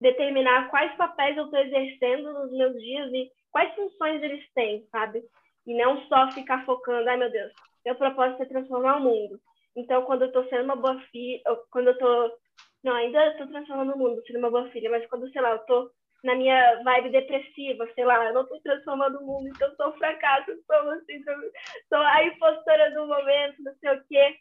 determinar 0.00 0.70
quais 0.70 0.96
papéis 0.96 1.36
eu 1.36 1.44
estou 1.44 1.60
exercendo 1.60 2.32
nos 2.32 2.50
meus 2.52 2.74
dias 2.80 3.12
e 3.12 3.30
quais 3.56 3.74
funções 3.74 4.22
eles 4.22 4.46
têm, 4.52 4.86
sabe? 4.92 5.24
E 5.66 5.74
não 5.74 6.06
só 6.08 6.30
ficar 6.32 6.66
focando, 6.66 7.08
ai 7.08 7.16
meu 7.16 7.30
Deus, 7.30 7.50
meu 7.86 7.94
propósito 7.94 8.42
é 8.42 8.44
transformar 8.44 8.98
o 8.98 9.02
mundo. 9.02 9.40
Então, 9.74 10.02
quando 10.02 10.22
eu 10.22 10.26
estou 10.26 10.46
sendo 10.50 10.64
uma 10.64 10.76
boa 10.76 11.00
filha, 11.10 11.40
quando 11.70 11.86
eu 11.86 11.94
estou, 11.94 12.36
não, 12.84 12.92
ainda 12.92 13.28
estou 13.28 13.46
transformando 13.46 13.94
o 13.94 13.98
mundo, 13.98 14.22
sendo 14.26 14.40
uma 14.40 14.50
boa 14.50 14.68
filha, 14.72 14.90
mas 14.90 15.06
quando, 15.06 15.32
sei 15.32 15.40
lá, 15.40 15.52
eu 15.52 15.56
estou 15.56 15.90
na 16.22 16.34
minha 16.34 16.82
vibe 16.82 17.08
depressiva, 17.08 17.88
sei 17.94 18.04
lá, 18.04 18.26
eu 18.26 18.34
não 18.34 18.42
estou 18.42 18.60
transformando 18.60 19.20
o 19.20 19.26
mundo, 19.26 19.48
então 19.48 19.74
sou 19.76 19.88
um 19.88 19.96
fracasso, 19.96 20.52
sou 20.66 20.90
assim, 20.90 21.24
sou, 21.88 21.98
a 21.98 22.24
impostora 22.24 22.90
do 22.90 23.06
momento, 23.06 23.62
não 23.62 23.74
sei 23.76 23.90
o 23.96 24.04
quê. 24.06 24.36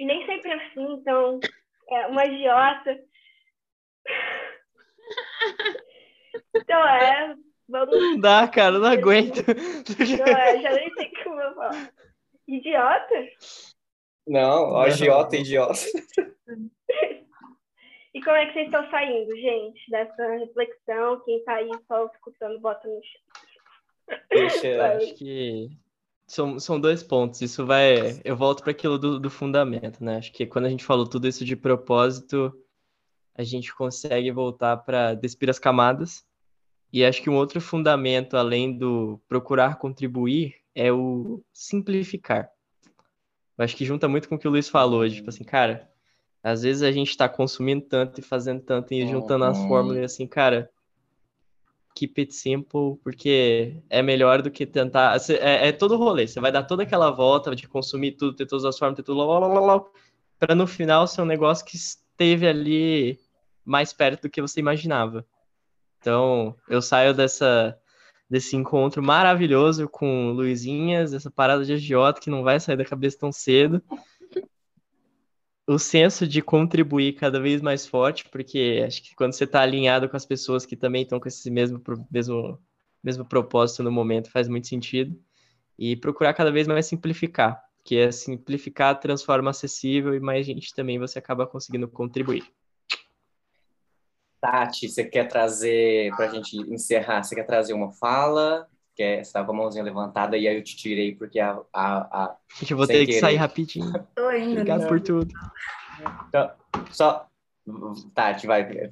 E 0.00 0.04
nem 0.04 0.26
sempre 0.26 0.50
é 0.50 0.54
assim, 0.66 0.92
então, 0.92 1.40
é 1.90 2.06
uma 2.08 2.26
idiota. 2.26 3.00
Então 6.54 6.86
é, 6.86 7.34
vamos. 7.68 7.94
Não 7.94 8.20
dá, 8.20 8.48
cara, 8.48 8.78
não 8.78 8.88
aguento. 8.88 9.44
Não 9.46 10.26
é, 10.26 10.60
já 10.60 10.72
nem 10.72 10.92
sei 10.94 11.12
como 11.22 11.40
eu 11.40 11.54
falo. 11.54 11.88
Idiota? 12.46 13.14
Não, 14.26 14.72
ó, 14.72 14.86
idiota, 14.86 15.36
idiota. 15.36 15.74
E 18.14 18.22
como 18.22 18.34
é 18.34 18.46
que 18.46 18.52
vocês 18.54 18.66
estão 18.66 18.90
saindo, 18.90 19.36
gente, 19.36 19.90
dessa 19.90 20.26
reflexão? 20.38 21.20
Quem 21.24 21.44
tá 21.44 21.54
aí 21.54 21.70
só 21.86 22.06
escutando, 22.06 22.58
bota 22.58 22.88
no 22.88 23.00
chão. 23.00 24.18
Deixa, 24.28 24.96
acho 24.96 25.14
que 25.14 25.70
são, 26.26 26.58
são 26.58 26.80
dois 26.80 27.02
pontos. 27.02 27.40
Isso 27.40 27.64
vai. 27.64 28.20
Eu 28.24 28.36
volto 28.36 28.62
para 28.62 28.72
aquilo 28.72 28.98
do, 28.98 29.20
do 29.20 29.30
fundamento, 29.30 30.02
né? 30.02 30.16
Acho 30.16 30.32
que 30.32 30.46
quando 30.46 30.64
a 30.64 30.68
gente 30.68 30.84
falou 30.84 31.08
tudo 31.08 31.28
isso 31.28 31.44
de 31.44 31.54
propósito, 31.54 32.52
a 33.36 33.44
gente 33.44 33.72
consegue 33.74 34.32
voltar 34.32 34.78
para 34.78 35.14
despir 35.14 35.48
as 35.48 35.58
camadas. 35.60 36.26
E 36.92 37.04
acho 37.04 37.22
que 37.22 37.28
um 37.28 37.36
outro 37.36 37.60
fundamento, 37.60 38.36
além 38.36 38.76
do 38.76 39.20
procurar 39.28 39.76
contribuir, 39.76 40.54
é 40.74 40.92
o 40.92 41.42
simplificar. 41.52 42.50
Eu 43.56 43.64
acho 43.64 43.76
que 43.76 43.84
junta 43.84 44.08
muito 44.08 44.28
com 44.28 44.36
o 44.36 44.38
que 44.38 44.46
o 44.46 44.50
Luiz 44.50 44.68
falou, 44.68 45.08
tipo 45.08 45.28
assim, 45.28 45.44
cara, 45.44 45.90
às 46.42 46.62
vezes 46.62 46.82
a 46.82 46.92
gente 46.92 47.10
está 47.10 47.28
consumindo 47.28 47.84
tanto 47.84 48.20
e 48.20 48.22
fazendo 48.22 48.62
tanto 48.62 48.94
e 48.94 49.06
juntando 49.06 49.44
as 49.44 49.58
fórmulas 49.58 50.12
assim, 50.12 50.26
cara, 50.26 50.70
keep 51.94 52.20
it 52.20 52.32
simple, 52.32 52.96
porque 53.02 53.82
é 53.90 54.00
melhor 54.00 54.40
do 54.40 54.50
que 54.50 54.64
tentar. 54.64 55.18
É, 55.40 55.68
é 55.68 55.72
todo 55.72 55.94
o 55.94 55.98
rolê. 55.98 56.28
Você 56.28 56.38
vai 56.40 56.52
dar 56.52 56.62
toda 56.62 56.84
aquela 56.84 57.10
volta 57.10 57.54
de 57.56 57.66
consumir 57.66 58.12
tudo, 58.12 58.36
ter 58.36 58.46
todas 58.46 58.64
as 58.64 58.78
formas, 58.78 58.96
ter 58.96 59.02
tudo, 59.02 59.90
para 60.38 60.54
no 60.54 60.66
final 60.66 61.06
ser 61.08 61.22
um 61.22 61.26
negócio 61.26 61.66
que 61.66 61.76
esteve 61.76 62.46
ali 62.46 63.18
mais 63.64 63.92
perto 63.92 64.22
do 64.22 64.30
que 64.30 64.40
você 64.40 64.60
imaginava. 64.60 65.26
Então, 66.00 66.54
eu 66.68 66.80
saio 66.80 67.14
dessa 67.14 67.78
desse 68.30 68.54
encontro 68.56 69.02
maravilhoso 69.02 69.88
com 69.88 70.32
Luizinhas, 70.32 71.14
essa 71.14 71.30
parada 71.30 71.64
de 71.64 71.72
agiota 71.72 72.20
que 72.20 72.28
não 72.28 72.42
vai 72.42 72.60
sair 72.60 72.76
da 72.76 72.84
cabeça 72.84 73.18
tão 73.18 73.32
cedo 73.32 73.82
o 75.68 75.78
senso 75.78 76.26
de 76.26 76.40
contribuir 76.40 77.12
cada 77.12 77.38
vez 77.38 77.60
mais 77.60 77.86
forte, 77.86 78.26
porque 78.30 78.82
acho 78.86 79.02
que 79.02 79.14
quando 79.14 79.34
você 79.34 79.44
está 79.44 79.60
alinhado 79.60 80.08
com 80.08 80.16
as 80.16 80.24
pessoas 80.24 80.64
que 80.64 80.74
também 80.74 81.02
estão 81.02 81.20
com 81.20 81.28
esse 81.28 81.50
mesmo, 81.50 81.78
mesmo, 82.10 82.58
mesmo 83.04 83.22
propósito 83.22 83.82
no 83.82 83.92
momento, 83.92 84.30
faz 84.30 84.48
muito 84.48 84.66
sentido. 84.66 85.14
E 85.78 85.94
procurar 85.94 86.32
cada 86.32 86.50
vez 86.50 86.66
mais 86.66 86.86
simplificar, 86.86 87.62
que 87.84 87.98
é 87.98 88.10
simplificar 88.10 88.98
transforma 88.98 89.50
acessível 89.50 90.14
e 90.14 90.20
mais 90.20 90.46
gente 90.46 90.74
também 90.74 90.98
você 90.98 91.18
acaba 91.18 91.46
conseguindo 91.46 91.86
contribuir. 91.86 92.44
Tati, 94.40 94.88
você 94.88 95.04
quer 95.04 95.26
trazer, 95.26 96.14
para 96.16 96.26
a 96.26 96.34
gente 96.34 96.56
encerrar, 96.72 97.22
você 97.22 97.34
quer 97.34 97.44
trazer 97.44 97.72
uma 97.72 97.92
fala? 97.92 98.68
Quer, 98.94 99.16
você 99.16 99.22
estava 99.22 99.46
com 99.46 99.52
a 99.52 99.56
mãozinha 99.56 99.84
levantada 99.84 100.36
e 100.36 100.46
aí 100.46 100.56
eu 100.56 100.62
te 100.62 100.76
tirei 100.76 101.14
porque 101.14 101.40
a. 101.40 101.60
a, 101.72 102.24
a 102.24 102.36
eu 102.68 102.76
vou 102.76 102.86
ter 102.86 103.06
que 103.06 103.20
sair 103.20 103.36
rapidinho. 103.36 103.92
Tô 104.14 104.30
indo. 104.32 104.52
Obrigado 104.52 104.82
não. 104.82 104.88
por 104.88 105.00
tudo. 105.00 105.32
Então, 106.28 106.50
só. 106.90 107.26
Tati, 108.14 108.46
vai, 108.46 108.88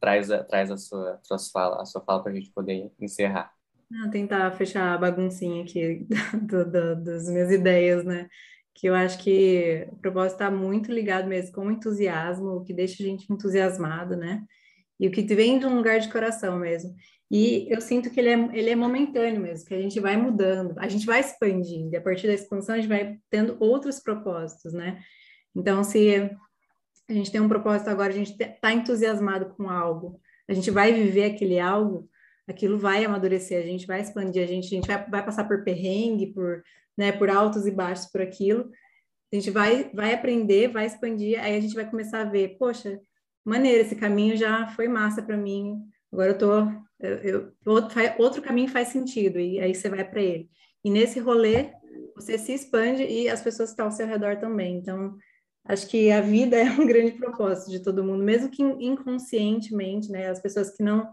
traz, 0.00 0.30
a, 0.30 0.44
traz 0.44 0.70
a, 0.70 0.76
sua, 0.76 1.14
a, 1.14 1.24
sua 1.24 1.38
fala, 1.52 1.82
a 1.82 1.84
sua 1.84 2.00
fala 2.00 2.22
para 2.22 2.30
a 2.30 2.34
gente 2.34 2.48
poder 2.50 2.88
encerrar. 3.00 3.52
Não, 3.90 4.08
tentar 4.08 4.52
fechar 4.52 4.94
a 4.94 4.98
baguncinha 4.98 5.64
aqui 5.64 6.06
do, 6.42 6.64
do, 6.64 7.02
das 7.02 7.28
minhas 7.28 7.50
ideias, 7.50 8.04
né? 8.04 8.28
Que 8.72 8.86
eu 8.86 8.94
acho 8.94 9.18
que 9.18 9.88
o 9.90 9.96
propósito 9.96 10.34
está 10.34 10.50
muito 10.50 10.92
ligado 10.92 11.26
mesmo 11.26 11.52
com 11.52 11.66
o 11.66 11.72
entusiasmo, 11.72 12.50
o 12.50 12.64
que 12.64 12.72
deixa 12.72 13.02
a 13.02 13.06
gente 13.06 13.30
entusiasmado, 13.30 14.16
né? 14.16 14.44
E 15.00 15.08
o 15.08 15.10
que 15.10 15.22
vem 15.22 15.58
de 15.58 15.64
um 15.64 15.76
lugar 15.76 15.98
de 15.98 16.12
coração 16.12 16.58
mesmo. 16.58 16.94
E 17.30 17.66
eu 17.70 17.80
sinto 17.80 18.10
que 18.10 18.20
ele 18.20 18.28
é, 18.28 18.58
ele 18.58 18.70
é 18.70 18.76
momentâneo 18.76 19.40
mesmo, 19.40 19.66
que 19.66 19.74
a 19.74 19.80
gente 19.80 19.98
vai 19.98 20.16
mudando, 20.16 20.74
a 20.78 20.88
gente 20.88 21.06
vai 21.06 21.20
expandindo, 21.20 21.94
e 21.94 21.96
a 21.96 22.00
partir 22.00 22.26
da 22.26 22.34
expansão 22.34 22.74
a 22.74 22.78
gente 22.78 22.88
vai 22.88 23.18
tendo 23.30 23.56
outros 23.60 24.00
propósitos, 24.00 24.72
né? 24.72 25.00
Então, 25.54 25.84
se 25.84 26.28
a 27.08 27.12
gente 27.12 27.30
tem 27.30 27.40
um 27.40 27.48
propósito 27.48 27.88
agora, 27.88 28.08
a 28.08 28.16
gente 28.16 28.32
está 28.32 28.72
entusiasmado 28.72 29.54
com 29.54 29.70
algo, 29.70 30.20
a 30.48 30.52
gente 30.52 30.72
vai 30.72 30.92
viver 30.92 31.24
aquele 31.24 31.60
algo, 31.60 32.10
aquilo 32.48 32.76
vai 32.76 33.04
amadurecer, 33.04 33.62
a 33.62 33.66
gente 33.66 33.86
vai 33.86 34.00
expandir, 34.00 34.42
a 34.42 34.46
gente, 34.46 34.66
a 34.66 34.76
gente 34.76 34.86
vai, 34.86 35.08
vai 35.08 35.24
passar 35.24 35.46
por 35.46 35.62
perrengue, 35.62 36.32
por, 36.34 36.62
né, 36.98 37.12
por 37.12 37.30
altos 37.30 37.64
e 37.64 37.70
baixos 37.70 38.06
por 38.06 38.20
aquilo, 38.20 38.68
a 39.32 39.36
gente 39.36 39.50
vai, 39.52 39.88
vai 39.94 40.12
aprender, 40.12 40.68
vai 40.68 40.86
expandir, 40.86 41.40
aí 41.40 41.56
a 41.56 41.60
gente 41.60 41.74
vai 41.74 41.88
começar 41.88 42.22
a 42.22 42.30
ver, 42.30 42.56
poxa, 42.58 43.00
maneiro, 43.50 43.82
esse 43.82 43.96
caminho 43.96 44.36
já 44.36 44.68
foi 44.68 44.88
massa 44.88 45.22
para 45.22 45.36
mim, 45.36 45.80
agora 46.12 46.30
eu 46.30 46.38
tô 46.38 46.80
eu, 47.00 47.52
outro, 47.64 47.98
outro 48.18 48.42
caminho 48.42 48.68
faz 48.68 48.88
sentido, 48.88 49.38
e 49.38 49.58
aí 49.58 49.74
você 49.74 49.88
vai 49.88 50.04
para 50.04 50.20
ele. 50.20 50.50
E 50.84 50.90
nesse 50.90 51.18
rolê, 51.18 51.72
você 52.14 52.36
se 52.36 52.52
expande 52.52 53.02
e 53.02 53.28
as 53.28 53.40
pessoas 53.42 53.70
que 53.70 53.72
estão 53.72 53.86
ao 53.86 53.92
seu 53.92 54.06
redor 54.06 54.36
também. 54.38 54.76
Então, 54.76 55.16
acho 55.64 55.86
que 55.88 56.10
a 56.10 56.20
vida 56.20 56.56
é 56.60 56.70
um 56.70 56.86
grande 56.86 57.12
propósito 57.12 57.70
de 57.70 57.82
todo 57.82 58.04
mundo, 58.04 58.22
mesmo 58.22 58.50
que 58.50 58.62
inconscientemente, 58.62 60.10
né? 60.10 60.28
As 60.28 60.40
pessoas 60.40 60.70
que 60.70 60.82
não 60.82 61.08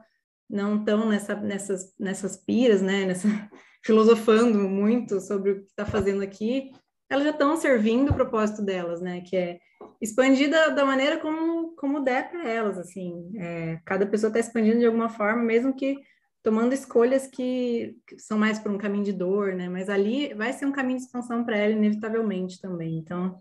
não 0.50 0.78
estão 0.78 1.10
nessa, 1.10 1.36
nessas, 1.36 1.94
nessas 2.00 2.38
piras, 2.38 2.82
né? 2.82 3.06
Nessa, 3.06 3.28
filosofando 3.84 4.58
muito 4.70 5.20
sobre 5.20 5.52
o 5.52 5.60
que 5.62 5.68
está 5.68 5.86
fazendo 5.86 6.24
aqui, 6.24 6.72
elas 7.10 7.24
já 7.24 7.32
estão 7.32 7.56
servindo 7.58 8.10
o 8.10 8.14
propósito 8.14 8.62
delas, 8.62 9.02
né? 9.02 9.22
Que 9.22 9.36
é 9.36 9.60
expandir 10.02 10.50
da, 10.50 10.86
maneira 10.86 11.18
como, 11.20 11.76
como 11.76 12.04
der 12.04 12.30
para 12.30 12.50
elas, 12.50 12.78
assim. 12.78 13.32
É, 13.38 13.80
cada 13.86 14.06
pessoa 14.06 14.30
está 14.30 14.40
expandindo 14.40 14.80
de 14.80 14.86
alguma 14.86 15.10
forma, 15.10 15.42
mesmo 15.42 15.74
que 15.74 15.98
tomando 16.44 16.74
escolhas 16.74 17.28
que, 17.28 17.98
que, 18.08 18.20
são 18.20 18.38
mais 18.38 18.60
por 18.60 18.72
um 18.72 18.78
caminho 18.78 19.04
de 19.04 19.14
dor, 19.14 19.54
né? 19.54 19.70
Mas 19.70 19.90
ali 19.90 20.34
vai 20.34 20.54
ser 20.54 20.66
um 20.66 20.72
caminho 20.72 20.98
de 20.98 21.06
expansão 21.06 21.44
para 21.44 21.58
ela, 21.58 21.74
inevitavelmente 21.74 22.62
também. 22.62 22.98
Então, 22.98 23.38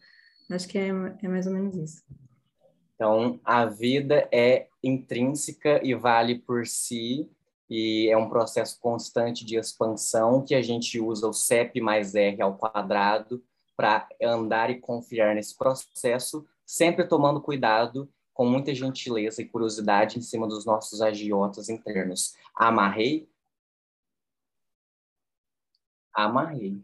acho 0.51 0.69
que 0.69 0.79
é, 0.79 0.89
é 0.89 1.29
mais 1.29 1.47
ou 1.47 1.53
menos 1.53 1.77
isso. 1.77 2.03
Então, 2.95 3.39
a 3.45 3.67
vida 3.67 4.27
é 4.33 4.69
intrínseca 4.83 5.81
e 5.85 5.95
vale 5.95 6.39
por 6.39 6.67
si, 6.67 7.29
e 7.69 8.09
é 8.09 8.17
um 8.17 8.29
processo 8.29 8.79
constante 8.81 9.45
de 9.45 9.57
expansão 9.57 10.43
que 10.43 10.55
a 10.55 10.63
gente 10.63 11.01
usa 11.01 11.29
o 11.29 11.33
CEP 11.33 11.81
mais 11.81 12.15
R 12.15 12.41
ao 12.41 12.57
quadrado 12.57 13.43
para 13.77 14.09
andar 14.23 14.71
e 14.71 14.81
confiar 14.81 15.35
nesse 15.35 15.57
processo, 15.57 16.47
sempre 16.65 17.07
tomando 17.07 17.41
cuidado, 17.41 18.09
com 18.33 18.47
muita 18.47 18.75
gentileza 18.75 19.41
e 19.41 19.49
curiosidade 19.49 20.19
em 20.19 20.23
cima 20.23 20.47
dos 20.47 20.65
nossos 20.65 21.01
agiotas 21.01 21.69
internos. 21.69 22.35
Amarrei? 22.55 23.29
Amarrei. 26.13 26.83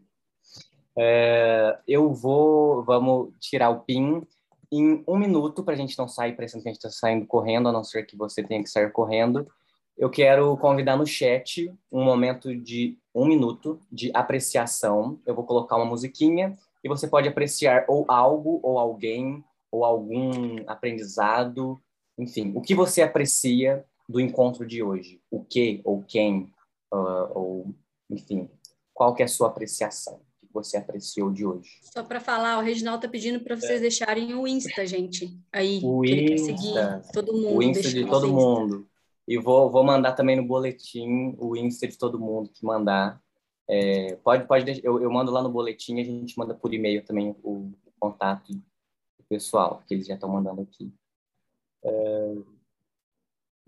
É, 0.95 1.79
eu 1.87 2.13
vou, 2.13 2.83
vamos 2.83 3.33
tirar 3.39 3.69
o 3.69 3.81
PIN 3.81 4.25
em 4.71 5.03
um 5.07 5.17
minuto 5.17 5.63
para 5.63 5.75
a 5.75 5.77
gente 5.77 5.97
não 5.97 6.07
sair 6.07 6.35
parecendo 6.35 6.63
que 6.63 6.69
a 6.69 6.71
gente 6.71 6.83
está 6.83 6.89
saindo 6.89 7.27
correndo, 7.27 7.69
a 7.69 7.71
não 7.71 7.83
ser 7.83 8.03
que 8.03 8.15
você 8.15 8.43
tenha 8.43 8.63
que 8.63 8.69
sair 8.69 8.91
correndo. 8.91 9.47
Eu 9.95 10.09
quero 10.09 10.57
convidar 10.57 10.97
no 10.97 11.05
chat 11.05 11.71
um 11.91 12.03
momento 12.03 12.55
de 12.55 12.97
um 13.13 13.27
minuto 13.27 13.79
de 13.91 14.11
apreciação. 14.13 15.19
Eu 15.25 15.35
vou 15.35 15.45
colocar 15.45 15.75
uma 15.75 15.85
musiquinha 15.85 16.57
e 16.83 16.89
você 16.89 17.07
pode 17.07 17.27
apreciar 17.27 17.85
ou 17.87 18.05
algo, 18.07 18.59
ou 18.61 18.77
alguém, 18.77 19.43
ou 19.71 19.85
algum 19.85 20.57
aprendizado, 20.67 21.81
enfim, 22.17 22.51
o 22.55 22.61
que 22.61 22.75
você 22.75 23.01
aprecia 23.01 23.83
do 24.07 24.19
encontro 24.19 24.65
de 24.65 24.83
hoje? 24.83 25.21
O 25.31 25.43
que 25.43 25.81
ou 25.83 26.03
quem, 26.03 26.51
uh, 26.93 27.31
ou 27.33 27.75
enfim, 28.09 28.49
qual 28.93 29.15
que 29.15 29.23
é 29.23 29.25
a 29.25 29.29
sua 29.29 29.47
apreciação? 29.47 30.21
O 30.41 30.47
que 30.47 30.53
você 30.53 30.77
apreciou 30.77 31.31
de 31.31 31.45
hoje? 31.45 31.79
Só 31.81 32.03
para 32.03 32.19
falar, 32.19 32.59
o 32.59 32.61
Reginaldo 32.61 33.01
tá 33.01 33.07
pedindo 33.07 33.39
para 33.39 33.55
vocês 33.55 33.79
é. 33.79 33.81
deixarem 33.81 34.35
o 34.35 34.47
Insta, 34.47 34.85
gente. 34.85 35.35
Aí, 35.51 35.79
o 35.83 36.01
que 36.01 36.11
Insta, 36.11 36.21
ele 36.21 36.27
quer 36.27 36.37
seguir 36.37 37.11
todo 37.11 37.33
mundo. 37.33 37.57
O 37.57 37.63
Insta 37.63 37.89
de 37.89 38.05
todo 38.05 38.31
mundo. 38.31 38.87
E 39.27 39.37
vou, 39.37 39.71
vou 39.71 39.83
mandar 39.83 40.11
também 40.11 40.35
no 40.35 40.45
boletim 40.45 41.33
o 41.39 41.55
Insta 41.55 41.87
de 41.87 41.97
todo 41.97 42.19
mundo 42.19 42.51
que 42.53 42.65
mandar. 42.65 43.21
É, 43.67 44.15
pode, 44.17 44.45
pode 44.45 44.65
deixar, 44.65 44.81
eu, 44.83 45.01
eu 45.01 45.11
mando 45.11 45.31
lá 45.31 45.41
no 45.41 45.49
boletim, 45.49 45.99
a 45.99 46.03
gente 46.03 46.37
manda 46.37 46.53
por 46.53 46.73
e-mail 46.73 47.03
também 47.05 47.35
o, 47.43 47.71
o 47.85 47.91
contato 47.99 48.53
do 48.53 49.23
pessoal, 49.29 49.81
que 49.87 49.93
eles 49.93 50.07
já 50.07 50.15
estão 50.15 50.29
mandando 50.29 50.61
aqui. 50.61 50.93
É, 51.83 52.35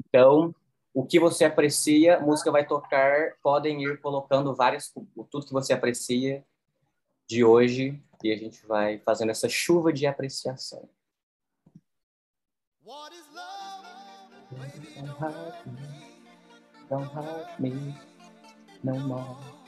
então, 0.06 0.54
o 0.94 1.06
que 1.06 1.20
você 1.20 1.46
aprecia, 1.46 2.20
música 2.20 2.52
vai 2.52 2.66
tocar, 2.66 3.38
podem 3.42 3.84
ir 3.84 4.00
colocando 4.02 4.56
várias, 4.56 4.94
tudo 5.30 5.46
que 5.46 5.54
você 5.54 5.74
aprecia 5.74 6.46
de 7.28 7.44
hoje, 7.44 8.02
e 8.24 8.32
a 8.32 8.38
gente 8.38 8.66
vai 8.66 9.00
fazendo 9.00 9.32
essa 9.32 9.50
chuva 9.50 9.92
de 9.92 10.06
apreciação. 10.06 10.90
What 12.84 13.16
is 13.16 13.26
love? 13.34 13.76
Baby, 14.52 14.94
don't 14.96 15.10
hurt 15.20 15.66
me, 15.66 16.30
don't 16.88 17.14
hurt 17.14 17.60
me 17.60 17.96
no 18.84 19.00
more. 19.00 19.65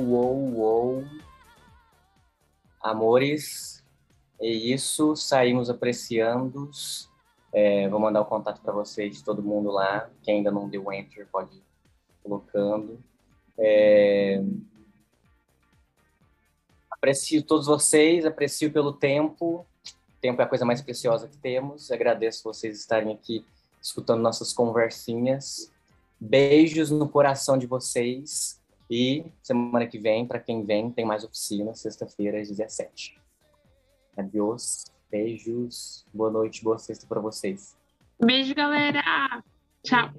Uou, 0.00 0.54
uou. 0.54 1.04
Amores, 2.80 3.84
é 4.40 4.48
isso. 4.48 5.14
Saímos 5.14 5.68
apreciando. 5.68 6.70
É, 7.52 7.86
vou 7.88 8.00
mandar 8.00 8.22
o 8.22 8.26
contato 8.26 8.62
para 8.62 8.72
vocês, 8.72 9.20
todo 9.20 9.42
mundo 9.42 9.70
lá. 9.70 10.08
Quem 10.22 10.38
ainda 10.38 10.50
não 10.50 10.68
deu 10.68 10.90
enter 10.90 11.28
pode 11.30 11.54
ir 11.56 11.62
colocando. 12.22 12.98
É... 13.58 14.42
Aprecio 16.90 17.42
todos 17.42 17.66
vocês, 17.66 18.24
aprecio 18.24 18.72
pelo 18.72 18.92
tempo. 18.92 19.66
O 19.84 20.20
tempo 20.20 20.40
é 20.40 20.44
a 20.44 20.48
coisa 20.48 20.64
mais 20.64 20.80
preciosa 20.80 21.28
que 21.28 21.36
temos. 21.36 21.90
Agradeço 21.90 22.42
vocês 22.44 22.78
estarem 22.78 23.12
aqui 23.12 23.44
escutando 23.82 24.22
nossas 24.22 24.52
conversinhas. 24.52 25.70
Beijos 26.18 26.90
no 26.90 27.08
coração 27.08 27.58
de 27.58 27.66
vocês. 27.66 28.59
E 28.90 29.24
semana 29.40 29.86
que 29.86 29.98
vem, 29.98 30.26
para 30.26 30.40
quem 30.40 30.64
vem, 30.64 30.90
tem 30.90 31.04
mais 31.04 31.22
oficina, 31.22 31.72
sexta-feira 31.74 32.40
às 32.40 32.48
17. 32.48 33.16
Adeus, 34.16 34.86
beijos, 35.08 36.04
boa 36.12 36.30
noite, 36.30 36.64
boa 36.64 36.76
sexta 36.76 37.06
para 37.06 37.20
vocês. 37.20 37.76
Beijo, 38.20 38.52
galera. 38.52 39.44
Tchau. 39.84 40.12